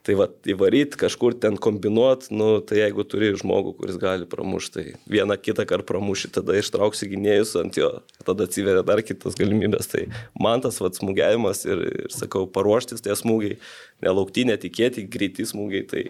[0.00, 5.12] Tai va, įvaryti, kažkur ten kombinuot, nu, tai jeigu turi žmogų, kuris gali pramušti, tai
[5.12, 7.90] vieną kitą kartą pramuši, tada ištrauksi gynėjus ant jo,
[8.24, 9.90] tada atsiveria dar kitas galimybės.
[9.92, 10.06] Tai
[10.40, 13.58] man tas va smūgiavimas ir, ir sakau, paruoštis tie smūgiai,
[14.00, 16.06] nelaukti, netikėti, greiti smūgiai, tai,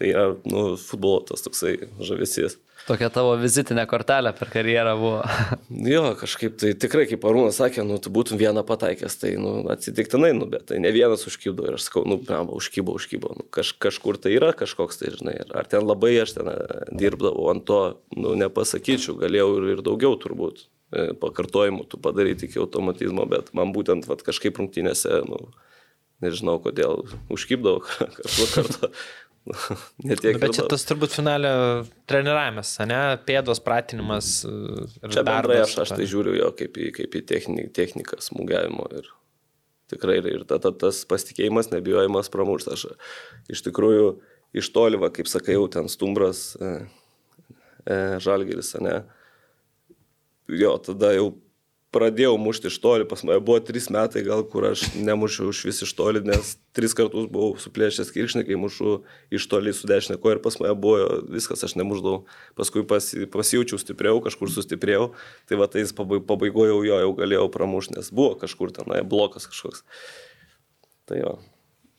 [0.00, 2.58] tai yra, nu, futbolo tas toksai žavesys.
[2.88, 5.20] Tokia tavo vizitinė kortelė per karjerą buvo.
[5.94, 10.32] jo, kažkaip tai tikrai, kaip Arūnas sakė, nu, tu būtum vieną pataikęs, tai nu, atsitiktinai,
[10.36, 13.34] nu, bet tai ne vienas užkybo ir aš sakau, nu, blemba, užkybo, užkybo.
[13.38, 16.58] Nu, kaž, kažkur tai yra kažkoks tai, žinai, ar ten labai aš ten e,
[17.04, 17.80] dirbdavau ant to,
[18.16, 23.74] nu, nepasakyčiau, galėjau ir, ir daugiau turbūt e, pakartojimų tų padaryti iki automatizmo, bet man
[23.76, 25.50] būtent vat, kažkaip rungtynėse, nu,
[26.24, 27.84] nežinau kodėl, užkybdavau
[28.20, 28.94] kažkokį
[29.50, 29.76] kartą.
[30.04, 30.34] Netiek.
[30.36, 31.52] Nu, bet čia tas turbūt finalio
[32.10, 33.00] treniravimas, ne?
[33.26, 34.40] Pėdos pratinimas.
[35.06, 39.10] Čia bendrai aš, aš tai žiūriu jo kaip į, kaip į technik, techniką smūgiavimo ir
[39.90, 42.84] tikrai ir tada tas pasitikėjimas, nebijojimas pramuštas.
[42.86, 44.12] Aš iš tikrųjų
[44.60, 46.74] iš toli, va, kaip sakai, jau ten stumbras, e,
[47.86, 49.00] e, žalgeris, ne?
[50.50, 51.32] Jo, tada jau
[51.94, 55.82] pradėjau mušti iš toli, pas mane buvo trys metai gal, kur aš nemušiau iš vis
[55.86, 59.00] iš toli, nes tris kartus buvau suplėšęs kiršnį, kai mušu
[59.34, 62.24] iš toli su dešinė koja ir pas mane buvo viskas, aš nemuždavau,
[62.58, 65.10] paskui pasi, pasijaučiau stipriau, kažkur sustiprėjau,
[65.50, 69.82] tai va tais pabaigoje jo jau galėjau pramušti, nes buvo kažkur ten, blokas kažkoks.
[71.10, 71.38] Tai jo.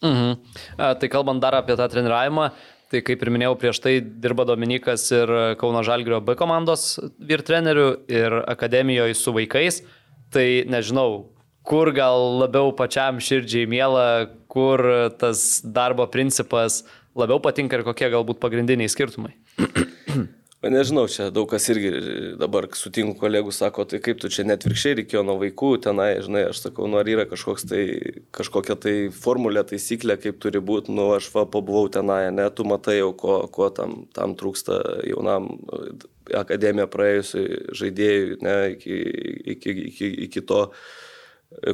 [0.01, 0.39] Mhm.
[0.79, 2.47] A, tai kalbant dar apie tą treniravimą,
[2.91, 5.29] Tai kaip ir minėjau, prieš tai dirba Dominikas ir
[5.61, 9.79] Kauno Žalgrio B komandos vyr trenerių ir akademijoje su vaikais.
[10.31, 11.29] Tai nežinau,
[11.63, 14.05] kur gal labiau pačiam širdžiai mėla,
[14.51, 14.83] kur
[15.21, 16.81] tas darbo principas
[17.15, 19.37] labiau patinka ir kokie galbūt pagrindiniai skirtumai.
[20.61, 21.89] Nežinau, čia daug kas irgi
[22.37, 26.43] dabar sutinku kolegų, sako, tai kaip tu čia net virkščiai reikėjo nuo vaikų, tenai, žinai,
[26.51, 27.81] aš sakau, nu ar yra tai,
[28.29, 32.99] kažkokia tai formulė, taisyklė, kaip turi būti, nu aš va pabuvau tenai, ne, tu matai
[32.99, 35.49] jau, ko, ko tam, tam trūksta jaunam
[36.29, 39.01] akademiją praėjusiui žaidėjui, ne, iki,
[39.55, 40.67] iki, iki, iki to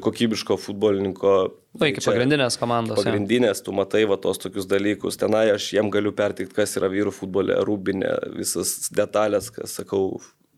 [0.02, 1.34] kokybiško futbolininko.
[1.78, 2.98] Tai iki pagrindinės komandos.
[3.04, 5.20] Pagrindinės, tu matai va tos tokius dalykus.
[5.22, 10.18] Tenai aš jiem galiu pertikti, kas yra vyrų futbole, rūbinė, visas detalės, kas sakau,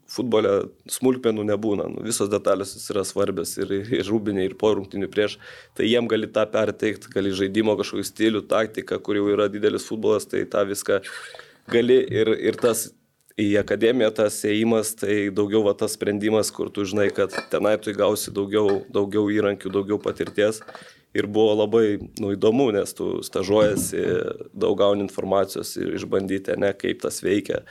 [0.09, 0.53] futbole
[0.89, 1.89] smulkmenų nebūna.
[1.93, 5.37] Nu, visos detalės yra svarbios ir, ir rūbinė, ir po rungtinių prieš.
[5.77, 10.25] Tai jiem gali tą perteikti, gali žaidimo kažkokį stilių, taktiką, kur jau yra didelis futbolas,
[10.29, 11.03] tai tą viską
[11.69, 12.87] gali ir, ir tas
[13.39, 17.93] į akademiją tas ėjimas, tai daugiau va tas sprendimas, kur tu žinai, kad tenai tu
[17.93, 20.61] įgausi daugiau, daugiau įrankių, daugiau patirties.
[21.17, 24.03] Ir buvo labai nu, įdomu, nes tu stažuojasi,
[24.53, 27.63] daug gauni informacijos ir išbandyti, ne, kaip tas veikia.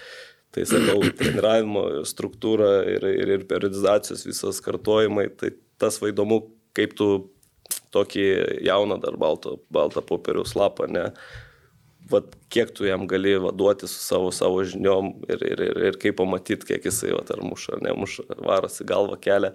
[0.55, 6.41] Tai sakau, treniravimo struktūra ir, ir, ir periodizacijos visos kartojimai, tai tas vaidomu,
[6.75, 7.11] kaip tu
[7.95, 8.25] tokį
[8.67, 11.11] jauną dar baltą, baltą popieriaus lapą, ne,
[12.11, 16.19] vat, kiek tu jam gali vaduoti su savo, savo žiniom ir, ir, ir, ir kaip
[16.21, 19.53] pamatyti, kiek jisai vat, ar muša, ar nemuša, varosi galvą kelią.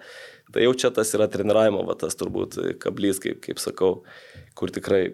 [0.54, 3.94] Tai jau čia tas yra treniravimo, vat, tas turbūt kablys, kaip, kaip sakau,
[4.60, 5.08] kur tikrai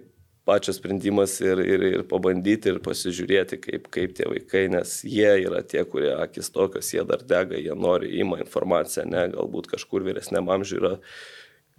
[0.49, 5.61] pačios sprendimas ir, ir, ir pabandyti ir pasižiūrėti, kaip, kaip tie vaikai, nes jie yra
[5.61, 10.49] tie, kurie akis tokios, jie dar dega, jie nori, ima informaciją, ne, galbūt kažkur vyresniam
[10.49, 10.95] amžiui yra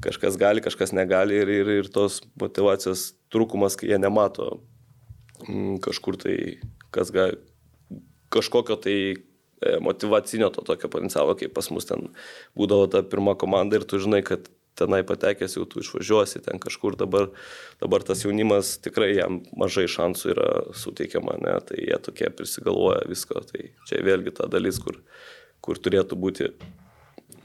[0.05, 4.61] kažkas gali, kažkas negali ir, ir, ir tos motivacijos trūkumas, kai jie nemato
[5.85, 6.37] kažkur tai,
[6.95, 7.39] kas gali,
[8.31, 12.11] kažkokio tai e, motivacinio to tokio potencialo, kaip pas mus ten
[12.59, 14.49] būdavo ta pirma komanda ir tu žinai, kad
[14.81, 16.97] tenai patekęs jau tu išvažiuosi ten kažkur.
[17.01, 17.29] Dabar,
[17.83, 23.43] dabar tas jaunimas tikrai jam mažai šansų yra suteikiama, ne, tai jie tokie prisigalvoja visko,
[23.51, 25.01] tai čia vėlgi ta dalis, kur,
[25.65, 26.51] kur turėtų būti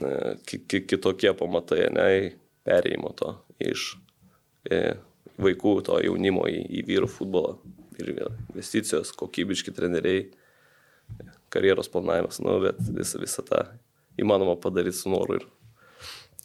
[0.00, 0.14] ne,
[0.46, 2.08] kitokie pamatai, ne,
[2.66, 3.92] perėjimo to iš
[4.70, 4.96] e,
[5.42, 7.56] vaikų, to jaunimo į, į vyrų futbolą
[8.02, 10.26] ir investicijos, kokybiški treneriai,
[11.52, 13.62] karjeros planavimas, nu, bet visą, visą tą
[14.20, 15.46] įmanoma padaryti su noru ir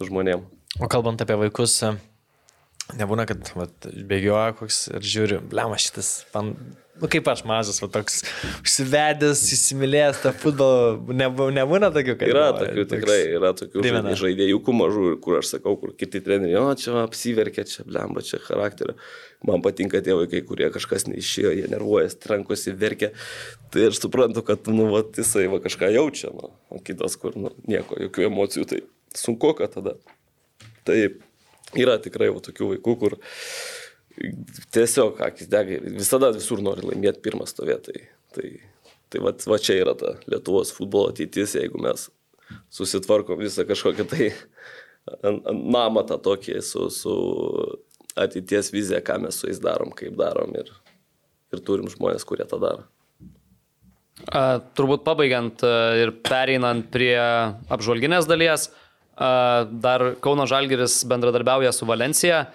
[0.02, 0.45] žmonėm.
[0.82, 1.80] O kalbant apie vaikus,
[2.98, 6.53] nebūna, kad vat, bėgioja koks ir žiūri, blema šitas, man
[7.02, 8.22] nu, kaip aš mažas, va, toks
[8.61, 12.30] užsivedęs, įsimylėjęs tą futbolą, nebū, nebūna tokių, kad...
[12.30, 12.94] Yra tokių, toks...
[12.94, 14.14] tikrai, yra tokių primena.
[14.19, 18.95] žaidėjų mažų, kur aš sakau, kur kiti treneriai, o čia apsiverkia, čia blemba, čia charakterio.
[19.48, 23.10] Man patinka tie vaikai, kurie kažkas neišėjo, jie nervuojas, trankosi, verkia.
[23.73, 27.53] Tai aš suprantu, kad, nu, va, jisai va kažką jaučia, nu, o kitas, kur, nu,
[27.65, 28.84] nieko, jokių emocijų, tai
[29.18, 29.98] sunku, kad tada.
[30.86, 31.23] Taip,
[31.78, 33.18] yra tikrai va tokių vaikų, kur
[34.76, 37.93] tiesiog akis dega, visada visur nori laimėti pirmą stovėtą.
[37.93, 38.49] Tai, tai,
[39.11, 42.10] tai va, va čia yra ta Lietuvos futbolo ateitis, jeigu mes
[42.73, 44.31] susitvarkom visą kažkokią tai
[45.52, 47.15] namą tą tokį su, su
[48.19, 50.69] ateities vizija, ką mes su jais darom, kaip darom ir,
[51.53, 52.85] ir turim žmonės, kurie tą daro.
[54.30, 55.64] A, turbūt pabaigiant
[55.98, 57.15] ir pereinant prie
[57.72, 58.68] apžvalginės dalies,
[59.15, 62.45] a, dar Kauno Žalgiris bendradarbiauja su Valencija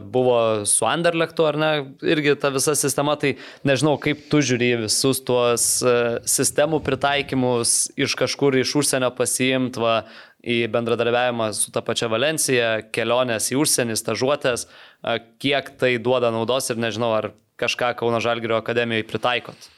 [0.00, 1.70] buvo su Anderlechtu, ar ne,
[2.02, 3.34] irgi ta visa sistema, tai
[3.68, 10.00] nežinau, kaip tu žiūri visus tuos e, sistemų pritaikymus iš kažkur iš užsienio pasiimt, va,
[10.40, 14.64] į bendradarbiavimą su ta pačia Valencija, kelionės į užsienį, stažuotės,
[15.42, 17.30] kiek tai duoda naudos ir nežinau, ar
[17.60, 19.68] kažką Kauno Žalgirio akademijoje pritaikot.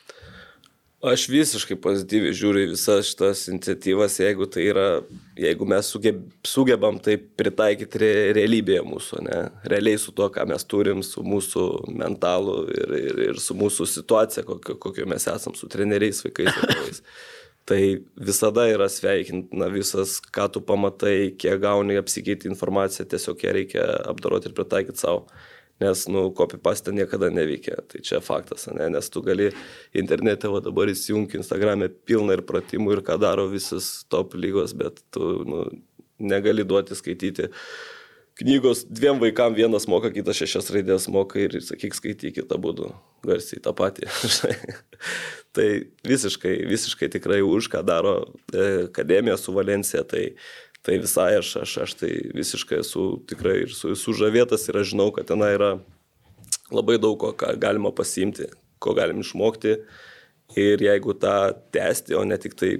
[1.02, 4.84] Aš visiškai pozityviai žiūriu visas šitas iniciatyvas, jeigu tai yra,
[5.34, 10.62] jeigu mes sugeb, sugebam tai pritaikyti re, realybėje mūsų, ne, realiai su to, ką mes
[10.70, 11.64] turim, su mūsų
[11.98, 16.70] mentalu ir, ir, ir su mūsų situacija, kokio, kokio mes esam, su treneriais, vaikais ir
[16.70, 17.02] tėvais.
[17.66, 17.80] Tai
[18.30, 24.50] visada yra sveikintina visas, ką tu pamatai, kiek gauni apsikeiti informaciją, tiesiog ją reikia apdoroti
[24.50, 25.26] ir pritaikyti savo
[25.80, 27.80] nes, nu, copy-paste niekada neveikia.
[27.88, 28.90] Tai čia faktas, ne?
[28.92, 29.50] nes tu gali
[29.94, 35.02] internete, o dabar įsijungti Instagram'e pilną ir pratimų ir ką daro visas top lygos, bet
[35.14, 35.64] tu nu,
[36.22, 37.50] negali duoti skaityti.
[38.40, 42.88] Knygos dviem vaikam vienas moka, kitas šešias raidės moka ir sakyk skaitykit tą būdų
[43.26, 44.08] garsiai tą patį.
[45.56, 45.66] tai
[46.08, 48.14] visiškai, visiškai tikrai už ką daro
[48.54, 50.00] e, akademija su Valencija.
[50.08, 50.24] Tai
[50.82, 55.10] tai visai aš, aš, aš tai visiškai esu tikrai ir su, sužavėtas ir aš žinau,
[55.14, 55.76] kad ten yra
[56.72, 58.48] labai daug ko, ką galima pasiimti,
[58.82, 59.78] ko galim išmokti.
[60.58, 62.74] Ir jeigu tą tęsti, o ne tik tai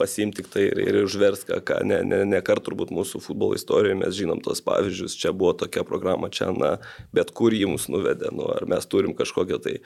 [0.00, 3.98] pasiimti tik tai ir, ir užvers, ką, ne, ne, ne kart turbūt mūsų futbolo istorijoje
[4.00, 6.76] mes žinom tos pavyzdžius, čia buvo tokia programa, čia, na,
[7.16, 9.76] bet kur jį mus nuvedė, nu, ar mes turim kažkokią tai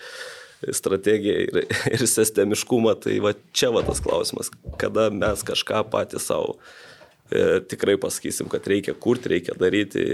[0.70, 1.60] strategiją ir,
[1.96, 6.58] ir sistemiškumą, tai va čia va tas klausimas, kada mes kažką patys savo
[7.70, 10.04] tikrai pasakysim, kad reikia kurti, reikia daryti,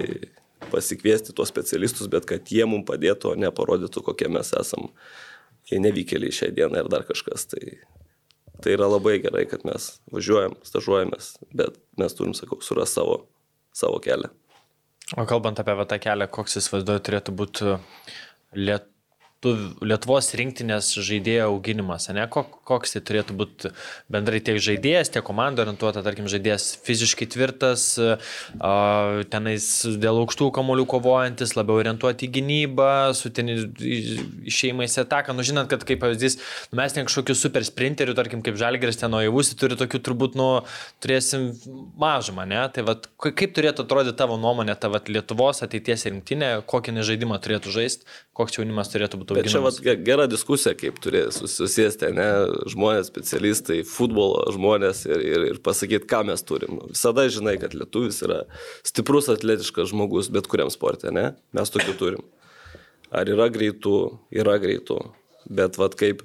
[0.71, 4.91] pasikviesti tuos specialistus, bet kad jie mums padėtų, o ne parodytų, kokie mes esam
[5.71, 7.47] nevykėliai šią dieną ir dar kažkas.
[7.51, 7.63] Tai,
[8.61, 13.17] tai yra labai gerai, kad mes važiuojam, stažuojamės, bet mes turim, sakau, surasti savo,
[13.77, 14.33] savo kelią.
[15.19, 17.77] O kalbant apie tą kelią, koks jis vaizduoja, turėtų būti
[18.59, 18.87] liet,
[19.41, 22.27] Lietu, Lietuvos rinktinės žaidėjo auginimas, ne?
[22.29, 23.71] Koks tai turėtų būti
[24.13, 27.97] bendrai tiek žaidėjas, tiek komanda orientuota, tarkim, žaidėjas fiziškai tvirtas,
[29.33, 35.33] tenais dėl aukštų kamolių kovojantis, labiau orientuoti į gynybą, su ten išeimais ataką.
[35.33, 36.37] Nu, žinot, kad kaip pavyzdys,
[36.77, 40.51] mes ten kažkokių super sprinterių, tarkim, kaip Žalgeris ten Oivusi, turi tokių turbūt, nu,
[41.01, 41.55] turėsim
[41.97, 42.61] mažumą, ne?
[42.77, 48.09] Tai vad, kaip turėtų atrodyti tavo nuomonė, tavo Lietuvos ateities rinktinė, kokį nežaidimą turėtų žaisti,
[48.37, 52.29] koks jaunimas turėtų būti būtų Bet čia vat, gera diskusija, kaip turi susėsti, ne,
[52.73, 56.83] žmonės, specialistai, futbolo žmonės ir, ir, ir pasakyti, ką mes turim.
[56.91, 58.43] Visada žinai, kad lietuvis yra
[58.87, 61.31] stiprus atletiškas žmogus, bet kuriam sportė, ne?
[61.57, 62.27] Mes tokių turim.
[63.11, 63.97] Ar yra greitų?
[64.35, 65.01] Yra greitų.
[65.51, 66.23] Bet vad kaip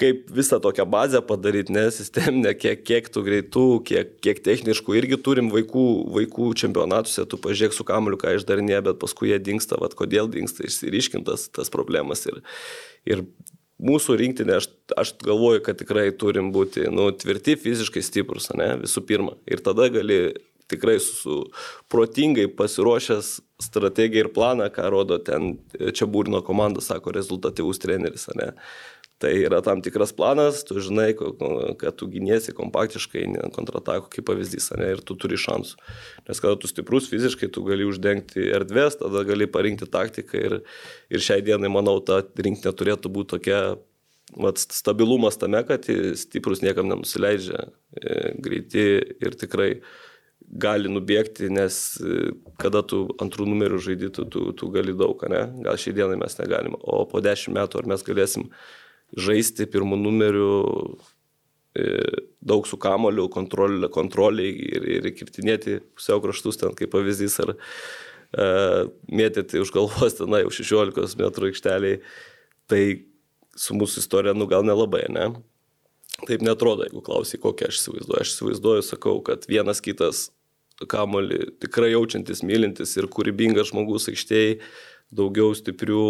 [0.00, 4.96] kaip visą tokią bazę padaryti, ne, sisteminę, kiek, kiek tų greitų, kiek, kiek techniškų.
[4.98, 9.78] Irgi turim vaikų, vaikų čempionatuose, tu pažiūrėk su kamliu, ką išdarinė, bet paskui jie dinksta,
[9.82, 12.26] vad kodėl dinksta, išsiriškintas tas problemas.
[12.30, 12.40] Ir,
[13.06, 13.22] ir
[13.82, 19.04] mūsų rinktinė, aš, aš galvoju, kad tikrai turim būti nu, tvirti, fiziškai stiprus, ne, visų
[19.06, 19.38] pirma.
[19.46, 20.34] Ir tada gali
[20.70, 21.44] tikrai su
[21.92, 28.50] protingai pasiruošęs strategiją ir planą, ką rodo ten čia būrino komanda, sako rezultatyvus treneris, ne.
[29.24, 31.14] Tai yra tam tikras planas, tu žinai,
[31.80, 33.22] kad tu giniesi kompaktiškai
[33.56, 35.78] kontratako kaip pavyzdys, ne, ir tu turi šansų.
[36.28, 40.58] Nes kada tu stiprus fiziškai, tu gali uždengti erdvės, tada gali parinkti taktiką ir,
[41.08, 43.62] ir šiai dienai, manau, ta rinktinė turėtų būti tokia
[44.36, 45.88] vat, stabilumas tame, kad
[46.20, 47.64] stiprus niekam nenusileidžia,
[47.96, 48.86] e, greiti
[49.24, 49.70] ir tikrai
[50.44, 52.30] gali nubėgti, nes e,
[52.60, 55.46] kada tu antrų numerių žaidži, tu, tu, tu gali daug, ne?
[55.64, 58.50] Gal šiai dienai mes negalim, o po dešimt metų ar mes galėsim
[59.12, 60.50] žaisti pirmų numerių
[61.78, 61.86] e,
[62.44, 68.46] daug su kamoliu, kontrolė, kontrolė ir, ir kirtinėti pusiau kraštus ten kaip pavyzdys ar e,
[69.12, 71.98] mėtyti už galvos tenai už 16 metrų aikšteliai.
[72.70, 72.84] Tai
[73.60, 75.28] su mūsų istorija, nu gal nelabai, ne?
[76.24, 78.22] Taip netrodo, jeigu klausai, kokią aš įsivaizduoju.
[78.22, 80.28] Aš įsivaizduoju, sakau, kad vienas kitas
[80.90, 84.58] kamolį tikrai jaučiantis, mylintis ir kūrybingas žmogus aikštėje
[85.14, 86.06] daugiau stiprių,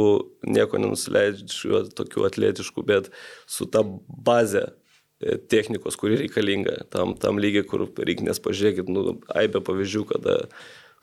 [0.48, 3.10] nieko nenusileidžiu, tokių atletiškų, bet
[3.50, 9.18] su ta bazė e, technikos, kuri reikalinga, tam, tam lygiai, kur reikia, nes pažiūrėkit, nu,
[9.34, 10.38] aibė pavyzdžių, kada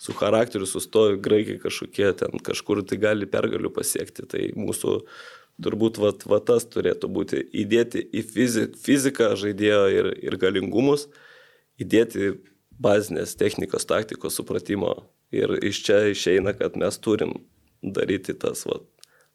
[0.02, 4.26] su charakteriu sustoja graikai kažkokie ten, kažkur tai gali pergalių pasiekti.
[4.26, 4.96] Tai mūsų
[5.62, 11.06] turbūt vat, vat tas turėtų būti įdėti į fizik, fiziką žaidėjo ir, ir galingumus,
[11.82, 12.34] įdėti
[12.82, 14.96] bazinės technikos, taktikos supratimo.
[15.32, 17.38] Ir iš čia išeina, kad mes turim
[17.82, 18.80] daryti tas va,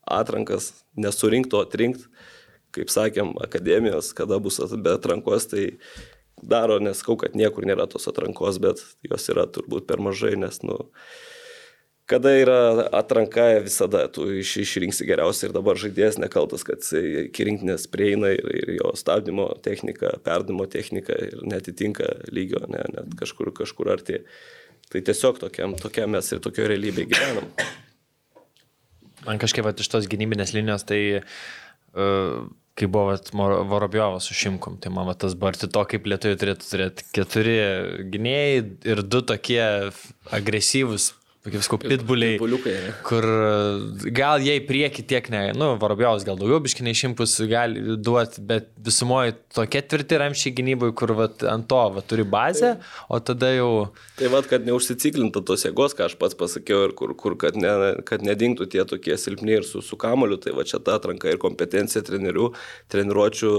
[0.06, 2.06] atrankas, nesurinkti, o atrinkti,
[2.76, 5.68] kaip sakėm, akademijos, kada bus be atrankos, tai
[6.42, 10.84] daro, neskau, kad niekur nėra tos atrankos, bet jos yra turbūt per mažai, nes, nu,
[12.06, 12.58] kada yra
[12.94, 16.84] atranka, visada tu iš, išrinksi geriausiai ir dabar žaidėjas nekaltas, kad
[17.24, 23.16] iki rinktinės prieina ir, ir jo stabdymo technika, perdimo technika ir netitinka lygio, ne, net
[23.18, 24.22] kažkur, kažkur arti.
[24.86, 27.50] Tai tiesiog tokiam, tokiam mes ir tokio realybėje gyvenam.
[29.26, 32.46] Man kažkaip vat, iš tos gynybinės linijos, tai uh,
[32.76, 36.40] kai buvo vat, Vorobjovas su Šimkum, tai man vat, tas buvo arti to, kaip lietuviai
[36.42, 37.56] turėtų turėti keturi
[38.14, 38.58] gynėjai
[38.92, 39.62] ir du tokie
[40.36, 41.12] agresyvūs
[41.54, 42.38] kaip sakau, pitbuliai.
[43.06, 43.26] Kur
[44.16, 48.70] gal jie į priekį tiek ne, nu, Varobjovas gal daugiau biškiniai šimpus gali duoti, bet
[48.86, 52.76] visumoje tokie tvirti ramšiai gynybai, kur vat, ant to vat, turi bazę,
[53.12, 53.70] o tada jau...
[54.20, 57.74] Tai vad, kad neužsiciklintų tos jėgos, ką aš pats pasakiau, ir kur, kur kad, ne,
[58.08, 61.40] kad nedingtų tie tokie silpni ir su, su kamoliu, tai va čia ta atranka ir
[61.42, 62.50] kompetencija trenerių,
[62.92, 63.54] treniruočių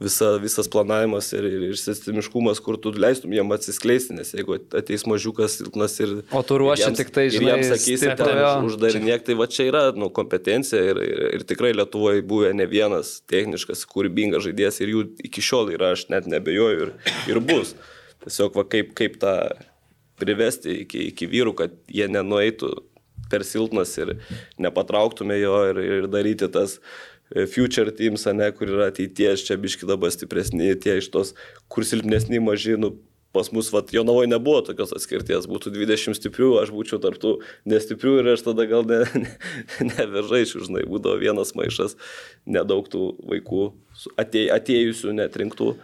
[0.00, 5.04] visa, visas planavimas ir, ir, ir sistemiškumas, kur tu leistum jam atsiskleisti, nes jeigu ateis
[5.08, 6.14] mažiukas silpnas ir...
[6.32, 9.84] O tu ruoši jiems, tik tai, žinai, jam sakysi, ten uždarinėk, tai va čia yra
[9.96, 15.06] nu, kompetencija ir, ir, ir tikrai Lietuvoje buvę ne vienas techniškas, kūrybingas žaidėjas ir jų
[15.30, 16.94] iki šiol yra, aš net nebejoju ir,
[17.30, 17.74] ir bus.
[18.24, 19.34] Tiesiog va kaip, kaip tą
[20.20, 22.72] privesti iki, iki vyrų, kad jie nenueitų
[23.30, 24.16] per silpnas ir
[24.60, 26.78] nepatrauktume jo ir, ir daryti tas
[27.50, 31.34] future teams, ne, kur yra ateities, čia biški dabar stipresni, tie iš tos,
[31.70, 32.96] kur silpnesni maži, nu,
[33.32, 37.36] pas mus, vat, Jonavoje nebuvo tokios atskirties, būtų 20 stiprių, aš būčiau tarptų
[37.70, 39.34] nestiprių ir aš tada gal ne, ne,
[39.92, 41.94] nevežaičiau, žinai, būdavo vienas maišas,
[42.50, 45.74] nedaug tų vaikų su- atė, atėjusių netrinktų.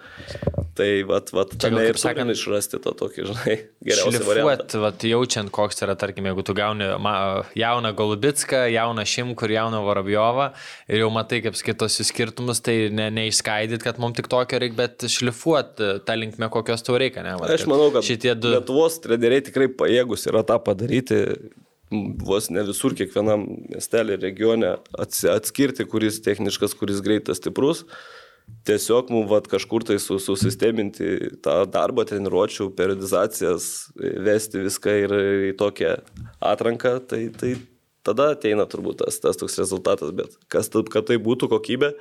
[0.77, 3.55] Tai vat, vat, Čia gal, ir sakant, išrasti tą tokį, žinai,
[3.87, 4.81] geriausią variantą.
[4.83, 7.15] Vat, jaučiant, koks yra, tarkim, jeigu tu gauni ma,
[7.57, 10.51] jauną Golubitską, jauną Šimkur, jauną Vorabjovą
[10.93, 15.07] ir jau matai, kaip skaitosi skirtumus, tai ne, neišskaidyt, kad mums tik tokio reikia, bet
[15.17, 17.25] šlifuot e, tą linkmę, kokios tau reikia.
[17.25, 17.39] Ne?
[17.41, 18.53] Vat, Aš manau, kad šitie du...
[18.53, 21.23] Lietuvos treneriai tikrai pajėgus yra tą padaryti.
[22.27, 27.87] Vos ne visur, kiekvienam miestelį, regione atskirti, kuris techniškas, kuris greitas, stiprus.
[28.67, 33.67] Tiesiog mums vat, kažkur tai su, susisteminti tą darbą, treniruočių, periodizacijas,
[34.27, 35.15] vesti viską ir
[35.51, 35.93] į tokią
[36.43, 37.55] atranką, tai, tai
[38.07, 41.95] tada ateina turbūt tas, tas toks rezultatas, bet kas, kad tai būtų kokybė,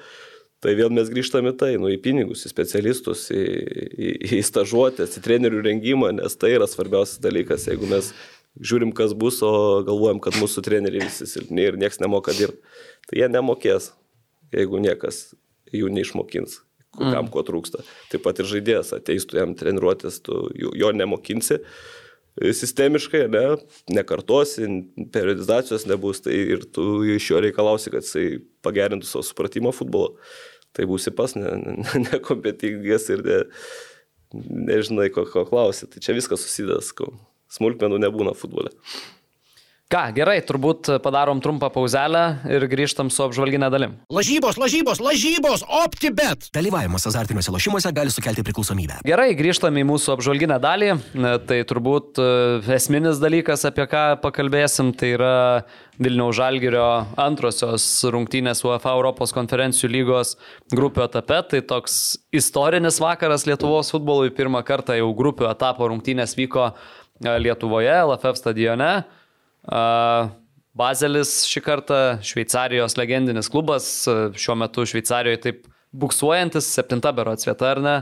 [0.63, 5.21] Tai vėl mes grįžtame tai, nu, į pinigus, į specialistus, į, į, į stažuotės, į
[5.21, 8.07] trenerių rengimą, nes tai yra svarbiausias dalykas, jeigu mes
[8.57, 12.63] žiūrim, kas bus, o galvojam, kad mūsų treneriai visi silpni ir niekas nemoka dirbti.
[13.05, 13.91] Tai jie nemokės,
[14.55, 15.27] jeigu niekas
[15.73, 16.59] jų neišmokins,
[16.95, 17.83] ku- kam ko trūksta.
[18.11, 21.61] Taip pat ir žaidėjas ateis, tu jam treniruotis, tu jo nemokinsi
[22.35, 23.43] sistemiškai, ne,
[23.95, 24.67] nekartosi,
[25.15, 30.17] periodizacijos nebus, tai ir tu iš jo reikalausi, kad jisai pagerintų savo supratimą futbolo.
[30.75, 33.37] Tai būsi pas nekompetingas ne, ne ir ne,
[34.67, 35.87] nežinai, ko, ko klausi.
[35.87, 36.43] Tai čia viskas
[36.83, 37.13] sakau.
[37.55, 38.73] Smulkmenų nebūna futbole.
[39.85, 43.91] Ką, gerai, turbūt padarom trumpą pauzelę ir grįžtam su apžvalginė dalim.
[44.09, 46.47] Lažybos, lažybos, lažybos, OptiBet.
[46.57, 48.95] Dalyvavimas azartiniuose lošimuose gali sukelti priklausomybę.
[49.05, 50.87] Gerai, grįžtam į mūsų apžvalginę dalį.
[51.45, 52.25] Tai turbūt e,
[52.73, 55.35] esminis dalykas, apie ką pakalbėsim, tai yra
[56.01, 56.87] Vilniaus Žalgirio
[57.21, 60.31] antrosios rungtynės UEFA Europos konferencijų lygos
[60.73, 61.37] grupių etape.
[61.51, 61.99] Tai toks
[62.33, 64.33] istorinis vakaras Lietuvos futbolui.
[64.33, 68.89] Pirmą kartą jau grupių etapo rungtynės vyko e, Lietuvoje, LFF stadione.
[70.75, 73.87] Bazelis šį kartą Šveicarijos legendinis klubas,
[74.35, 75.65] šiuo metu Šveicarijoje taip
[75.95, 77.95] buksuojantis, septinta berots vieta ar ne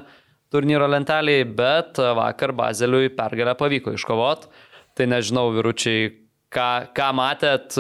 [0.53, 4.48] turnyro lentelėje, bet vakar Bazeliui pergalę pavyko iškovot.
[4.94, 6.11] Tai nežinau, vyručiai,
[6.53, 7.77] ką, ką matėt,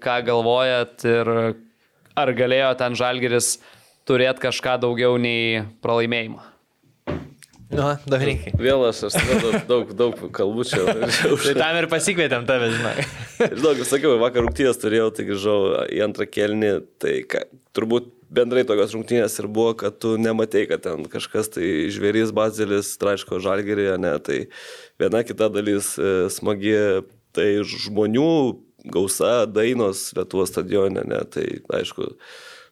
[0.00, 1.30] ką galvojat ir
[2.16, 3.58] ar galėjo ten Žalgeris
[4.08, 6.53] turėti kažką daugiau nei pralaimėjimą.
[7.72, 8.52] Nu, Dominikai.
[8.60, 10.82] Vėl aš, aš daug, daug, daug kalbų čia.
[10.84, 13.06] Tai tam ir pasikvietėm tave, žinai.
[13.40, 15.58] Žinau, kaip sakiau, vakar rungtynės turėjau, tai grįžau
[15.88, 17.46] į antrą kelnį, tai ką,
[17.76, 22.94] turbūt bendrai tokios rungtynės ir buvo, kad tu nematei, kad ten kažkas tai žvėrys, bazelis,
[23.00, 24.38] traiško žalgerį, ne, tai
[25.00, 26.74] viena kita dalis e, smagi,
[27.34, 28.30] tai žmonių
[28.94, 31.46] gausa, dainos Lietuvos stadione, ne, tai
[31.78, 32.10] aišku,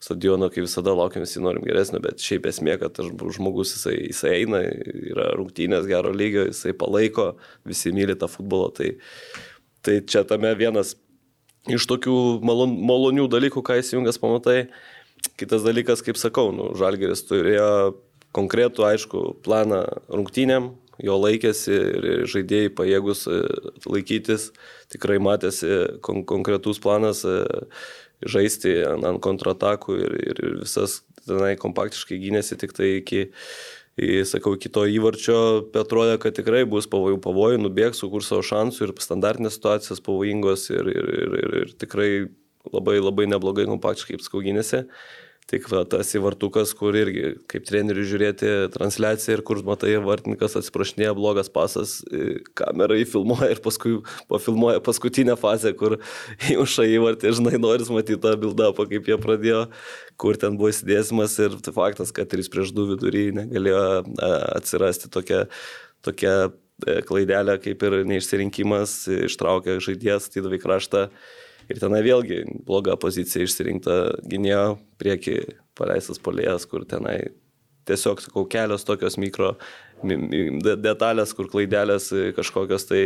[0.02, 2.98] stadiono, kaip visada, laukiam visi norim geresnio, bet šiaip esmė, kad
[3.36, 4.62] žmogus jisai, jisai eina,
[5.12, 7.32] yra rungtynės gero lygio, jisai palaiko,
[7.68, 8.92] visi myli tą futbolą, tai,
[9.86, 10.96] tai čia tame vienas
[11.70, 14.64] iš tokių malon, malonių dalykų, ką įsijungęs pamatai.
[15.38, 17.94] Kitas dalykas, kaip sakau, nu, Žalgeris turėjo
[18.34, 20.72] konkretų, aišku, planą rungtynėm,
[21.02, 23.38] jo laikėsi ir žaidėjai pajėgus e,
[23.86, 24.50] laikytis,
[24.92, 25.70] tikrai matėsi
[26.04, 27.38] kon konkretus planas e,
[28.30, 33.28] žaisti ant, ant kontratakų ir, ir visas tenai kompaktiškai gynėsi tik tai iki,
[34.28, 38.94] sakau, kito įvarčio, bet atrodė, kad tikrai bus pavojų, pavojų, nubėgs, sukurs savo šansų ir
[39.04, 42.10] standartinės situacijas pavojingos ir, ir, ir, ir, ir tikrai
[42.72, 44.86] labai labai neblogai kompaktiškai apskauginėsi.
[45.50, 51.16] Tik va, tas įvartukas, kur irgi kaip trenerių žiūrėti transliaciją ir kur matai vartininkas atsiprašinėja
[51.18, 53.96] blogas pasas, e, kamera įfilmuoja ir paskui
[54.30, 55.98] pafilmuoja paskutinę fazę, kur
[56.54, 59.66] įmuša įvartį, žinai, noris matyti tą build-upą, kaip jie pradėjo,
[60.22, 64.32] kur ten buvo įsidėsimas ir tai faktas, kad 3 prieš 2 vidury negalėjo a,
[64.62, 65.48] atsirasti tokia,
[66.06, 71.08] tokia e, klaidelė kaip ir neišsirinkimas, ištraukė žaidėjas, atidavė kraštą.
[71.70, 73.96] Ir tenai vėlgi bloga pozicija išsirinkta
[74.28, 75.36] gynėjo prieki
[75.78, 77.18] paleistas polėjas, kur tenai
[77.88, 79.56] tiesiog, sakau, kelios tokios mikro
[80.02, 83.02] mi- mi- de- detalės, kur klaidelės e, kažkokios tai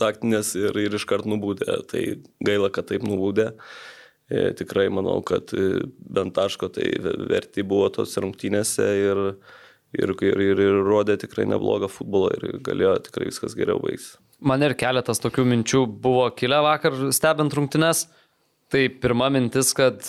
[0.00, 1.80] taktinės ir, ir iškart nubūdė.
[1.90, 2.02] Tai
[2.46, 3.52] gaila, kad taip nubūdė.
[4.26, 9.20] E, tikrai manau, kad e, bent taško tai ve- verti buvo tos rungtynėse ir,
[9.94, 14.16] ir, ir, ir, ir rodė tikrai neblogą futbolą ir galėjo tikrai viskas geriau baigtis.
[14.40, 18.06] Man ir keletas tokių minčių buvo kilę vakar stebint rungtynes.
[18.72, 20.02] Tai pirma mintis, kad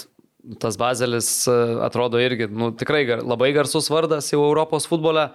[0.60, 1.54] tas Bazelis e,
[1.86, 5.28] atrodo irgi, nu, tikrai labai garsus vardas jau Europos futbole,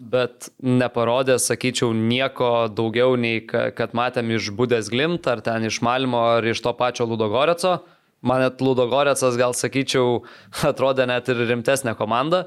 [0.00, 5.82] bet neparodė, sakyčiau, nieko daugiau nei ka- kad matėm iš Budės Glimt, ar ten iš
[5.84, 7.82] Malmo, ar iš to pačio Ludogoreco.
[8.24, 10.22] Man net Ludogorecas, gal sakyčiau,
[10.70, 12.46] atrodė net ir rimtesnė komanda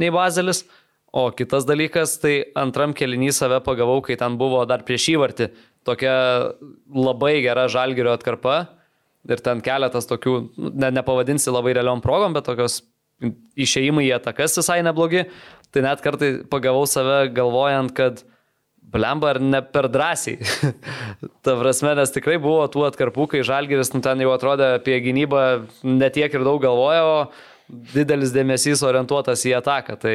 [0.00, 0.64] nei Bazelis.
[1.14, 5.46] O kitas dalykas, tai antram kelinį save pagavau, kai ten buvo dar prieš įvartį
[5.86, 6.16] tokia
[6.88, 8.64] labai gera žalgerio atkarpa
[9.28, 12.82] ir ten keletas tokių, nu, ne, nepavadinsi labai realiom progom, bet tokios
[13.60, 15.24] išėjimai į atakas visai neblogi,
[15.72, 18.24] tai net kartai pagavau save galvojant, kad
[18.94, 20.36] Blemba ar ne per drąsiai.
[21.44, 25.40] Ta prasme, nes tikrai buvo tų atkarpų, kai Žalgeris nu, ten jau atrodė apie gynybą
[25.88, 27.16] netiek ir daug galvojo, o
[27.68, 29.96] didelis dėmesys orientuotas į ataką.
[30.00, 30.14] Tai...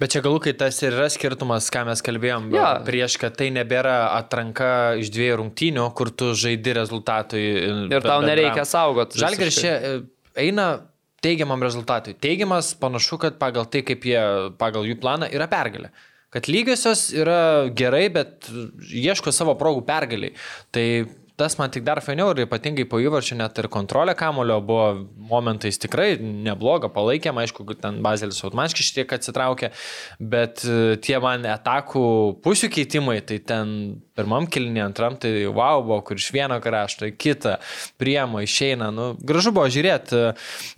[0.00, 2.66] Bet čia galų, kai tas ir yra skirtumas, ką mes kalbėjom Jo.
[2.86, 7.44] prieš, kad tai nebėra atranka iš dviejų rungtynių, kur tu žaidi rezultatui.
[7.88, 9.16] Ir tau nereikia saugot.
[9.18, 9.94] Žalgeris čia e,
[10.48, 10.68] eina
[11.24, 12.16] teigiamam rezultatui.
[12.20, 14.20] Teigiamas panašu, kad pagal tai, kaip jie,
[14.60, 15.92] pagal jų planą, yra pergalė.
[16.30, 18.46] Kad lygiosios yra gerai, bet
[18.94, 20.36] ieško savo progų pergaliai.
[20.70, 20.84] Tai
[21.40, 24.88] tas man tik dar fainiau ir ypatingai po įvarčio net ir kontrolė kamulio buvo
[25.30, 29.70] momentais tikrai nebloga, palaikėm, aišku, ten Bazelis automatiškai šiek tiek atsitraukė,
[30.20, 32.04] bet e, tie man atakų
[32.44, 33.72] pusių keitimai, tai ten
[34.18, 37.56] pirmam kilinį, antram, tai wow buvo, kur iš vieno krašto į kitą
[38.00, 40.20] priemo, išeina, nu, gražu buvo žiūrėti,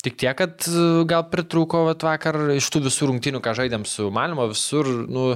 [0.06, 4.12] tik tiek, kad e, gal pritrūko vat, vakar iš tų visų rungtynių, ką žaidėm su
[4.14, 5.32] Malmo, visur, nu,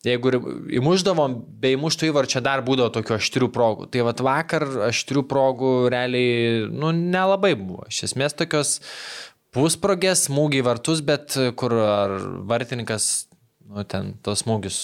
[0.00, 0.36] Jeigu ir
[0.80, 3.88] įmuždavom, be įmuštų įvarčio dar būdavo tokių aštrių progų.
[3.92, 7.84] Tai vad vakar aštrių progų realiai, nu, nelabai buvo.
[7.92, 8.78] Iš esmės tokios
[9.52, 12.16] pusprogės, smūgiai vartus, bet kur ar
[12.48, 13.10] vartininkas,
[13.68, 14.80] nu, ten tos smūgius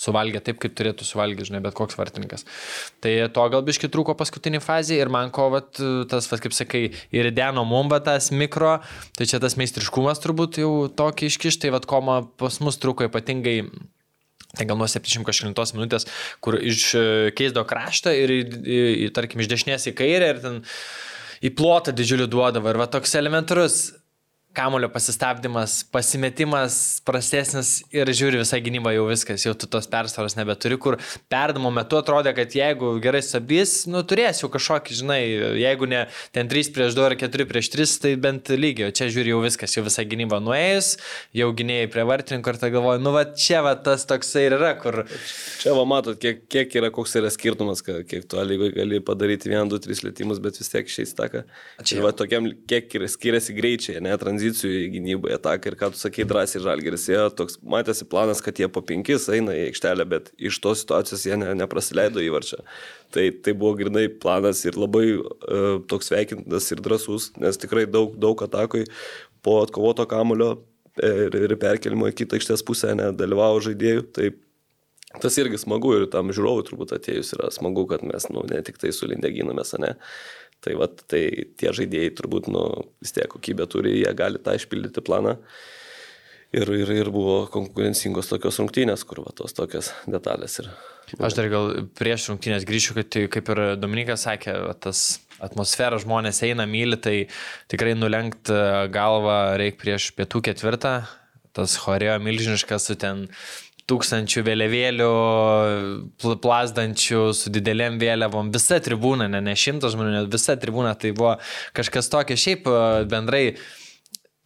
[0.00, 2.46] suvalgė taip, kaip turėtų suvalgyti, žinai, bet koks vartininkas.
[3.04, 5.78] Tai to gal biški trūko paskutinį fazę ir man ko, vat,
[6.10, 6.82] tas, vat, kaip sakai,
[7.14, 8.78] ir deno mumba tas mikro,
[9.14, 13.10] tai čia tas meistriškumas turbūt jau tokį iškiš, tai vad ko man pas mus trūko
[13.10, 13.58] ypatingai
[14.58, 16.08] Ten gal nuo 70 kažkėlintos minutės,
[16.42, 20.60] kur iškeisdo kraštą ir, į, į, į, tarkim, iš dešinės į kairę ir ten
[21.46, 22.72] į plotą didžiulį duodavo.
[22.72, 23.78] Ir va toks elementarus
[24.54, 26.74] kamulio pasistabdymas, pasimetimas
[27.06, 30.96] prastesnis ir žiūri visą gynybą jau viskas, jau tu tos persvaros nebeturi, kur
[31.30, 35.20] perdamo metu atrodė, kad jeigu gerai sabys, nu turės jau kažkokį, žinai,
[35.60, 36.02] jeigu ne
[36.34, 39.76] ten 3 prieš 2 ar 4 prieš 3, tai bent lygio, čia žiūri jau viskas,
[39.76, 40.90] jau visą gynybą nuėjus,
[41.36, 44.72] jau gynėjai prie vartininko ir tai galvoju, nu va čia va tas toksai ir yra,
[44.82, 45.04] kur...
[45.62, 49.70] Čia va matot, kiek, kiek yra, koks yra skirtumas, kiek tu lygoje gali padaryti 1,
[49.70, 51.46] 2, 3 lėtimus, bet vis tiek šiais taka.
[51.86, 55.90] Čia va tokiam, kiek ir skiriasi greičiai, ne, tranzicijų į gynybą, į ataką ir ką
[55.92, 57.06] tu sakai drąsiai žalgeris.
[57.08, 61.26] Jie toks, matėsi planas, kad jie po penkis eina į aikštelę, bet iš tos situacijos
[61.26, 62.62] jie ne, neprasileido įvarčio.
[63.12, 68.16] Tai, tai buvo grinai planas ir labai uh, toks sveikintas ir drasus, nes tikrai daug,
[68.16, 68.86] daug atakoj
[69.44, 70.60] po atkovoto kamulio
[71.02, 74.06] ir, ir perkelimo į kitą aikštės pusę nedalyvavo žaidėjų.
[74.16, 74.32] Tai
[75.18, 78.76] Tas irgi smagu ir tam žiūrovui turbūt atėjus yra smagu, kad mes nu, ne tik
[78.78, 79.96] tai sulindę gynamės, ne.
[80.60, 81.22] Tai, vat, tai
[81.56, 82.64] tie žaidėjai turbūt nu,
[83.00, 85.38] vis tiek kokybę turi, jie gali tą išpildyti planą.
[86.50, 90.58] Ir, ir, ir buvo konkurencingos tokios rungtynės, kur va, tos tokios detalės.
[90.60, 90.70] Ir,
[91.18, 95.98] Aš dar gal prieš rungtynės grįšiu, kad tai, kaip ir Dominikas sakė, va, tas atmosfera
[96.02, 97.14] žmonės eina, myli, tai
[97.72, 98.60] tikrai nulenkt e,
[98.92, 100.94] galvą reikia prieš pietų ketvirtą,
[101.56, 103.24] tas choreo milžiniškas su ten
[103.90, 105.10] tūkstančių vėliavėlių,
[106.22, 111.12] pl- plazdančių su didelėm vėliavom, visa tribūna, ne, ne šimtas žmonių, net visa tribūna, tai
[111.16, 111.36] buvo
[111.76, 112.70] kažkas tokio, šiaip
[113.10, 113.44] bendrai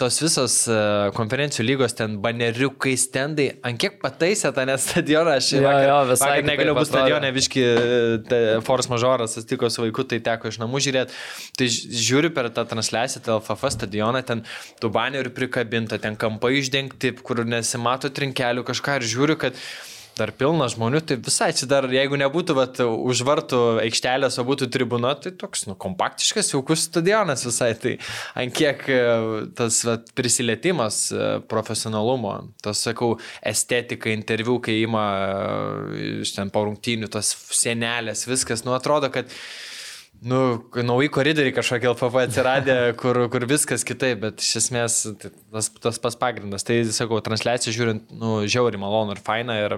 [0.04, 0.76] tos visos e,
[1.16, 5.98] konferencijų lygos ten baneriukai, stendai, ant kiek pataisė tą net stadioną, aš Jo, vakar- jo,
[6.12, 7.64] visai vakar negaliu būti stadione, viški
[8.28, 11.16] te- Force Majoras susitiko su vaiku, tai teko iš namų žiūrėti.
[11.58, 11.68] Tai
[12.04, 14.44] žiūriu per tą transliaciją, tą LFF stadioną, ten
[14.82, 19.56] tų banerių prikabinta, ten kampai išdengti, kur nesimato trinkelių kažką ir žiūriu, kad
[20.18, 24.68] dar pilna žmonių, tai visai čia dar, jeigu nebūtų vat, už vartų aikštelės, o būtų
[24.74, 27.72] tribuna, tai toks, nu, kompaktiškas, jaukus stadionas visai.
[27.80, 27.96] Tai
[28.40, 29.02] ant kiek e,
[29.58, 33.14] tas vat, prisilietimas e, profesionalumo, tas, sakau,
[33.44, 39.32] estetika, interviu, kai ima e, iš ten parungtinių, tas senelės, viskas, nu, atrodo, kad
[40.24, 40.38] Nu,
[40.80, 46.00] nauji koridoriai kažkokie LFF atsiradė, kur, kur viskas kitaip, bet iš esmės tai tas, tas
[46.00, 46.64] pas pagrindas.
[46.64, 49.76] Tai, sakau, transliaciją žiūrint, nu, žiauri malonu ir faina ir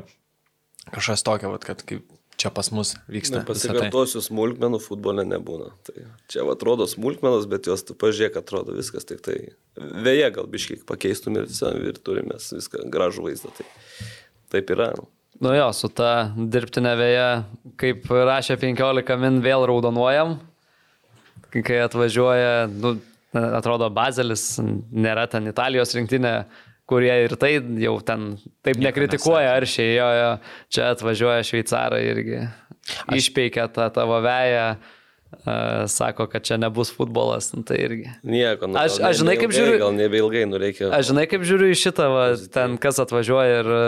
[0.94, 2.04] kažkas tokio, vat, kad kaip
[2.36, 3.40] čia pas mus vyksta.
[3.40, 3.78] visa tai.
[3.78, 5.70] Pasikartosiu, smulkmenų futbole nebūna.
[5.88, 9.38] Tai čia atrodo smulkmenos, bet jos tu pažiūrėk, atrodo viskas tik tai.
[9.76, 13.52] Vėja gal biškiai pakeistum ir, ir turime viską gražų vaizdą.
[13.56, 13.68] Tai
[14.52, 14.92] taip yra.
[14.98, 15.08] Nu.
[15.40, 17.26] Nu jo, su ta dirbtinė vėja,
[17.80, 20.38] kaip rašė 15 min, vėl raudonuojam.
[21.52, 22.94] Kai atvažiuoja, nu,
[23.36, 26.32] atrodo, Bazelis, nėra ten Italijos rinktinė,
[26.86, 30.28] kurie ir tai jau ten taip nekritikuoja aršiai, jo, jo,
[30.70, 32.44] čia atvažiuoja šveicarai irgi.
[33.18, 38.06] Išpeikia tą tavo veją, uh, sako, kad čia nebus futbolas, nu, tai irgi.
[38.22, 38.68] Nieko.
[38.70, 40.92] Nu, Aš- aš žinai, kaip žiūriu- Gal nebeilgai, nu reikia.
[40.94, 43.82] Aš žinai, kaip žiūriu į šitą, va, ten kas atvažiuoja ir e,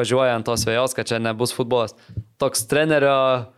[0.00, 1.92] važiuoja ant tos vėjos, kad čia nebus futbolas.
[2.40, 3.52] Toks trenerio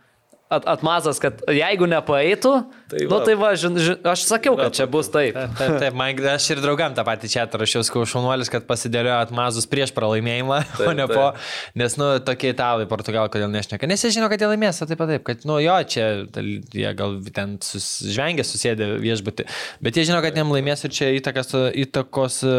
[0.53, 2.53] at, atmazas, kad jeigu nepaeitų,
[2.91, 3.25] tai, Tai nu, va.
[3.25, 5.33] tai va, žin, žin, aš sakiau, kad čia bus taip.
[5.35, 9.15] Taip, taip, taip, man, aš ir draugam tą patį čia atrašiau, skau šaunuolis, kad pasidėliojo
[9.17, 11.15] atmazus prieš pralaimėjimą, taip, o ne taip.
[11.17, 14.87] po, nes, nu, tokie italai, portugalai, kodėl nešneka, nes jie žino, kad jie laimės, o
[14.89, 19.47] taip pat taip, kad, nu, jo, čia tai jie gal ten žvengia, susėdė viešbutį,
[19.83, 21.53] bet jie žino, kad jiem laimės ir čia įtakas,
[21.85, 22.55] įtakos e,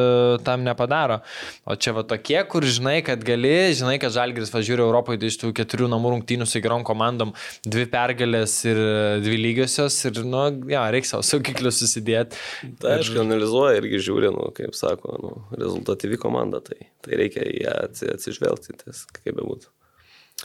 [0.46, 1.20] tam nepadaro.
[1.68, 5.38] O čia va tokie, kur žinai, kad gali, žinai, kad Žalgiris važiuoja Europoje tai iš
[5.40, 7.34] tų keturių namų rungtynių su gerom komandom,
[7.64, 12.40] dvi pergalės ir e, dvi lygiosios ir, nu, jo, reikia savo saugiklius susidėti.
[12.82, 17.74] Tai aišku, analizuoja irgi žiūri, nu, kaip sako, nu, rezultatyvi komanda, tai, tai reikia ją
[17.88, 19.70] atsi- atsižvelgti, ties, kaip bebūtų.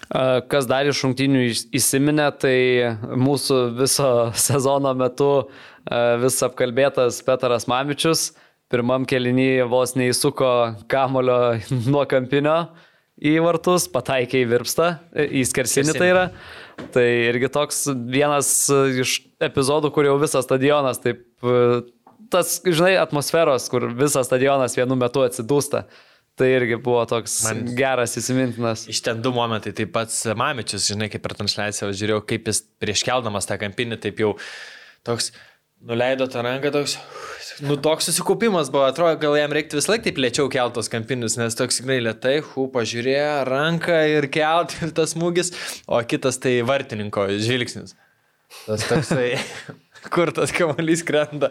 [0.09, 1.45] A, Kas dar iš šimtinių
[1.75, 2.57] įsiminė, tai
[3.19, 4.11] mūsų viso
[4.49, 8.31] sezono metu a, vis apkalbėtas Petras Mamičius.
[8.69, 10.51] Pirmam kelinį vos neįsuko
[10.91, 11.57] kamulio
[11.89, 12.59] nuo kampinio
[13.19, 16.25] į vartus, pataikė į virpstą, į skersinį tai yra.
[16.93, 18.51] Tai irgi toks vienas
[19.03, 21.81] iš epizodų, kur jau visas stadionas taip, e,
[22.33, 25.85] tas, žinai, atmosferos, kur visas stadionas vienu metu atsidūsta.
[26.39, 27.35] Tai irgi buvo toks.
[27.49, 28.85] Man- geras įsimintinas.
[28.87, 33.03] Iš ten du momentai, tai pats Mamičius, žinai, kaip per transliaciją žiūrėjau, kaip jis prieš
[33.03, 34.37] keldamas tą kampinį, taip jau
[35.03, 35.33] toks
[35.81, 36.97] nuleido tą ranką, toks,
[37.61, 41.55] nu toks susikaupimas buvo, atrodo, gal jam reiktų vis laik taip lėčiau keltos kampinius, nes
[41.57, 45.53] toks, žinai, lietai, hu, pažiūrėjo ranką ir kelt ir tas smūgis,
[45.87, 47.95] o kitas tai vartininko žvilgsnis.
[48.65, 49.37] Tas toksai,
[50.07, 51.49] kur tas kamuolys krenta.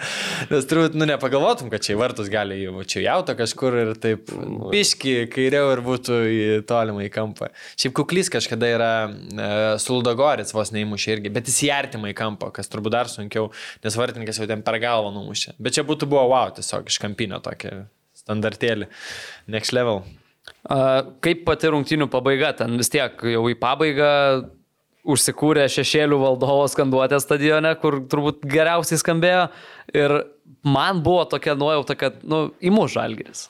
[0.50, 4.32] Nes turbūt, nu, nepagalvotum, kad čia į vartus gali jau čia jauta kažkur ir taip
[4.72, 7.50] biški kairiau ir būtų į tolimą į kampą.
[7.78, 9.50] Šiaip kuklys kažkada yra e,
[9.82, 13.50] Suldagorits vos neįmušė irgi, bet jis į artimą į kampą, kas turbūt dar sunkiau,
[13.84, 15.58] nes vartininkas jau ten per galvą numušė.
[15.62, 17.84] Bet čia būtų buvo wow, tiesiog iš kampinio tokia
[18.18, 18.88] standartėlį.
[19.52, 20.02] Next level.
[21.24, 24.12] Kaip pati rungtinių pabaiga, ten vis tiek jau į pabaigą
[25.09, 29.47] užsikūrė šešėlių valdovo skanduotė stadione, kur turbūt geriausiai skambėjo.
[29.97, 30.16] Ir
[30.66, 33.47] man buvo tokia nuojauta, kad, nu, įmuš žalgeris.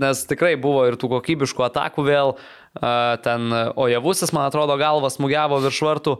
[0.00, 2.34] Nes tikrai buvo ir tų kokybiškų atakų vėl,
[2.76, 3.48] a, ten
[3.80, 6.18] Ojavusis, man atrodo, galvas smūgiavo virš vartų.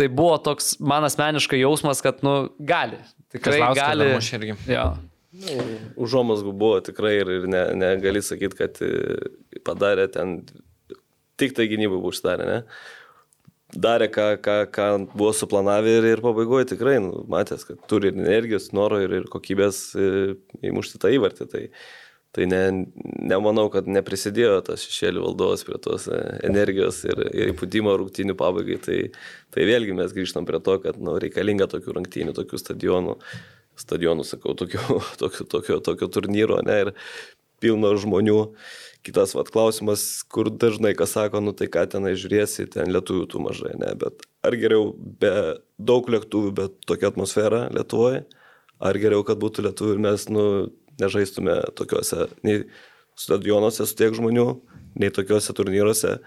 [0.00, 2.98] Tai buvo toks man asmeniškai jausmas, kad, nu, gali.
[3.34, 4.10] Tikrai Kazlauskas gali.
[4.16, 4.56] mušė irgi.
[4.70, 4.86] Jo.
[6.00, 10.40] Užuomasgų buvo tikrai ir, ir ne, negali sakyti, kad e, padarė ten,
[11.38, 12.56] tik tai gynybai buvo užsidarę, ne?
[13.70, 18.18] Darė, ką, ką, ką buvo suplanavę ir, ir pabaigoje tikrai, nu, matęs, kad turi ir
[18.18, 20.08] energijos, noro ir, ir kokybės e,
[20.66, 21.46] įmušti tą įvartį.
[21.52, 21.62] Tai,
[22.34, 22.62] tai ne,
[23.30, 26.18] nemanau, kad neprisidėjo tas šešėlių valdovas prie tos e,
[26.50, 28.80] energijos ir, ir įpūdimo rungtynių pabaigai.
[28.82, 28.98] Tai,
[29.54, 33.18] tai vėlgi mes grįžtam prie to, kad nu, reikalinga tokių rungtynių, tokių stadionų
[33.80, 34.82] stadionų, sakau, tokio,
[35.20, 36.94] tokio, tokio, tokio turnyro, ne, ir
[37.62, 38.40] pilno žmonių.
[39.06, 43.40] Kitas vat, klausimas, kur dažnai kas sako, nu tai ką tenai žiūrėsi, ten lietuvių tų
[43.46, 45.32] mažai, ne, bet ar geriau be
[45.80, 48.26] daug lėktuvų, bet tokia atmosfera Lietuvoje,
[48.80, 50.44] ar geriau, kad būtų lietuvių ir mes, nu,
[51.00, 52.64] nežaistume tokiuose, nei
[53.18, 54.46] stadionuose su tiek žmonių,
[55.00, 56.18] nei tokiuose turnyruose.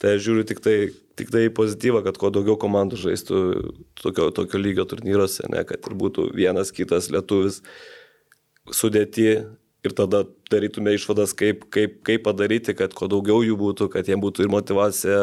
[0.00, 0.76] Tai aš žiūriu tik tai,
[1.20, 3.40] tik tai pozityvą, kad kuo daugiau komandų žaistų
[4.00, 7.60] tokio, tokio lygio turnyruose, ne, kad ir būtų vienas kitas lietuvis
[8.72, 9.42] sudėti
[9.86, 14.24] ir tada darytume išvadas, kaip, kaip, kaip padaryti, kad kuo daugiau jų būtų, kad jiems
[14.24, 15.20] būtų ir motivacija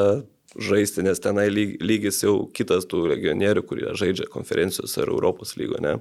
[0.58, 5.82] žaisti, nes tenai lyg- lygis jau kitas tų regionierių, kurie žaidžia konferencijos ar Europos lygo,
[5.84, 5.98] ne.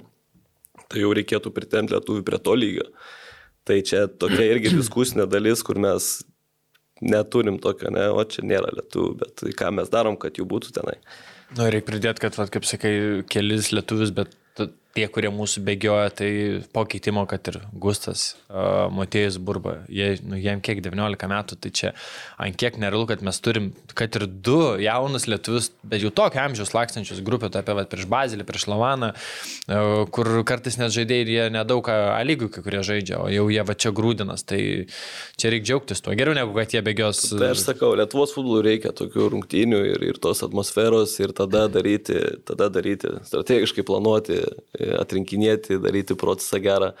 [0.87, 2.87] Tai jau reikėtų pritemti lietuvių prie to lygio.
[3.67, 6.23] Tai čia tokia irgi diskusinė dalis, kur mes
[7.03, 10.97] neturim tokio, ne, o čia nėra lietuvių, bet ką mes darom, kad jų būtų tenai.
[11.53, 12.93] Nu, reikia pridėti, kad, vat, kaip sakai,
[13.29, 14.33] kelis lietuvius, bet
[14.97, 16.29] tie, kurie mūsų bėgioja, tai
[16.73, 21.71] po keitimo, kad ir Gustas, uh, Motėjus Burba, jie, nu, jiem kiek 19 metų, tai
[21.79, 21.93] čia
[22.41, 26.73] ant kiek nerealu, kad mes turim, kad ir du jaunus lietuvius, bet jau tokio amžiaus
[26.73, 31.33] lakstančius grupę, tai apie vat, prieš Bazilį, prieš Lavaną, uh, kur kartais net žaidėjai ir
[31.35, 34.59] jie nedaug A lygių, kai kurie žaidžia, o jau jie va čia grūdinas, tai
[35.39, 36.15] čia reikia džiaugtis tuo.
[36.17, 37.21] Geriau negu kad jie bėgios.
[37.33, 42.17] Tai aš sakau, Lietuvos futbolui reikia tokių rungtynių ir, ir tos atmosferos ir tada daryti,
[42.47, 44.39] tada daryti, strategiškai planuoti,
[44.95, 46.93] atrinkinėti, daryti procesą gerą.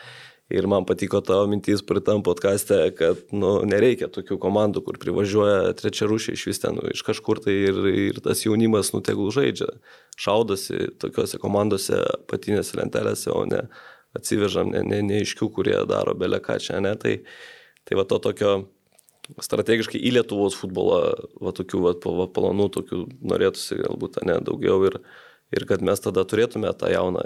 [0.47, 6.07] Ir man patiko tavo mintys pritam podkastė, kad nu, nereikia tokių komandų, kur privažiuoja trečia
[6.07, 9.67] rūšė iš vis ten, nu, iš kažkur tai ir, ir tas jaunimas nutegul žaidžia,
[10.15, 11.99] šaudosi tokiuose komandose
[12.31, 13.65] patinėse lentelėse, o ne
[14.15, 16.95] atsivežam ne, ne, neiškių, kurie daro belę ką čia, ne.
[16.95, 17.17] Tai,
[17.83, 18.55] tai va to tokio
[19.43, 21.01] strategiškai į Lietuvos futbolą,
[21.43, 23.03] va tokių va, va, planų, tokių
[23.33, 25.01] norėtųsi galbūt ne daugiau ir,
[25.51, 27.25] ir kad mes tada turėtume tą jauną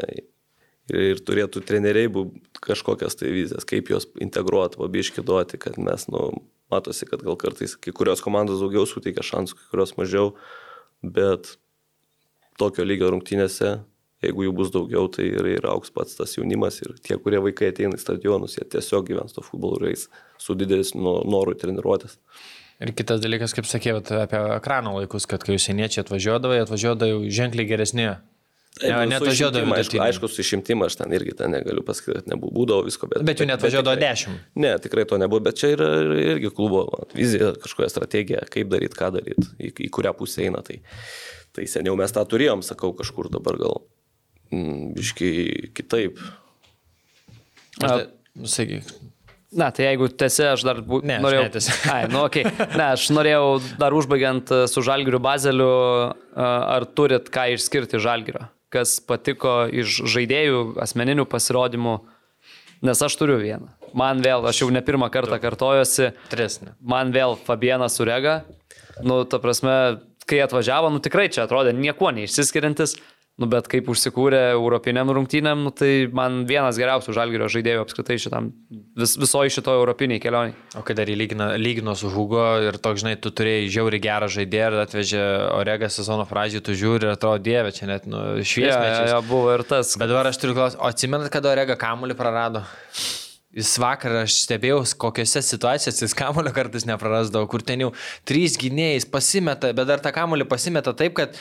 [0.89, 6.29] ir, turėtų treneriai būt kažkokias tai vizijas, kaip juos integruoti, vabiški duoti, kad mes, nu,
[6.71, 10.33] matosi, kad gal kartais kai kurios komandos daugiau suteikia šansų, kai kurios mažiau,
[11.03, 11.55] bet
[12.61, 13.79] tokio lygio rungtynėse,
[14.21, 17.71] jeigu jų bus daugiau, tai ir, ir auks pats tas jaunimas ir tie, kurie vaikai
[17.71, 20.07] ateina į stadionus, jie tiesiog gyvens to futbolo ir eis
[20.41, 22.19] su didesniu noru treniruotis.
[22.81, 28.07] Ir kitas dalykas, kaip sakėjau, apie ekrano laikus, kad kai užsieniečiai atvažiuodavo, atvažiuodavo ženkliai geresni.
[28.79, 31.83] Taip, Ne, net su važiuodavo išimtim, aišku, aišku, su išimtim aš ten irgi ten negaliu
[31.85, 33.25] pasakyti, kad nebūdavo visko, bet...
[33.27, 34.37] Bet jų net važiuodavo tikrai- 10.
[34.63, 39.11] Ne, tikrai to nebuvo, bet čia yra irgi klubo vizija, kažkokia strategija, kaip daryti, ką
[39.17, 40.63] daryti, į, į kurią pusę eina.
[40.65, 40.79] Tai,
[41.51, 43.81] tai seniau mes tą turėjom, sakau, kažkur dabar gal
[44.55, 45.33] mm, biškai
[45.77, 46.23] kitaip.
[47.81, 48.07] Aš tai,
[48.39, 48.95] nusakyk.
[49.51, 51.01] Na, tai jeigu tęsi, aš dar bū...
[51.03, 51.43] Ne, aš norėjau.
[51.49, 51.75] netęsiu.
[51.91, 52.47] Ai, nu, okay.
[52.71, 55.67] Ne, aš norėjau dar užbaigiant e, su Žalgiriu Bazeliu,
[56.07, 61.97] e, ar turit ką išskirti iš Žalgirio, kas patiko iš žaidėjų, asmeninių pasirodymų,
[62.87, 63.69] nes aš turiu vieną.
[63.97, 66.75] Man vėl, aš jau ne pirmą kartą kartojosi, Tresnė.
[66.79, 68.41] man vėl Fabienas Surega,
[69.03, 69.99] nu, ta prasme,
[70.29, 72.95] kai atvažiavo, nu tikrai čia atrodė niekuo neišsiskiriantis,
[73.41, 78.51] nu, bet kaip užsikūrė europiniam rungtynėm, nu, tai man vienas geriausių žalgerio žaidėjų apskritai šitam,
[79.01, 80.53] vis, visoji šito europiniai kelioniai.
[80.77, 84.69] O kai dar įlygino lygino su Hugo ir toks, žinai, tu turėjai žiauri gerą žaidėją
[84.71, 85.23] ir atvežė
[85.57, 89.09] Orega sezono pradžią, tu žiūri ir atrodo, dieve, čia net nu, Ja, ja, šviesmečiais.
[89.15, 89.95] ja, buvo ir tas.
[89.97, 92.61] Bet dabar aš turiu klausimą, o atsimenat, kada Orega kamulį prarado?
[93.51, 97.89] Jis vakar aš stebėjau, kokiuose situacijose jis kamulio kartais neprarasdavo, kur ten jau
[98.23, 101.35] trys gynėjais pasimeta, bet dar tą kamulį pasimeta taip, kad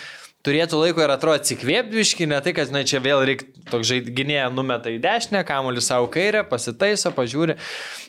[0.46, 4.48] turėtų laiko ir atrodo atsikvėpti, ne tai, kad na, čia vėl reikia toks žaid- gynėja
[4.54, 7.58] numeta į dešinę, kamuolį savo kairę, pasitaiso, pažiūri.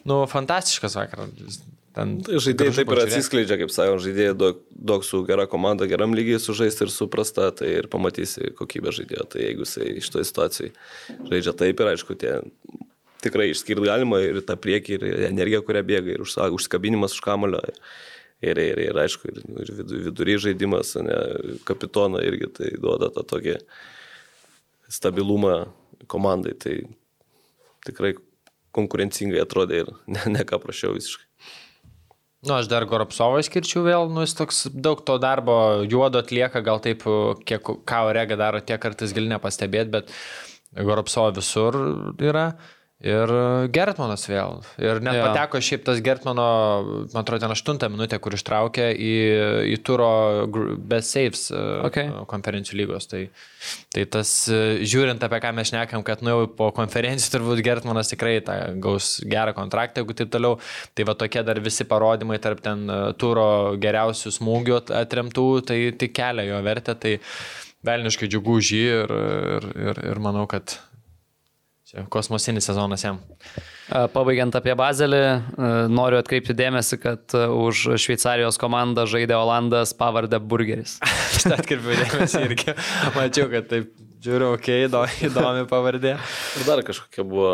[0.07, 1.27] Nu, fantastiškas vakar.
[1.91, 6.15] Ten Tai žaidėjai taip ir atsiskleidžia, kaip sakau, žaidėjai daug, daug su gera komanda, geram
[6.15, 9.25] lygiai sužaisti ir suprasta, tai ir pamatysi kokybę žaidėjo.
[9.33, 10.71] Tai jeigu jisai iš to situacijai
[11.27, 12.37] žaidžia taip ir aišku, tie
[13.21, 17.59] tikrai išskirti galima ir tą priekį, ir energiją, kurią bėga, ir užskabinimas už kamulio.
[17.67, 17.83] Ir,
[18.41, 21.17] ir, ir aišku, ir, ir vidu- vidury žaidimas, ne,
[21.67, 23.57] kapitoną irgi tai duoda tą tokį
[24.91, 25.55] stabilumą
[26.11, 26.55] komandai.
[26.59, 26.75] Tai
[27.87, 28.15] tikrai
[28.75, 31.27] konkurencingai atrodė ir ne, ne ką prašiau visiškai.
[32.41, 35.55] Nu, aš dar Goropsovą skirčiau vėl, nu, jis toks daug to darbo
[35.85, 37.03] juodo atlieka, gal taip,
[37.45, 40.09] kiek ką Orega daro, tiek kartais gali nepastebėti, bet
[40.73, 41.77] Goropsovo visur
[42.17, 42.47] yra.
[43.01, 43.31] Ir
[43.73, 44.59] Gertmanas vėl.
[44.77, 45.23] Ir net ja.
[45.31, 46.43] pateko šiaip tas Gertmano,
[47.09, 49.13] man atrodo, ten aštuntą minutę, kur ištraukė į,
[49.73, 50.09] į turo
[50.77, 52.09] best saves Okay.
[52.11, 52.25] okay.
[52.29, 53.07] konferencijų lygos.
[53.09, 53.23] Tai,
[53.95, 58.13] tai tas, e, žiūrint apie ką mes šnekam, kad nu jau po konferencijų turbūt Gertmanas
[58.13, 60.59] tikrai tą gaus gerą kontraktą, jeigu taip toliau.
[60.93, 63.49] Tai va tokie dar visi parodymai tarp ten e, turo
[63.81, 66.97] geriausių smūgių at- atremtų, tai tik kelia jo vertę.
[67.01, 67.17] Tai
[67.87, 69.17] velniškai džiugu už jį ir,
[69.57, 70.77] ir, ir, ir manau, kad
[71.91, 73.19] čia kosmosinis sezonas jam.
[73.91, 75.21] Pabaigiant apie Bazelį,
[75.91, 80.97] noriu atkreipti dėmesį, kad už Šveicarijos komandą žaidė Olandas pavardę Burgeris.
[81.35, 82.77] Aš tą atkirpiu dėmesį irgi.
[83.17, 83.91] Mačiau, kad taip
[84.23, 86.15] žiūriu, okei, okay, įdomi pavardė.
[86.59, 87.53] Ir dar kažkokia buvo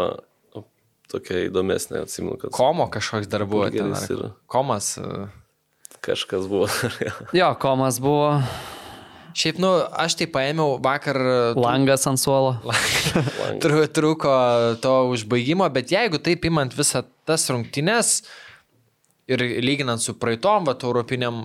[1.12, 3.70] tokia įdomesnė, atsimenu, kad Komo kažkoks dar buvo.
[3.72, 4.98] ten, ar- Komas.
[5.00, 5.28] e,
[6.04, 6.68] kažkas buvo.
[7.40, 8.42] Jo, komas buvo,
[9.38, 11.18] Šiaip, nu, aš tai paėmiau vakar.
[11.22, 12.56] e, langas ant suolo.
[13.64, 14.34] Tru, truko
[14.82, 18.24] to užbaigimo, bet jeigu taip imant visą tas rungtynes
[19.28, 21.42] ir lyginant su praeitom, va, europiniam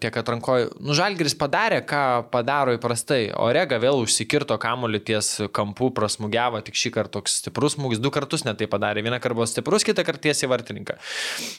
[0.00, 2.02] tiek atrankoju, nu, Žalgiris padarė, ką
[2.32, 3.28] padaro įprastai.
[3.36, 8.46] Orega vėl užsikirto kamuolį ties kampu, prasmugiavo, tik šį kartą toks stiprus smūgis, du kartus
[8.48, 9.04] netai padarė.
[9.04, 10.96] Vieną kartą buvo stiprus, kitą kartą tiesiai vartininką.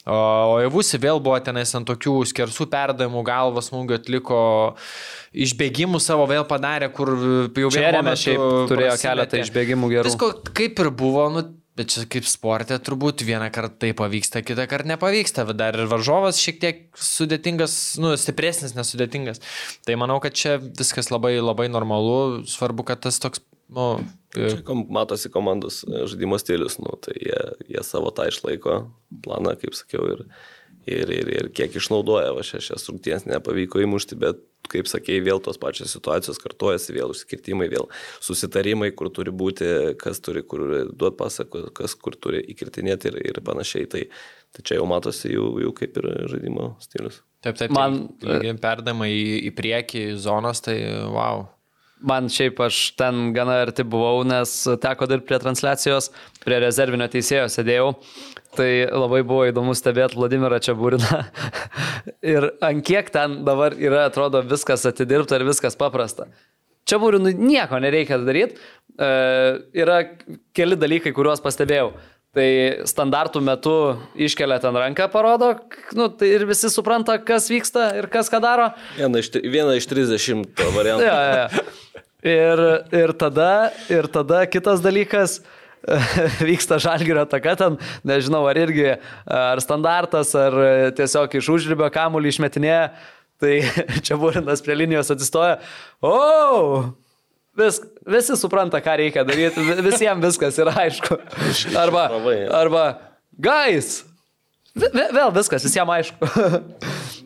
[0.10, 4.42] O, Evusi vėl buvo tenais ant tokių skersų perdavimų galvos smūgių atliko.
[5.30, 8.42] Išbėgimų savo vėl padarė, kur jau vienu remė šiaip
[8.72, 9.06] turėjo prasimetė.
[9.06, 10.10] keletą išbėgimų gerų.
[10.10, 11.44] Visko kaip ir buvo, nu,
[11.80, 15.88] bet čia kaip sportė turbūt vieną kartą tai pavyksta, kitą kartą nepavyksta, bet dar ir
[15.92, 17.74] varžovas šiek tiek sudėtingas,
[18.04, 19.40] nu, stipresnis, nesudėtingas.
[19.88, 23.92] Tai manau, kad čia viskas labai, labai normalu, svarbu, kad tas toks, nu,
[24.36, 28.84] Čia kom- matosi komandos e, žaidimo stilius, nu, tai jie, jie savo tą išlaiko
[29.26, 30.22] planą, kaip sakiau, ir,
[30.86, 35.58] ir, ir, ir kiek išnaudoja, va šešias rungtynės nepavyko įmušti, bet, kaip sakėjai, vėl tos
[35.58, 37.88] pačios situacijos kartojasi, vėl užsikirtimai, vėl
[38.22, 39.70] susitarimai, kur turi būti,
[40.02, 43.88] kas turi kur duoti pasako, kas kur turi įkirtinėti ir, ir panašiai.
[43.90, 44.04] Tai,
[44.54, 47.22] tai čia jau matosi jų, jų kaip ir žaidimo stilius.
[47.42, 50.78] taip, taip, Man- Man perdama į, į priekį zonos, tai
[51.08, 51.48] wow.
[52.02, 56.12] Man šiaip aš ten gana arti buvau, nes teko dirbti prie transliacijos,
[56.46, 57.90] prie rezervinio teisėjo sėdėjau.
[58.58, 61.24] Tai labai buvo įdomu stebėti Vladimirą Čiaburiną.
[62.34, 66.30] ir ant kiek ten dabar yra, atrodo, viskas atidirbta ir viskas paprasta.
[66.90, 68.58] Čiaburinui nieko nereikia daryti.
[68.98, 69.10] E,
[69.78, 70.00] yra
[70.58, 71.92] keli dalykai, kuriuos pastebėjau.
[72.38, 72.50] Tai
[72.86, 73.76] standartų metu
[74.22, 75.48] iškelia ten ranką, parodo,
[75.98, 78.68] nu, tai ir visi supranta, kas vyksta ir kas ką daro.
[79.00, 81.08] Viena iš, viena iš 30 variantų.
[81.08, 81.64] Ja, ja.
[82.20, 82.62] Ir,
[82.94, 85.40] ir, tada, ir tada kitas dalykas,
[86.50, 87.78] vyksta žalgerio taka ten,
[88.08, 88.88] nežinau, ar irgi,
[89.26, 90.56] ar standartas, ar
[90.98, 92.90] tiesiog iš užribio kamuolį išmetinėja,
[93.40, 93.60] tai
[94.06, 95.60] čia būrinas prie linijos atsistoja.
[96.02, 96.16] O!
[96.16, 96.90] Oh!
[97.60, 101.18] Vis, visi supranta, ką reikia daryti, visiems viskas yra aišku.
[101.84, 102.06] Arba,
[102.56, 102.84] arba
[103.36, 104.04] guys,
[104.78, 106.30] vėl viskas, visiems aišku.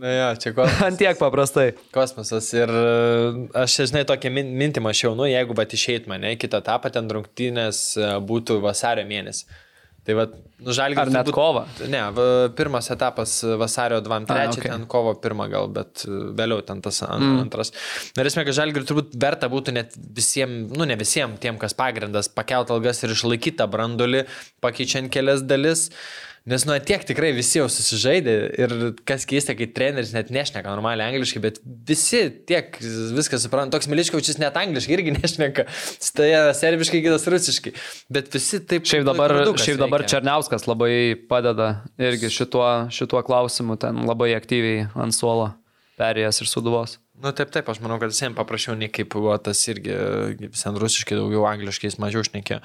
[0.02, 0.86] Na, ja, čia kosmosas.
[0.90, 1.68] Antiek paprastai.
[1.94, 2.48] Kosmosas.
[2.56, 2.86] Ir e,
[3.64, 8.16] aš, žinai, tokią mintį mačiau, nu, jeigu bat išeit mane, kitą etapą ten rungtynės e,
[8.24, 9.62] būtų vasario mėnesį.
[10.04, 10.26] Tai va,
[10.60, 11.00] nu, žalgiris.
[11.06, 11.62] Ar net kovo?
[11.88, 12.02] Ne,
[12.58, 14.72] pirmas etapas vasario 2-3, okay.
[14.74, 17.38] ten kovo 1 gal, bet e, vėliau ten tas mm.
[17.46, 17.72] antras.
[18.20, 22.74] Norėsime, kad žalgiris turbūt verta būtų net visiems, nu ne visiems tiem, kas pagrindas, pakelt
[22.76, 24.26] algas ir išlaikyti tą brandulį,
[24.64, 25.88] pakeičiant kelias dalis.
[25.88, 28.74] Uh, Nes nuo tiek tikrai visi jau susižaidė ir
[29.08, 32.76] kas keista, kai treneris net nešneka normaliai angliškai, bet visi tiek
[33.16, 33.78] viską supranta.
[33.78, 35.66] Toks Miliškovičius net angliškai irgi nešneka,
[36.04, 37.72] stai serbiškai, kitas rusiškai.
[38.12, 38.84] Bet visi taip.
[38.92, 45.16] Šiaip dabar, šiaip dabar Černiauskas labai padeda irgi šituo, šituo klausimu, ten labai aktyviai ant
[45.16, 45.54] suolo
[45.96, 47.00] perėjęs ir suduvos.
[47.22, 49.94] Nu taip, taip, aš manau, kad visiems paprašiau, nei kaip buvo tas irgi,
[50.58, 52.58] sen rusiškai daugiau angliškai, jis mažiau šnekė.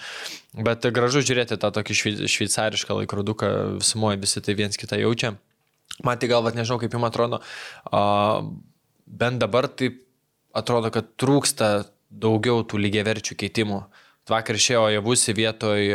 [0.65, 1.97] Bet gražu žiūrėti tą tokį
[2.33, 3.51] šveicarišką laikroduką,
[3.83, 5.35] visumoje visi tai viens kitą jaučia.
[6.05, 7.43] Man tai galvat nežinau, kaip jums atrodo,
[9.21, 9.93] bent dabar tai
[10.57, 11.69] atrodo, kad trūksta
[12.09, 13.83] daugiau tų lygiaverčių keitimų.
[14.33, 15.93] Vakar išėjo Javusi vietoj,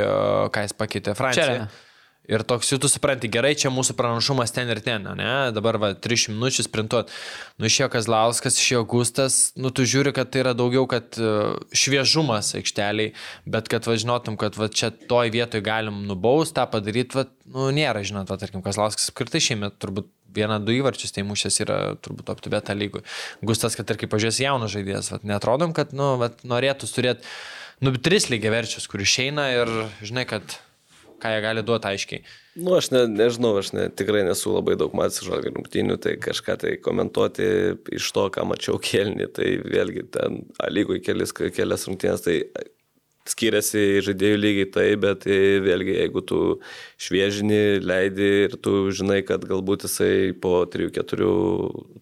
[0.53, 1.65] ką jis pakeitė Franciją.
[1.65, 1.92] Čia.
[2.31, 5.31] Ir toks jau tu supranti, gerai, čia mūsų pranašumas ten ir ten, ne?
[5.51, 7.11] Dabar va, 300 minučių sprintuot.
[7.59, 12.53] Nu, išėjo Kazlauskas, išėjo Gustas, nu, tu žiūri, kad tai yra daugiau, kad uh, šviežumas
[12.61, 13.11] aikšteliai,
[13.43, 18.07] bet kad važinotum, kad va, čia toj vietoj galim nubaust, tą padaryti, va, nu, nėra,
[18.07, 22.71] žinot, va, tarkim, Kazlauskas skirtai šiemet turbūt vieną, du įvarčius tai mušęs yra turbūt optibeta
[22.71, 23.03] lygui.
[23.43, 27.27] Gustas, kad ir kaip pažiūrės jaunas žaidėjas, va, netrodom, kad, nu, va, norėtų turėti,
[27.83, 30.61] nu, tris lygiai verčius, kur išeina ir, žinai, kad
[31.23, 32.23] ką jie gali duoti aiškiai.
[32.59, 36.59] Nu, aš ne, nežinau, aš ne, tikrai nesu labai daug matęs žalgių rungtynių, tai kažką
[36.61, 37.47] tai komentuoti
[37.95, 42.41] iš to, ką mačiau kelnį, tai vėlgi ten lygoj kelias, kelias rungtynės, tai
[43.29, 45.25] skiriasi žaidėjų lygiai tai, bet
[45.63, 46.39] vėlgi jeigu tu
[47.01, 51.29] šviežini, leidi ir tu žinai, kad galbūt jisai po 3-4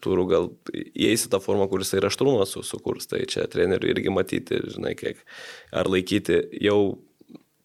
[0.01, 4.95] turų gal įeisi tą formą, kuris yra aštrumą sukurs, tai čia treneriui irgi matyti, žinai,
[4.97, 5.21] kiek
[5.71, 6.81] ar laikyti jau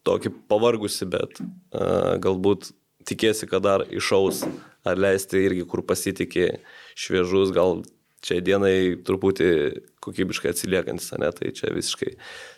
[0.07, 2.71] tokį pavargusi, bet uh, galbūt
[3.07, 4.43] tikėsi, kad dar išaus,
[4.87, 6.57] ar leisti irgi, kur pasitikė
[6.97, 7.81] šviežus, gal
[8.25, 9.49] čia dienai truputį
[10.03, 12.15] kokybiškai atsiliekantis, ne, tai čia visiškai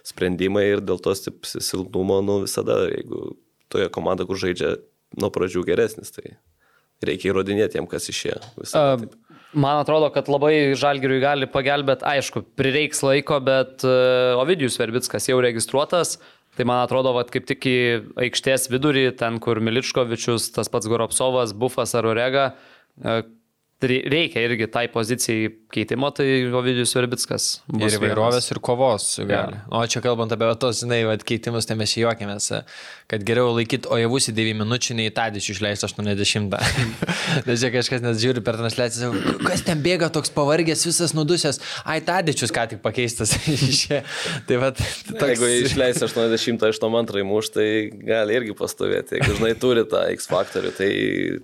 [0.08, 3.34] sprendimai ir dėl to silpnumo, nu visada, jeigu
[3.70, 4.76] toje komandoje, kur žaidžia
[5.20, 6.38] nuo pradžių geresnis, tai
[7.06, 8.40] reikia įrodinėti jiem, kas išėjo.
[8.70, 9.10] Uh,
[9.50, 15.40] Man atrodo, kad labai žalgiriui gali pagelbėti, aišku, prireiks laiko, bet uh, Ovidijus Verbickas jau
[15.42, 16.20] registruotas,
[16.58, 17.80] Tai man atrodo, kad kaip tik į
[18.26, 22.50] aikštės vidurį, ten kur Miličkovičius, tas pats Goropsovas, Bufas ar Orega,
[23.00, 23.22] e,
[23.80, 27.48] reikia irgi tai pozicijai keitimo, tai Ovidijus Verbickas.
[27.72, 29.62] Ir įvairovės, ir kovos gali.
[29.62, 29.64] Ja.
[29.72, 32.50] O čia kalbant apie tos, žinai, vat, keitimus, tai mes juokėmės,
[33.10, 36.54] kad geriau laikyti Ojavus į 9 minučių, nei Tadičių išleisti 80.
[37.48, 39.10] Nes čia kažkas net žiūri per transliaciją,
[39.48, 41.58] kas ten bėga toks pavargęs, visas nudusęs,
[41.90, 43.34] ai Tadičius ką tik pakeistas.
[44.48, 44.78] tai vat,
[45.10, 45.26] toks...
[45.26, 49.18] Jeigu išleisi 80, 82 muš, tai gali irgi pastovėti.
[49.18, 50.92] Jeigu, žinai, turi tą X faktorių, tai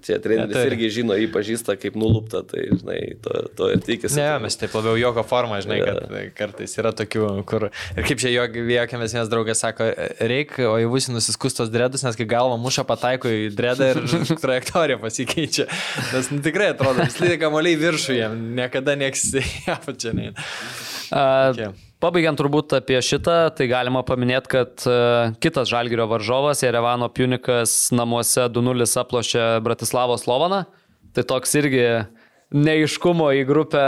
[0.05, 4.21] čia treneris irgi žino, jį pažįsta kaip nulupta, tai, žinai, to, to ir tikisi.
[4.21, 5.97] Ne, mes taip labiau joko formą, žinai, yeah.
[5.97, 9.89] kad kartais yra tokių, kur ir kaip čia juokėmės, vienas draugas sako,
[10.21, 10.93] reikia, o jau
[11.55, 13.99] būsi nusiskustos dredus, nes kai galva muša pataiko į dredą ir
[14.43, 15.67] trajektorija pasikeičia.
[16.13, 19.33] Nes nu, tikrai atrodo, vis lieka moliai viršų jam, niekada nieks
[19.77, 20.35] apačia neina.
[21.11, 27.89] Uh, Pabaigiant turbūt apie šitą, tai galima paminėti, kad uh, kitas Žalgirio varžovas, Jerevano Punikas,
[27.95, 30.65] namuose 2-0 aplošė Bratislavos Lovaną.
[31.15, 31.85] Tai toks irgi
[32.53, 33.85] neiškumo į grupę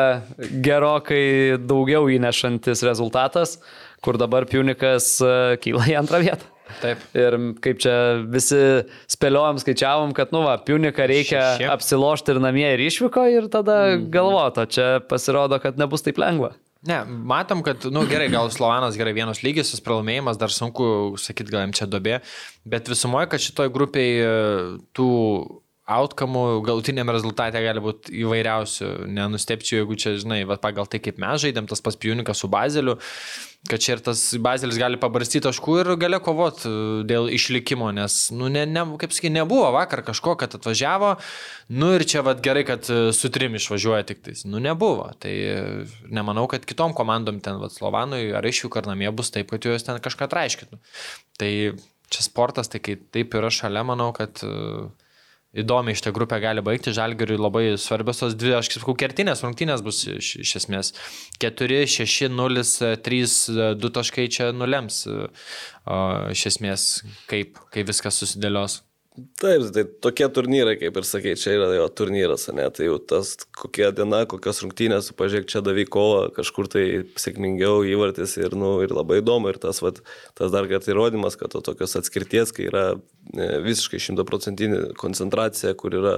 [0.64, 3.58] gerokai daugiau įnešantis rezultatas,
[4.02, 6.57] kur dabar Punikas e, kyla į antrą vietą.
[6.82, 7.02] Taip.
[7.18, 7.96] Ir kaip čia
[8.28, 8.62] visi
[9.12, 11.68] spėliojom, skaičiavom, kad, nu, va, Puniką reikia Šešie.
[11.74, 14.08] apsilošti ir namie ir išvyko ir tada mm.
[14.14, 16.54] galvoto, čia pasirodo, kad nebus taip lengva.
[16.88, 21.16] Ne, matom, kad, na nu, gerai, gal Slovanas gerai vienas lygis, jis pralaimėjimas, dar sunku
[21.20, 22.20] sakyti, gal jam čia dobė,
[22.70, 24.28] bet visumoje, kad šitoj grupiai
[24.96, 25.08] tų
[25.88, 28.90] outcome galutiniam rezultatė gali būti įvairiausių.
[29.16, 32.98] Nenustepčiau, jeigu čia, žinai, va, pagal tai, kaip mes žaidėm, tas pas Piunikas su Bazeliu,
[33.70, 36.72] kad čia ir tas Bazelis gali pabarstyti taškų ir gali kovoti
[37.10, 41.16] dėl išlikimo, nes, nu, ne, ne, kaip sakai, nebuvo vakar kažko, kad atvažiavo,
[41.80, 45.10] nu ir čia vad gerai, kad e, su trim išvažiuoja tik tais, nu nebuvo.
[45.22, 45.58] Tai e,
[46.14, 49.88] nemanau, kad kitom komandom ten, vad Slovanui ar iš jų karnamie bus taip, kad juos
[49.88, 50.80] ten kažką traiškitų.
[51.42, 51.52] Tai
[52.14, 54.88] čia sportas, tai kai taip yra šalia, manau, kad uh,
[55.64, 56.94] įdomiai šitą grupę gali baigti.
[56.96, 60.94] Žalgiriui labai svarbios tos dvi, aš kaip sakau, kertinės rungtynės bus iš, iš esmės.
[61.44, 62.66] 4, 6, 0,
[63.06, 65.04] 3, 2 taškai čia nulems
[66.34, 66.90] iš esmės,
[67.32, 68.82] kaip, kaip viskas susidėlios.
[69.18, 73.32] Taip, tai tokie turnyrai, kaip ir sakai, čia yra jo turnyras, ne, tai jau tas
[73.58, 76.84] kokia diena, kokios rungtynės, pažiūrėk, čia davy kovą, kažkur tai
[77.18, 80.04] sėkmingiau įvartis ir, nu, ir labai įdomu, ir tas, vat,
[80.38, 82.86] tas dar kad įrodymas, kad to tokios atskirties, kai yra
[83.34, 86.16] ne, visiškai šimtaprocentinė koncentracija, kur yra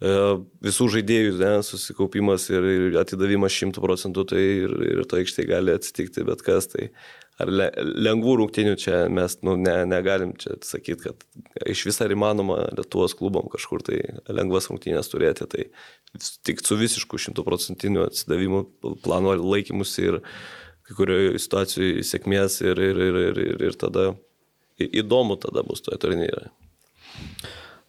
[0.00, 0.16] e,
[0.64, 5.76] visų žaidėjų ne, susikaupimas ir, ir atidavimas šimtų procentų, tai ir, ir to aikštėje gali
[5.76, 6.72] atsitikti bet kas.
[6.72, 6.88] Tai
[7.42, 7.68] ar le,
[8.06, 13.16] lengvų rungtinių čia mes nu, ne, negalim čia sakyti, kad iš vis ar įmanoma Lietuvos
[13.18, 14.00] klubom kažkur tai
[14.32, 15.48] lengvas rungtinės turėti.
[15.52, 15.66] Tai
[16.48, 18.62] tik su visišku šimtuprocentiniu atsidavimu,
[19.04, 20.20] plano laikymus ir
[20.86, 24.12] kai kurioje situacijoje sėkmės ir, ir, ir, ir, ir, ir tada
[24.78, 26.50] įdomu tada bus toje turnyre.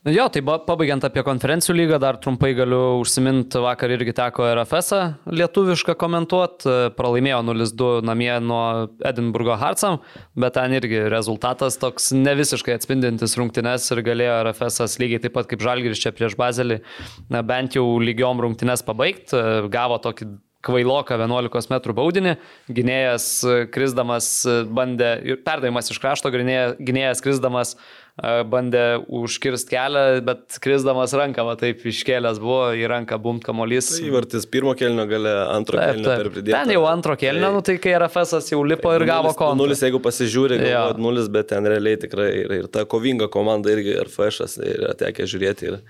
[0.08, 4.94] Jo, tai pabaigiant apie konferencijų lygą, dar trumpai galiu užsiminti, vakar irgi teko RFS
[5.36, 8.62] lietuvišką komentuoti, pralaimėjo 0-2 namie nuo
[9.04, 10.00] Edinburgo Hartsam,
[10.40, 15.52] bet ten irgi rezultatas toks ne visiškai atspindintis rungtynes ir galėjo RFS lygiai taip pat
[15.52, 16.80] kaip Žalgiris čia prieš Bazelį,
[17.28, 19.44] na, bent jau lygiom rungtynes pabaigti,
[19.76, 20.32] gavo tokį
[20.68, 22.34] kvailoką 11 m baudinį,
[22.72, 23.28] gynėjas
[23.74, 24.30] krisdamas
[24.72, 27.76] bandė, perdavimas iš krašto, gynėjas krisdamas
[28.18, 28.84] bandė
[29.14, 33.92] užkirsti kelią, bet krisdamas ranką, va taip iškėlęs buvo į ranką bumt kamolys.
[33.94, 36.56] Tai įvartis pirmo kelnio gale, antro taip, kelnio per pridėtą.
[36.56, 39.60] Ten jau antro kelnio, tai, nu, tai kai RFS jau lipo ir gavo kontą.
[39.62, 44.00] Nulis, jeigu pasižiūri, galvoju, nulis, bet ten realiai tikrai ir, ir ta kovinga komanda irgi
[44.08, 45.70] RFS yra tekę žiūrėti.
[45.70, 45.82] Ir,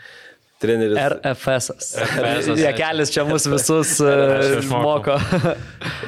[0.58, 0.98] Treneris.
[0.98, 1.68] RFS.
[2.58, 5.20] Jekelis čia mus visus uh, moko.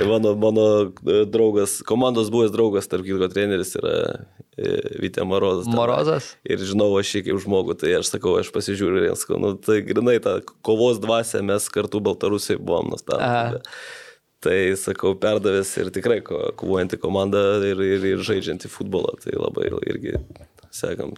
[0.10, 3.94] mano, mano e, draugas, komandos buvęs draugas, tarp kitko treneris yra
[4.60, 5.70] e, Vytė Morozas.
[5.72, 6.28] Morozas.
[6.48, 9.80] Ir žinau aš jį kaip žmogų, tai aš sakau, aš pasižiūriu ir sakau, nu, tai
[9.88, 13.64] grinai tą kovos dvasę mes kartu Baltarusiai buvom nustatę.
[14.40, 20.16] Tai sakau, perdavęs ir tikrai kovojanti komanda ir, ir, ir žaidžianti futbolą, tai labai irgi
[20.72, 21.18] sekam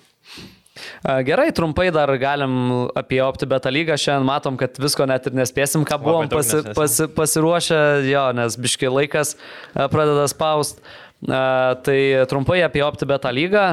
[1.03, 2.53] Gerai, trumpai dar galim
[2.95, 3.97] apie OptiBeta lygą.
[3.99, 8.91] Šiandien matom, kad visko net ir nespėsim, ką buvom pasi, pasi, pasiruošę, jo, nes biški
[8.91, 9.35] laikas
[9.75, 10.79] pradeda spaust.
[11.21, 13.65] Tai trumpai apie OptiBeta lygą.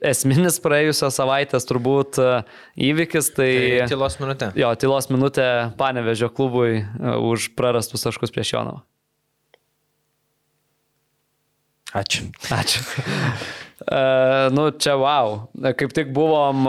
[0.00, 2.16] Esminis praėjusios savaitės turbūt
[2.80, 3.26] įvykis.
[3.36, 3.48] Tai,
[3.82, 4.48] tai tylos minutė.
[4.56, 6.80] Jo, tylos minutė panevežio klubui
[7.20, 8.80] už prarastus taškus prieš Jonavą.
[11.94, 12.30] Ačiū.
[12.48, 12.80] Ačiū.
[14.56, 15.44] Nu, čia wow.
[15.76, 16.64] Kaip tik buvom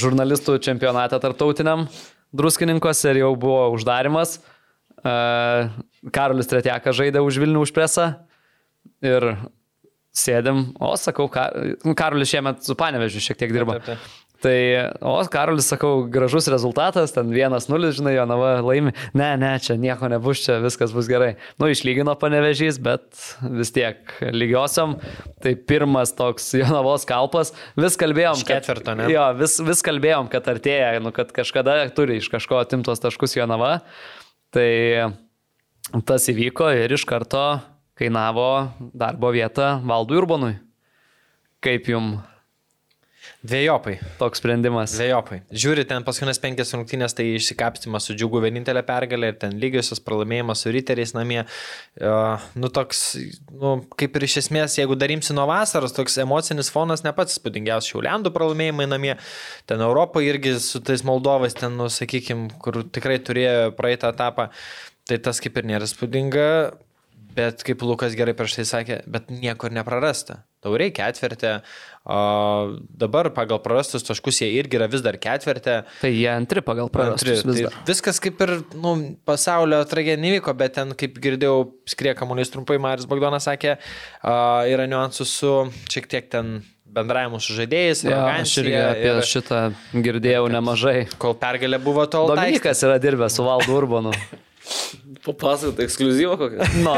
[0.00, 1.84] žurnalistų čempionate tartautiniam
[2.32, 4.38] druskininkose ir jau buvo uždarimas.
[5.04, 8.08] Karolis Tretjakas žaidė už Vilnių užpresą
[9.04, 9.30] ir
[10.16, 11.54] sėdim, o sakau, Kar...
[11.96, 13.78] Karolis šiemet su Panevežiu šiek tiek dirba.
[13.78, 14.26] Taip, taip, taip.
[14.40, 14.56] Tai,
[15.04, 18.94] o, Karolis, sakau, gražus rezultatas, ten 1-0, žinai, Jonava laimi.
[19.12, 21.34] Ne, ne, čia nieko nebus, čia viskas bus gerai.
[21.60, 23.04] Nu, išlygino panevežys, bet
[23.44, 24.96] vis tiek lygiosiom.
[25.44, 27.52] Tai pirmas toks Jonavos kalpas.
[27.76, 28.64] Vis kalbėjom, kad...
[28.64, 29.10] Ketvirto, ne?
[29.12, 33.82] Jo, vis, vis kalbėjom, kad artėja, nu, kad kažkada turi iš kažko atimtos taškus Jonava.
[34.56, 34.70] Tai
[36.08, 37.44] tas įvyko ir iš karto
[38.00, 38.50] kainavo
[38.96, 40.56] darbo vietą Valdui Urbonui.
[41.60, 42.24] Kaip jums
[43.40, 43.94] Dviejopai.
[44.20, 44.92] Toks sprendimas.
[44.92, 45.38] Dviejopai.
[45.48, 50.60] Žiūri, ten paskutinės penkias rungtynės, tai išsikapstimas su džiugu vienintelė pergalė ir ten lygiosios pralaimėjimas
[50.60, 51.38] su riteriais namie.
[51.96, 53.00] Uh, nu, toks,
[53.48, 57.94] nu, kaip ir iš esmės, jeigu darimsi nuo vasaros, toks emocinis fonas ne pats spūdingiausias
[57.94, 59.16] šiauliandų pralaimėjimai namie.
[59.68, 64.50] Ten Europoje irgi su tais Moldovais, ten, nu, sakykime, kur tikrai turėjo praeitą etapą.
[65.08, 66.46] Tai tas kaip ir nėra spūdinga,
[67.36, 70.42] bet kaip Lukas gerai prieš tai sakė, bet niekur neprarasta.
[70.60, 71.54] Tauriai ketvirtė,
[72.04, 72.16] o
[73.00, 75.76] dabar pagal prarastus taškus jie irgi yra vis dar ketvirtė.
[76.02, 77.44] Tai jie antri pagal prarastus.
[77.46, 78.92] Antri, vis tai viskas kaip ir nu,
[79.28, 83.78] pasaulio tragedija nevyko, bet ten, kaip girdėjau, skrie kamuolys trumpai, Marius Bagdonas sakė,
[84.20, 84.36] o,
[84.68, 85.54] yra niuansų su
[85.88, 86.58] šiek tiek ten
[86.90, 88.04] bendravimu su žaidėjais.
[88.08, 89.22] Ja, aš irgi apie ir...
[89.30, 89.62] šitą
[89.94, 90.98] girdėjau nemažai.
[91.22, 92.34] Kol pergalė buvo tol.
[92.34, 94.14] Dominikas yra dirbęs su Valdu Urbanu.
[95.24, 96.68] Papasakot, ekskluzyvą kokią.
[96.86, 96.94] No.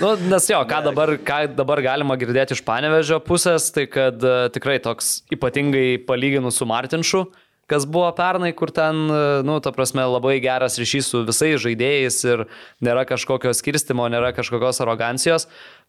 [0.00, 4.48] Nu, nes jo, ką dabar, ką dabar galima girdėti iš panevežio pusės, tai kad uh,
[4.52, 7.24] tikrai toks ypatingai palyginus su Martinšu,
[7.70, 9.06] kas buvo pernai, kur ten,
[9.46, 12.42] nu, ta prasme, labai geras ryšys su visais žaidėjais ir
[12.82, 15.46] nėra kažkokio skirstimo, nėra kažkokios arogancijos.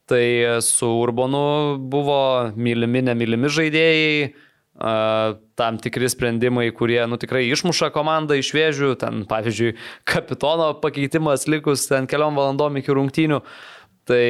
[0.10, 0.22] Tai
[0.66, 2.22] su Urbonu buvo
[2.54, 4.32] mylimi, nemylimi žaidėjai,
[4.76, 9.76] tam tikri sprendimai, kurie nu, tikrai išmuša komandą iš vėžių, ten pavyzdžiui,
[10.08, 13.42] kapitono pakeitimas likus ten keliom valandom iki rungtynių.
[14.10, 14.28] Tai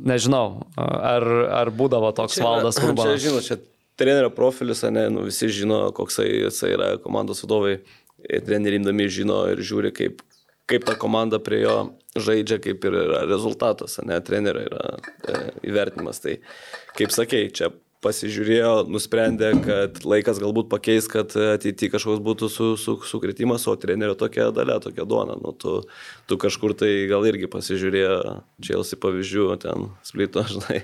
[0.00, 0.44] nežinau,
[0.80, 1.26] ar,
[1.60, 3.20] ar būdavo toks čia, valdas Urbanas.
[3.20, 3.58] Čia, žinau, čia
[4.00, 7.76] trenerio profilis, ne, nu, visi žino, koks jisai yra komandos vadovai,
[8.24, 10.24] trenerimdami žino ir žiūri, kaip,
[10.70, 11.76] kaip ta komanda prie jo
[12.16, 16.22] žaidžia, kaip ir yra rezultatas, ne, trenerio yra e, įvertinimas.
[16.24, 16.38] Tai
[16.96, 17.70] kaip sakei, čia
[18.04, 24.16] pasižiūrėjo, nusprendė, kad laikas galbūt pakeis, kad ateityje kažkoks būtų su, su, sukritimas, o trenerio
[24.18, 25.36] tokia dalė, tokia duona.
[25.40, 25.82] Nu, tu,
[26.30, 28.14] tu kažkur tai gal irgi pasižiūrėjo,
[28.64, 30.82] Chelsea pavyzdžių, ten splito, žinai,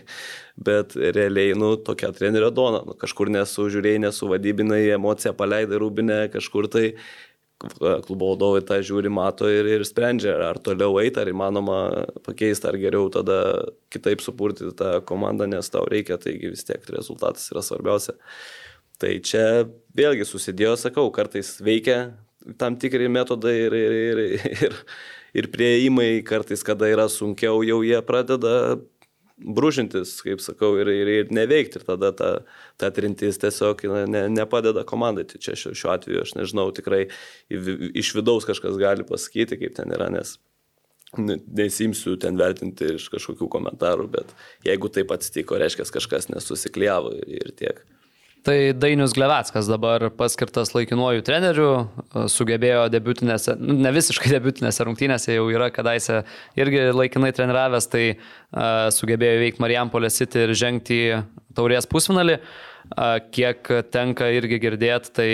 [0.68, 2.84] bet realiai, nu, tokia trenerio duona.
[2.84, 6.90] Nu, kažkur nesužiūrėjai, nesuvadybinai, emociją paleidai rūbinę, kažkur tai
[7.58, 11.78] klubo vadovai tą žiūri, mato ir, ir sprendžia, ar toliau eiti, ar įmanoma
[12.26, 13.38] pakeisti, ar geriau tada
[13.92, 18.16] kitaip supurti tą komandą, nes tau reikia, taigi vis tiek rezultatas yra svarbiausia.
[19.00, 19.44] Tai čia
[19.96, 22.16] vėlgi susidėjo, sakau, kartais veikia
[22.60, 24.20] tam tikri metodai ir, ir, ir,
[24.52, 24.76] ir,
[25.40, 28.76] ir prieimai, kartais, kada yra sunkiau, jau jie pradeda
[29.36, 31.80] brūžintis, kaip sakau, ir, ir, ir neveikti.
[31.80, 32.30] Ir tada ta,
[32.80, 35.26] ta trintis tiesiog ne, nepadeda komandai.
[35.28, 37.06] Tai čia šiuo atveju aš nežinau, tikrai
[37.48, 40.36] iš vidaus kažkas gali pasakyti, kaip ten yra, nes
[41.16, 44.32] nesimsiu ten vertinti iš kažkokių komentarų, bet
[44.66, 47.84] jeigu taip atsitiko, reiškia, kažkas nesusikliavo ir tiek.
[48.46, 51.70] Tai Dainius Glevetskas dabar paskirtas laikinuoju treneriu,
[52.30, 56.20] sugebėjo debutinėse, ne visiškai debutinėse rungtynėse, jau yra kadaise
[56.54, 61.18] irgi laikinai treniravęs, tai uh, sugebėjo veikti Marijampolė City ir žengti į
[61.58, 62.38] taurės pusfinalį.
[62.38, 65.28] Uh, kiek tenka irgi girdėti, tai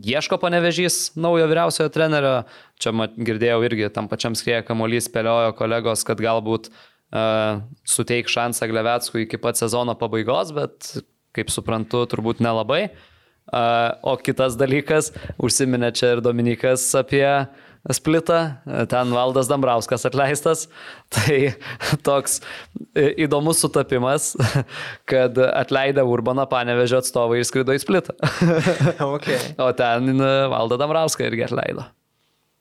[0.00, 2.34] ieško panevežys naujo vyriausiojo trenerio.
[2.80, 8.72] Čia mat, girdėjau irgi tam pačiam skrėje kamuolys spėliojo kolegos, kad galbūt uh, suteik šansą
[8.72, 10.94] Glevetskui iki pat sezono pabaigos, bet
[11.36, 12.88] kaip suprantu, turbūt nelabai.
[14.06, 15.10] O kitas dalykas,
[15.42, 17.24] užsiminė čia ir Dominikas apie
[17.88, 18.40] splitą,
[18.92, 20.66] ten Valdas Dambrauskas atleistas.
[21.14, 21.38] Tai
[22.04, 22.40] toks
[22.94, 24.34] įdomus sutapimas,
[25.10, 28.16] kad atleidę Urbaną panevežė atstovai išskrido į splitą.
[29.10, 29.54] Okay.
[29.60, 31.86] O ten Valdą Dambrauską irgi atleido.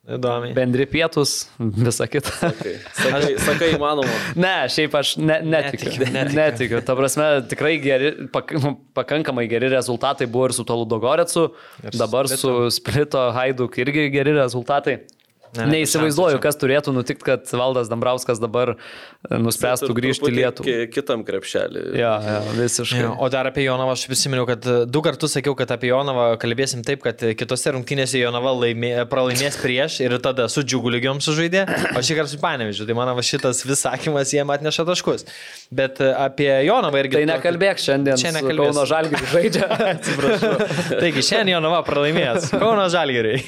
[0.10, 0.56] Įdomiai.
[0.57, 2.31] Bendri pietus, visa kita.
[2.40, 4.15] Sakai, sakai, sakai įmanoma.
[4.44, 5.91] ne, šiaip aš ne, netikiu.
[5.91, 6.40] Netikiu, netikiu.
[6.40, 6.81] netikiu.
[6.88, 8.56] Ta prasme, tikrai geri, pak,
[8.98, 11.45] pakankamai geri rezultatai buvo ir su Tolu Dogorecu,
[11.94, 14.98] dabar su Splito Haiduk irgi geri rezultatai.
[15.58, 20.76] Ne, Neįsivaizduoju, kas turėtų nutikti, kad Valdas Dambrauskas dabar e, nuspręstų grįžti į Lietuvą.
[20.94, 21.86] Kitam krepšelį.
[21.98, 23.00] Ja, ja, visiškai.
[23.02, 26.28] Ja, o dar apie Jonavą aš prisiminiau, kad e, du kartus sakiau, kad apie Jonavą
[26.42, 31.66] kalbėsim taip, kad kitose rungtynėse Jonava laimė, pralaimės prieš ir tada su džiugu lygiom sužaidė,
[31.96, 32.86] o šį kartą su Panevižiu.
[32.86, 35.26] Tai mano šitas vis sakymas jiem atneša taškus.
[35.74, 37.18] Bet e, apie Jonavą irgi.
[37.18, 38.22] Tai nekalbėk šiandien.
[38.22, 38.70] Šiandien nekalbėk.
[38.70, 39.66] Kauno Žalgirį žaidžia.
[39.96, 40.54] Atsiprašau.
[40.94, 42.52] Taigi šiandien Jonava pralaimės.
[42.54, 43.42] Kauno Žalgiriai.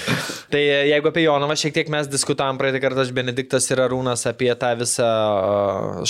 [0.52, 0.62] tai
[0.92, 4.48] jeigu apie Jonavą Jonava šiek tiek mes diskutavom praeitą kartą, aš Benediktas ir Arūnas apie
[4.58, 5.06] tą visą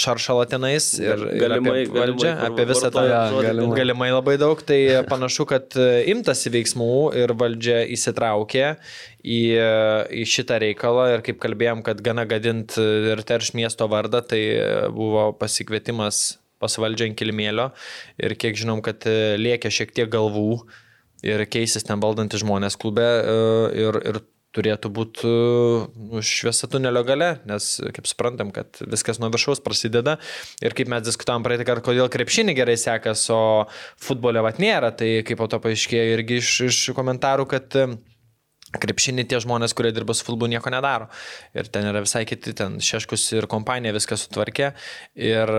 [0.01, 3.03] šaršalą tenais ir, galimai, ir apie valdžią, galimai, apie visą tą
[3.45, 3.67] galimai.
[3.77, 4.79] galimai labai daug, tai
[5.13, 8.71] panašu, kad e, imtasi veiksmų ir valdžia įsitraukė
[9.21, 9.43] į,
[10.09, 11.05] į šitą reikalą.
[11.19, 14.41] Ir kaip kalbėjom, kad gana gadint ir terš miesto vardą, tai
[14.97, 17.75] buvo pasikvietimas pas valdžią kilmėlio
[18.25, 19.05] ir kiek žinom, kad
[19.37, 20.63] liekia šiek tiek galvų
[21.29, 23.05] ir keisis ten valdantys žmonės klube
[23.77, 24.23] ir, ir
[24.57, 30.17] turėtų būti nu, šviesa tunelio gale, nes kaip suprantam, kad viskas nuo viršaus prasideda.
[30.65, 33.67] Ir kaip mes diskutavom praeitą kartą, kodėl krepšinį gerai sekas, o
[34.03, 37.81] futbolė vat nėra, tai kaip po to paaiškėjo irgi iš, iš komentarų, kad
[38.81, 41.09] krepšinį tie žmonės, kurie dirba su futbolu, nieko nedaro.
[41.57, 44.71] Ir ten yra visai kiti, ten Šeškus ir kompanija viską sutvarkė.
[45.19, 45.53] Ir,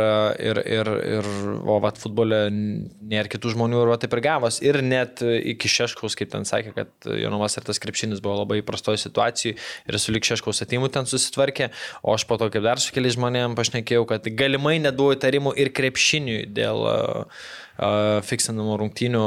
[0.44, 1.30] ir, ir, ir
[1.68, 4.61] o vat futbole nėra kitų žmonių ir va taip ir gavos.
[4.65, 9.02] Ir net iki Šeškaus, kaip ten sakė, kad Jonovas ir tas krepšinis buvo labai prastoje
[9.03, 11.72] situacijoje ir su lik Šeškaus atimu ten susitvarkė.
[12.03, 15.73] O aš po to, kaip dar su keliais žmonėmis pašnekėjau, kad galimai neduoju įtarimų ir
[15.76, 17.48] krepšiniui dėl uh,
[17.78, 19.24] fiksinamų rungtynių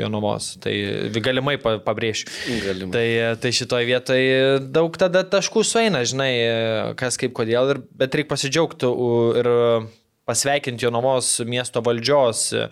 [0.00, 0.50] Jonavos.
[0.62, 0.74] Tai
[1.24, 2.28] galimai pabrėšiu.
[2.66, 2.92] Galimai.
[2.94, 3.06] Tai,
[3.42, 6.32] tai šitoje vietoje daug tada taškų sueina, žinai,
[7.00, 8.92] kas kaip kodėl, ir, bet reikia pasidžiaugti
[9.40, 9.52] ir
[10.28, 12.68] pasveikinti Jonavos miesto valdžios a,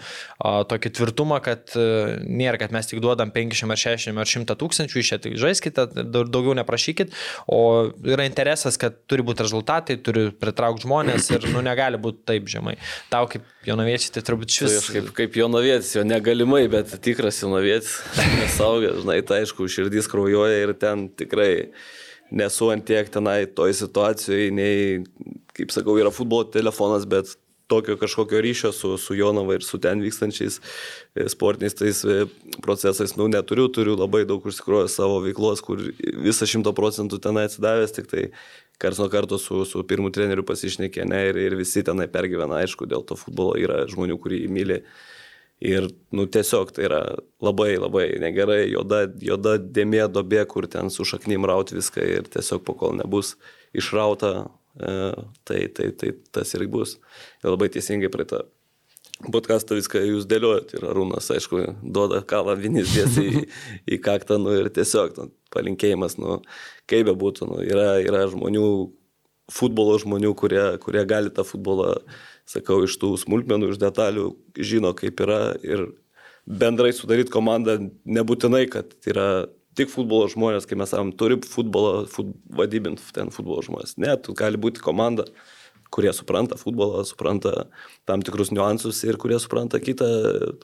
[0.68, 1.86] tokį tvirtumą, kad a,
[2.22, 5.88] nėra, kad mes tik duodam 50 ar 60 ar 100 tūkstančių, iš čia tik žaiskite,
[6.06, 7.14] daugiau neprašykit,
[7.52, 7.60] o
[8.04, 12.76] yra interesas, kad turi būti rezultatai, turi pritraukti žmonės ir nu, negali būti taip žemai.
[13.12, 14.78] Tau kaip jonaviečiai tai turbūt Tai šis...
[14.80, 17.98] aš kaip, kaip jonavietis, jo negalimai, bet tikras jonavietis,
[18.40, 21.68] nesaugęs, žinai, tai aišku, širdys kraujuoja ir ten tikrai
[22.30, 25.02] nesu ant tiek tenai toj situacijoje, nei,
[25.56, 27.36] kaip sakau, yra futbolo telefonas, bet
[27.66, 30.60] tokio kažkokio ryšio su, su Jonava ir su ten vykstančiais
[31.14, 32.26] e, sportiniais tais e,
[32.62, 37.96] procesais, nu, neturiu, turiu labai daug užsikrovęs savo veiklos, kur visą šimto procentų tenai atsidavęs,
[37.96, 38.28] tik tai
[38.78, 42.86] kars nuo karto su, su pirmu treneriu pasišnekė, ne, ir, ir visi tenai pergyvena, aišku,
[42.86, 44.82] dėl to futbolo yra žmonių, kurį myli.
[45.64, 47.00] Ir, nu, tiesiog tai yra
[47.40, 52.60] labai, labai negerai, juoda, juoda dėmė dobė, kur ten su šaknim raut viską ir tiesiog
[52.66, 53.38] po kol nebus
[53.72, 56.98] išrauta, tai, tai, tai tas ir bus.
[57.42, 58.42] Ir labai teisingai prie to
[59.32, 63.42] podcastą viską jūs dėliojat ir Arūnas, aišku, duoda kalą vinis tiesiai į,
[63.96, 66.40] į kaktą, nu ir tiesiog nu, palinkėjimas, nu,
[66.90, 68.66] kaip be būtų, nu, yra, yra žmonių,
[69.52, 71.94] futbolo žmonių, kurie, kurie gali tą futbolą,
[72.48, 75.88] sakau, iš tų smulkmenų, iš detalių, žino kaip yra ir
[76.46, 79.46] bendrai sudaryti komandą nebūtinai, kad yra
[79.76, 83.96] tik futbolo žmonės, kai mes sakom, turi futbolą, fut, vadybinti ten futbolo žmonės.
[84.02, 85.26] Ne, tu gali būti komanda,
[85.94, 87.66] kurie supranta futbolą, supranta
[88.08, 90.08] tam tikrus niuansus ir kurie supranta kitą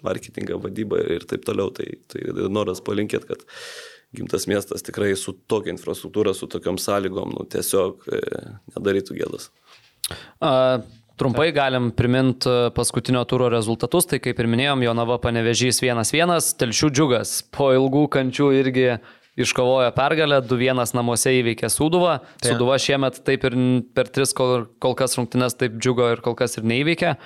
[0.04, 1.70] marketingą, vadybą ir taip toliau.
[1.74, 3.46] Tai, tai noras palinkėti, kad
[4.16, 8.24] gimtas miestas tikrai su tokia infrastruktūra, su tokiam sąlygom, nu, tiesiog e,
[8.74, 9.48] nedarytų gėdas.
[10.42, 10.82] A,
[11.20, 17.34] Trumpai galim priminti paskutinio turo rezultatus, tai kaip ir minėjom, Jonava panevežys 1-1, Telšių džiugas
[17.54, 18.86] po ilgų kančių irgi
[19.42, 22.18] iškovojo pergalę, 2-1 namuose įveikė Sūduvą.
[22.40, 23.56] Tai- Sūduva šiemet taip ir
[23.94, 27.16] per tris kol, kol kas rungtynes taip džiugo ir kol kas ir neįveikė.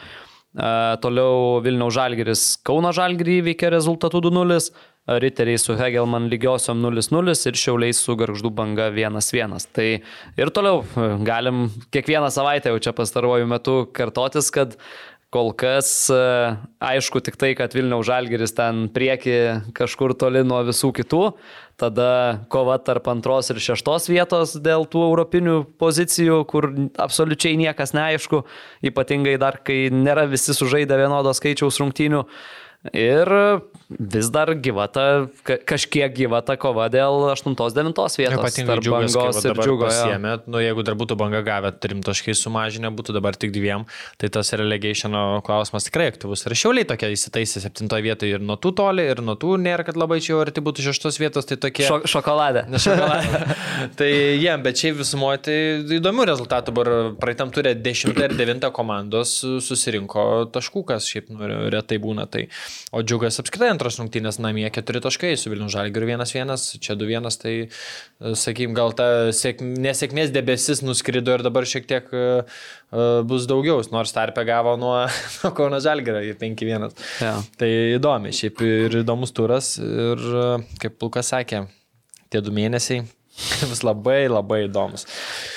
[0.57, 4.71] Uh, toliau Vilniaus Žalgiris Kauno Žalgirį įveikė rezultatų 2-0,
[5.07, 9.69] Riteriai su Hegelman lygiosiom 0-0 ir Šiauliai su Garždų banga 1-1.
[9.71, 9.89] Tai
[10.43, 10.83] ir toliau
[11.27, 14.75] galim kiekvieną savaitę jau čia pastaruoju metu kartotis, kad
[15.31, 16.19] kol kas e,
[16.83, 19.37] aišku tik tai, kad Vilniaus Žalgiris ten prieki
[19.77, 21.23] kažkur toli nuo visų kitų,
[21.81, 22.11] tada
[22.53, 26.71] kova tarp antros ir šeštos vietos dėl tų europinių pozicijų, kur
[27.03, 28.45] absoliučiai niekas neaišku,
[28.91, 32.25] ypatingai dar kai nėra visi sužaidę vienodo skaičiaus rungtynių.
[32.93, 33.31] Ir
[33.89, 38.35] vis dar gyva ta, ka- kažkiek gyva ta kova dėl 8-9 vietos.
[38.35, 39.13] Ypatingai va ir
[39.47, 39.87] dabar džiugo.
[39.87, 39.87] jo.
[39.87, 43.87] pasiemė, nu jeigu dar būtų banga gavę trim taškais sumažinę, būtų dabar tik dviem,
[44.19, 46.43] tai tas relegationo klausimas tikrai aktyvus.
[46.47, 49.99] Ir šiauliai tokia įsitaisė septintoje vietoje ir nuo tų toli, ir nuo tų nėra, kad
[49.99, 51.87] labai čia jau arti būtų šeštos vietos, tai tokie...
[51.87, 52.67] Šo, šokoladė.
[52.73, 53.43] Ne šokoladą.
[54.01, 55.59] tai jiem, bet šiaip visumoje tai
[56.01, 56.75] įdomių rezultatų.
[56.75, 56.93] Dabar
[57.23, 62.27] praeitam turė 10 ir 9 komandos susirinko taškų, kas šiaip nu, retai būna.
[62.27, 62.49] Tai.
[62.95, 67.55] O džiugas apskritai antros rungtynės namie 4 taškai su Vilnių Žalgiriu 1-1, čia 2-1, tai
[68.39, 72.63] sakykim, gal ta sėk, nesėkmės debesis nuskrido ir dabar šiek tiek uh,
[73.27, 74.95] bus daugiau, nors tarpę gavo nuo,
[75.41, 76.89] nuo Kauno Žalgirio į 5-1.
[77.27, 77.35] Jo.
[77.59, 80.49] Tai įdomi, šiaip ir įdomus turas ir, e,
[80.83, 81.67] kaip Lukas sakė,
[82.31, 83.05] tie du mėnesiai
[83.71, 85.05] bus labai labai įdomus.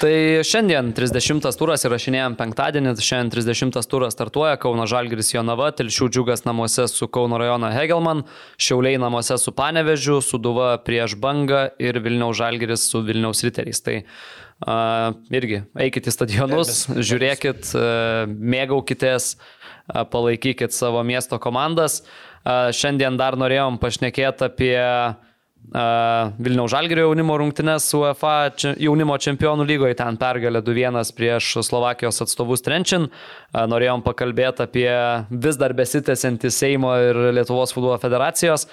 [0.02, 0.12] Tai
[0.48, 6.90] šiandien 30 turas įrašinėjom penktadienį, šiandien 30 turas startuoja Kauno Žalgiris Jonava, Telšių džiugas namuose
[6.92, 8.26] su Kauno rajono Hegelman,
[8.60, 13.80] Šiauliai namuose su Panevežiu, Suduva prieš Bangą ir Vilniaus Žalgiris su Vilniaus Riteriais.
[13.86, 22.02] Tai uh, irgi eikit į stadionus, žiūrėkit, uh, mėgaukitės, uh, palaikykit savo miesto komandas.
[22.40, 25.29] Uh, šiandien dar norėjom pašnekėti apie Uh,
[25.69, 28.49] Vilniaus Žalgirio jaunimo rungtynes UEFA
[28.81, 33.06] jaunimo čempionų lygoje, ten pergalė 2-1 prieš Slovakijos atstovus Trenčin.
[33.53, 34.90] Norėjom pakalbėti apie
[35.30, 38.65] vis dar besitęsiantį Seimo ir Lietuvos futbolo federacijos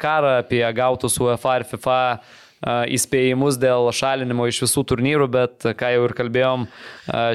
[0.00, 2.00] karą, apie gautus UEFA ir FIFA
[2.66, 6.66] įspėjimus dėl šalinimo iš visų turnyrų, bet, ką jau ir kalbėjom,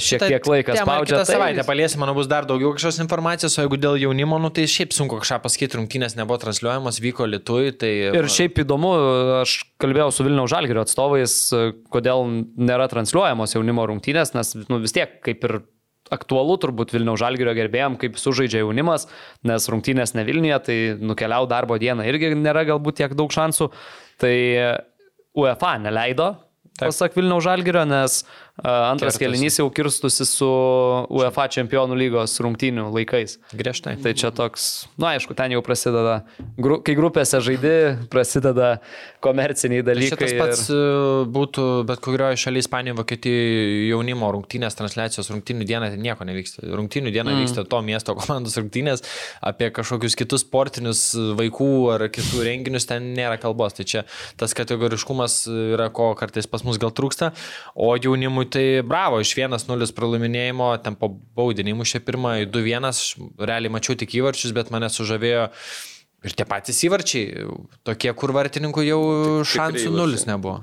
[0.04, 1.16] šiek tiek laikas spaudžia.
[1.16, 4.68] Kitą savaitę paliesim, manau, bus dar daugiau kažkokios informacijos, o jeigu dėl jaunimo, nu, tai
[4.70, 7.94] šiaip sunku kažką pasakyti, rungtynės nebuvo transliuojamos, vyko Lietuvai, tai...
[8.12, 8.92] Ir šiaip įdomu,
[9.42, 11.38] aš kalbėjau su Vilniaus Žalgirio atstovais,
[11.94, 12.28] kodėl
[12.60, 15.62] nėra transliuojamos jaunimo rungtynės, nes nu, vis tiek kaip ir
[16.14, 19.08] aktualu turbūt Vilniaus Žalgirio gerbėjom, kaip sužaidžia jaunimas,
[19.48, 23.72] nes rungtynės ne Vilniuje, tai nukeliau darbo dieną irgi nėra galbūt tiek daug šansų.
[24.22, 24.36] Tai
[25.34, 26.36] UEFA neleido
[26.80, 28.26] pasak Vilniaus Žalgirio, nes a,
[28.62, 30.48] antras kelinys jau kirstusi su
[31.10, 33.40] UEFA čempionų lygos rungtynių laikais.
[33.58, 33.96] Griežtai.
[34.04, 36.20] Tai čia toks, na aišku, ten jau prasideda,
[36.62, 37.74] gru, kai grupėse žaidi,
[38.14, 38.76] prasideda
[39.26, 40.30] komerciniai dalykai.
[40.30, 41.26] Šitas pats ir...
[41.34, 46.68] būtų bet kurioje šalyje, Ispanijoje, Vokietijoje jaunimo rungtynės, transliacijos rungtynių dieną ten nieko nevyksta.
[46.78, 47.42] Rungtynių dieną mm.
[47.42, 49.02] vyksta to miesto komandos rungtynės,
[49.42, 51.08] apie kažkokius kitus sportinius
[51.42, 53.74] vaikų ar kitų renginius ten nėra kalbos.
[53.80, 54.06] Tai čia
[54.38, 57.34] tas kategoriškumas yra, ko kartais pas mus gal trūksta.
[57.74, 63.02] O jaunimui tai bravo, iš 1-0 pralaiminėjimo, ten po baudinimų šią pirmą 2-1, aš
[63.40, 65.50] realiai mačiau tik įvarčius, bet mane sužavėjo.
[66.24, 67.50] Ir tie patys įvarčiai,
[67.84, 69.02] tokie, kur vartininkų jau
[69.44, 70.62] Tik- šansų nulis nebuvo.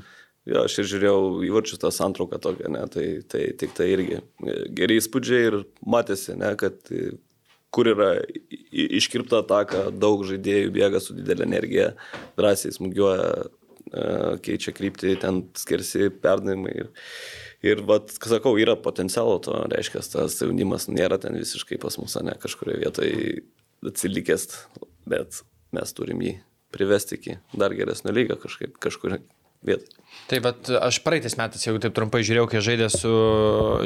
[0.48, 4.54] Jo, aš ir žiūrėjau įvarčius tą santrauką tokią, ne, tai, tai tik tai irgi e,
[4.72, 7.10] geri įspūdžiai ir matėsi, ne, kad e,
[7.74, 8.14] kur yra
[8.72, 11.90] iškirpta ataka, daug žaidėjų bėga su didelė energija,
[12.40, 14.06] drąsiai smūgiuoja, e,
[14.46, 16.72] keičia kryptį, ten skersi perdavimai.
[16.86, 16.90] Ir,
[17.66, 22.36] ir vat, sakau, yra potencialo to, reiškia, tas jaunimas nėra ten visiškai pas mus, ne,
[22.40, 23.42] kažkurioje vietoje
[23.90, 24.46] atsilikęs,
[25.08, 25.42] bet
[25.76, 26.38] mes turim jį
[26.74, 29.18] privesti iki dar geresnio lygio kažkaip, kažkur
[29.66, 29.88] vietoj.
[30.30, 33.12] Tai bet aš praeitais metais, jeigu taip trumpai žiūrėjau, kai žaidė su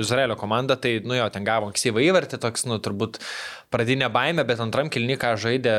[0.00, 3.18] Izraelio komanda, tai, nu jo, ten gavo ankstyvą įvartį, toks, nu, turbūt
[3.74, 5.76] pradinė baime, bet antram kilniką žaidė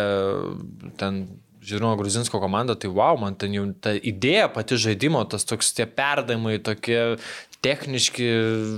[1.00, 1.26] ten
[1.66, 5.88] žinoma, Gruzinsko komanda, tai wow, man ten jau ta idėja pati žaidimo, tas toks tie
[5.90, 7.18] perdavimai, tokie
[7.66, 8.30] techniški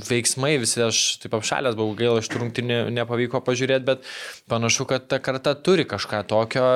[0.07, 4.07] veiksmai, visi aš taip apšalęs buvau, gaila, iš rungtynį nepavyko pažiūrėti, bet
[4.51, 6.67] panašu, kad ta karta turi kažką tokio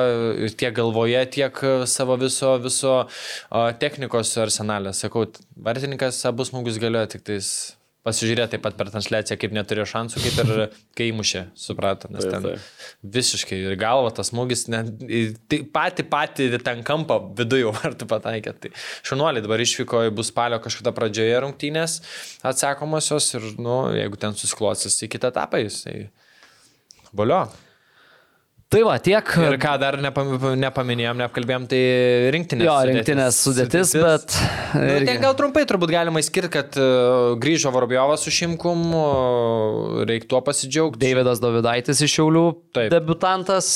[0.60, 2.96] tiek galvoje, tiek savo viso, viso
[3.82, 4.94] technikos arsenalė.
[4.96, 5.26] Sakau,
[5.56, 7.52] vartininkas abu smūgius galėjo tik tais
[8.06, 10.52] pasižiūrėti taip pat per transliaciją, kaip neturėjo šansų, kaip ir
[10.98, 12.68] kai įmušė, suprato, nes Taip, ten taip.
[13.16, 18.54] visiškai ir galva tas smūgis, tai pati pati ten kampą viduje vartų pataikė.
[18.64, 18.72] Tai
[19.06, 22.00] šunuoliai dabar išvyko, bus spalio kažkada pradžioje rungtynės
[22.52, 25.98] atsakomosios ir, nu, jeigu ten susiklosis į kitą etapą, jis, tai
[27.14, 27.44] bolio.
[28.72, 29.32] Tai va, tiek.
[29.36, 31.80] Ir ką dar nepam, nepaminėjom, neapkalbėjom, tai
[32.32, 32.64] rinktinės.
[32.64, 34.36] Jo, rinktinės sudėtis, bet...
[34.72, 38.86] Nu, irgi- ten gal trumpai turbūt galima išskirti, kad uh, grįžo Vorobjovas su Šimkum,
[40.30, 41.02] tuo pasidžiaugti.
[41.02, 42.88] Davidas Davidaitis iš Šiaulių, Taip.
[42.94, 43.68] debutantas,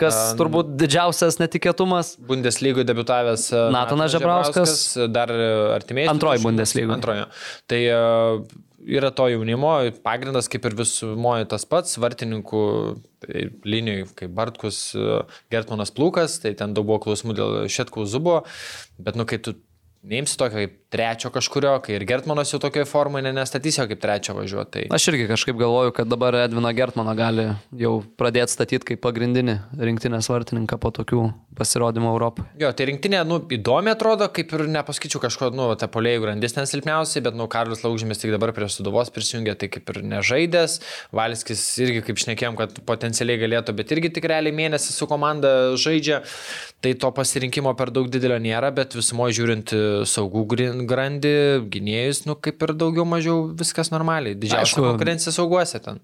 [0.00, 0.36] kas Am.
[0.42, 2.14] turbūt didžiausias netikėtumas.
[2.28, 4.76] Bundeslygoje debutavęs uh, Natanas Žebrauskas.
[5.14, 6.10] dar uh, artimiai.
[6.12, 6.98] Antroji Bundeslygoje.
[7.00, 7.26] Antrojo.
[7.72, 8.44] Tai uh,
[8.84, 9.72] yra to jaunimo,
[10.04, 12.64] pagrindas kaip ir visumoje tas pats, vartininkų
[13.24, 14.80] tai linijų kaip Bartkus,
[15.52, 18.42] Gertmanas Plūkas, tai ten daug buvo klausimų dėl Šetkų Zubo,
[19.00, 19.56] bet nu kai tu
[20.04, 24.36] neimsi tokio kaip trečio kažkurio, kai ir Gertmanas jau tokioje formoje nestatysi jo kaip trečio
[24.38, 24.70] važiuoti.
[24.74, 24.84] Tai...
[24.94, 27.48] Aš irgi kažkaip galvoju, kad dabar Edvino Gertmaną gali
[27.80, 31.24] jau pradėti statyti kaip pagrindinį rinktinės vartininką po tokių
[31.58, 32.46] pasirodymų Europoje.
[32.58, 36.66] Jo, tai rinktinė, nu, įdomi atrodo, kaip ir nepasakyčiau kažko, nu, ta polėjų grandis ten
[36.70, 40.78] silpniausiai, bet, nu, Karlis Laukžymis tik dabar prie Suduvos prisijungė, tai kaip ir nežaidęs.
[41.14, 46.22] Valskis irgi, kaip šnekėjom, kad potencialiai galėtų, bet irgi tik realiai mėnesį su komanda žaidžia.
[46.84, 51.34] Tai to pasirinkimo per daug didelio nėra, bet visumoje žiūrint e, saugų grin- grandį,
[51.74, 54.36] gynėjus, nu, kaip ir daugiau mažiau viskas normaliai.
[54.38, 56.02] Didžiausia konkurencija sauguose ten.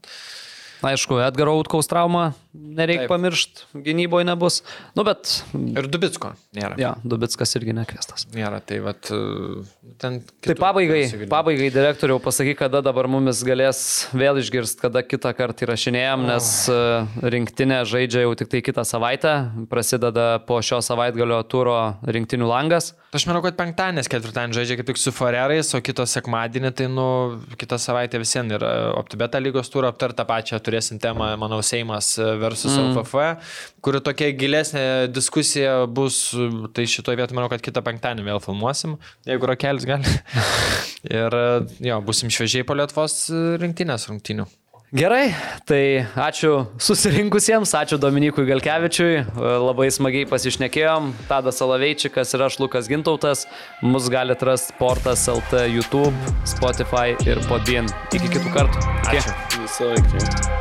[0.81, 4.61] Aišku, Edgaro Utkaus trauma nereikia pamiršti, gynyboje nebus.
[4.97, 6.79] Nu, bet, Ir Dubitsko nėra.
[6.81, 8.25] ja, Dubitskas irgi nekviestas.
[8.33, 9.61] Nėra, tai vat, e,
[10.01, 10.23] ten.
[10.41, 13.83] Tai pabaigai, pabaigai direktoriau pasakyk, kada dabar mumis galės
[14.17, 16.81] vėl išgirsti, kada kitą kartą įrašinėjom, nes e,
[17.37, 19.35] rinktinė žaidžia jau tik tai kitą savaitę,
[19.69, 21.77] prasideda po šio savaitgalio turo
[22.09, 22.95] rinktinių langas.
[23.11, 27.07] Aš manau, kad penktadienis, ketvirtadienis žaidžia kaip tik su Forerais, o kitą sekmadienį, tai, nu,
[27.59, 28.71] kitą savaitę visiems yra
[29.01, 32.93] OptiBeta lygos turą aptarti tą pačią, turėsim temą, manau, Seimas versus mm.
[32.93, 33.51] LFF,
[33.83, 36.23] kuri tokia gilesnė diskusija bus,
[36.77, 38.95] tai šitoje vietoje manau, kad kitą penktadienį vėl filmuosim,
[39.27, 40.17] jeigu rakelis gali.
[41.19, 41.41] Ir
[41.91, 43.25] jo, busim šviežiai po Lietuvos
[43.59, 44.47] rinktinės rungtinių.
[44.91, 45.31] Gerai,
[45.71, 53.45] tai ačiū susirinkusiems, ačiū Dominikui Galkevičiui, labai smagiai pasišnekėjom, Tadas Salaveičikas ir aš Lukas Gintautas,
[53.87, 56.11] mus galite rasti portas LT, YouTube,
[56.43, 57.87] Spotify ir Podbean.
[58.11, 58.83] Iki kitų kartų.
[59.13, 59.23] Iki.
[59.23, 59.39] Ačiū.
[59.63, 60.59] Visą laiką.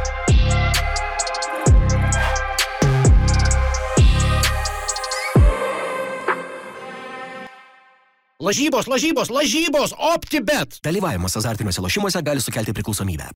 [8.40, 10.78] Lažybos, lažybos, lažybos, optibet.
[10.86, 13.28] Dalyvavimas azartiniuose lošimuose gali sukelti priklausomybę.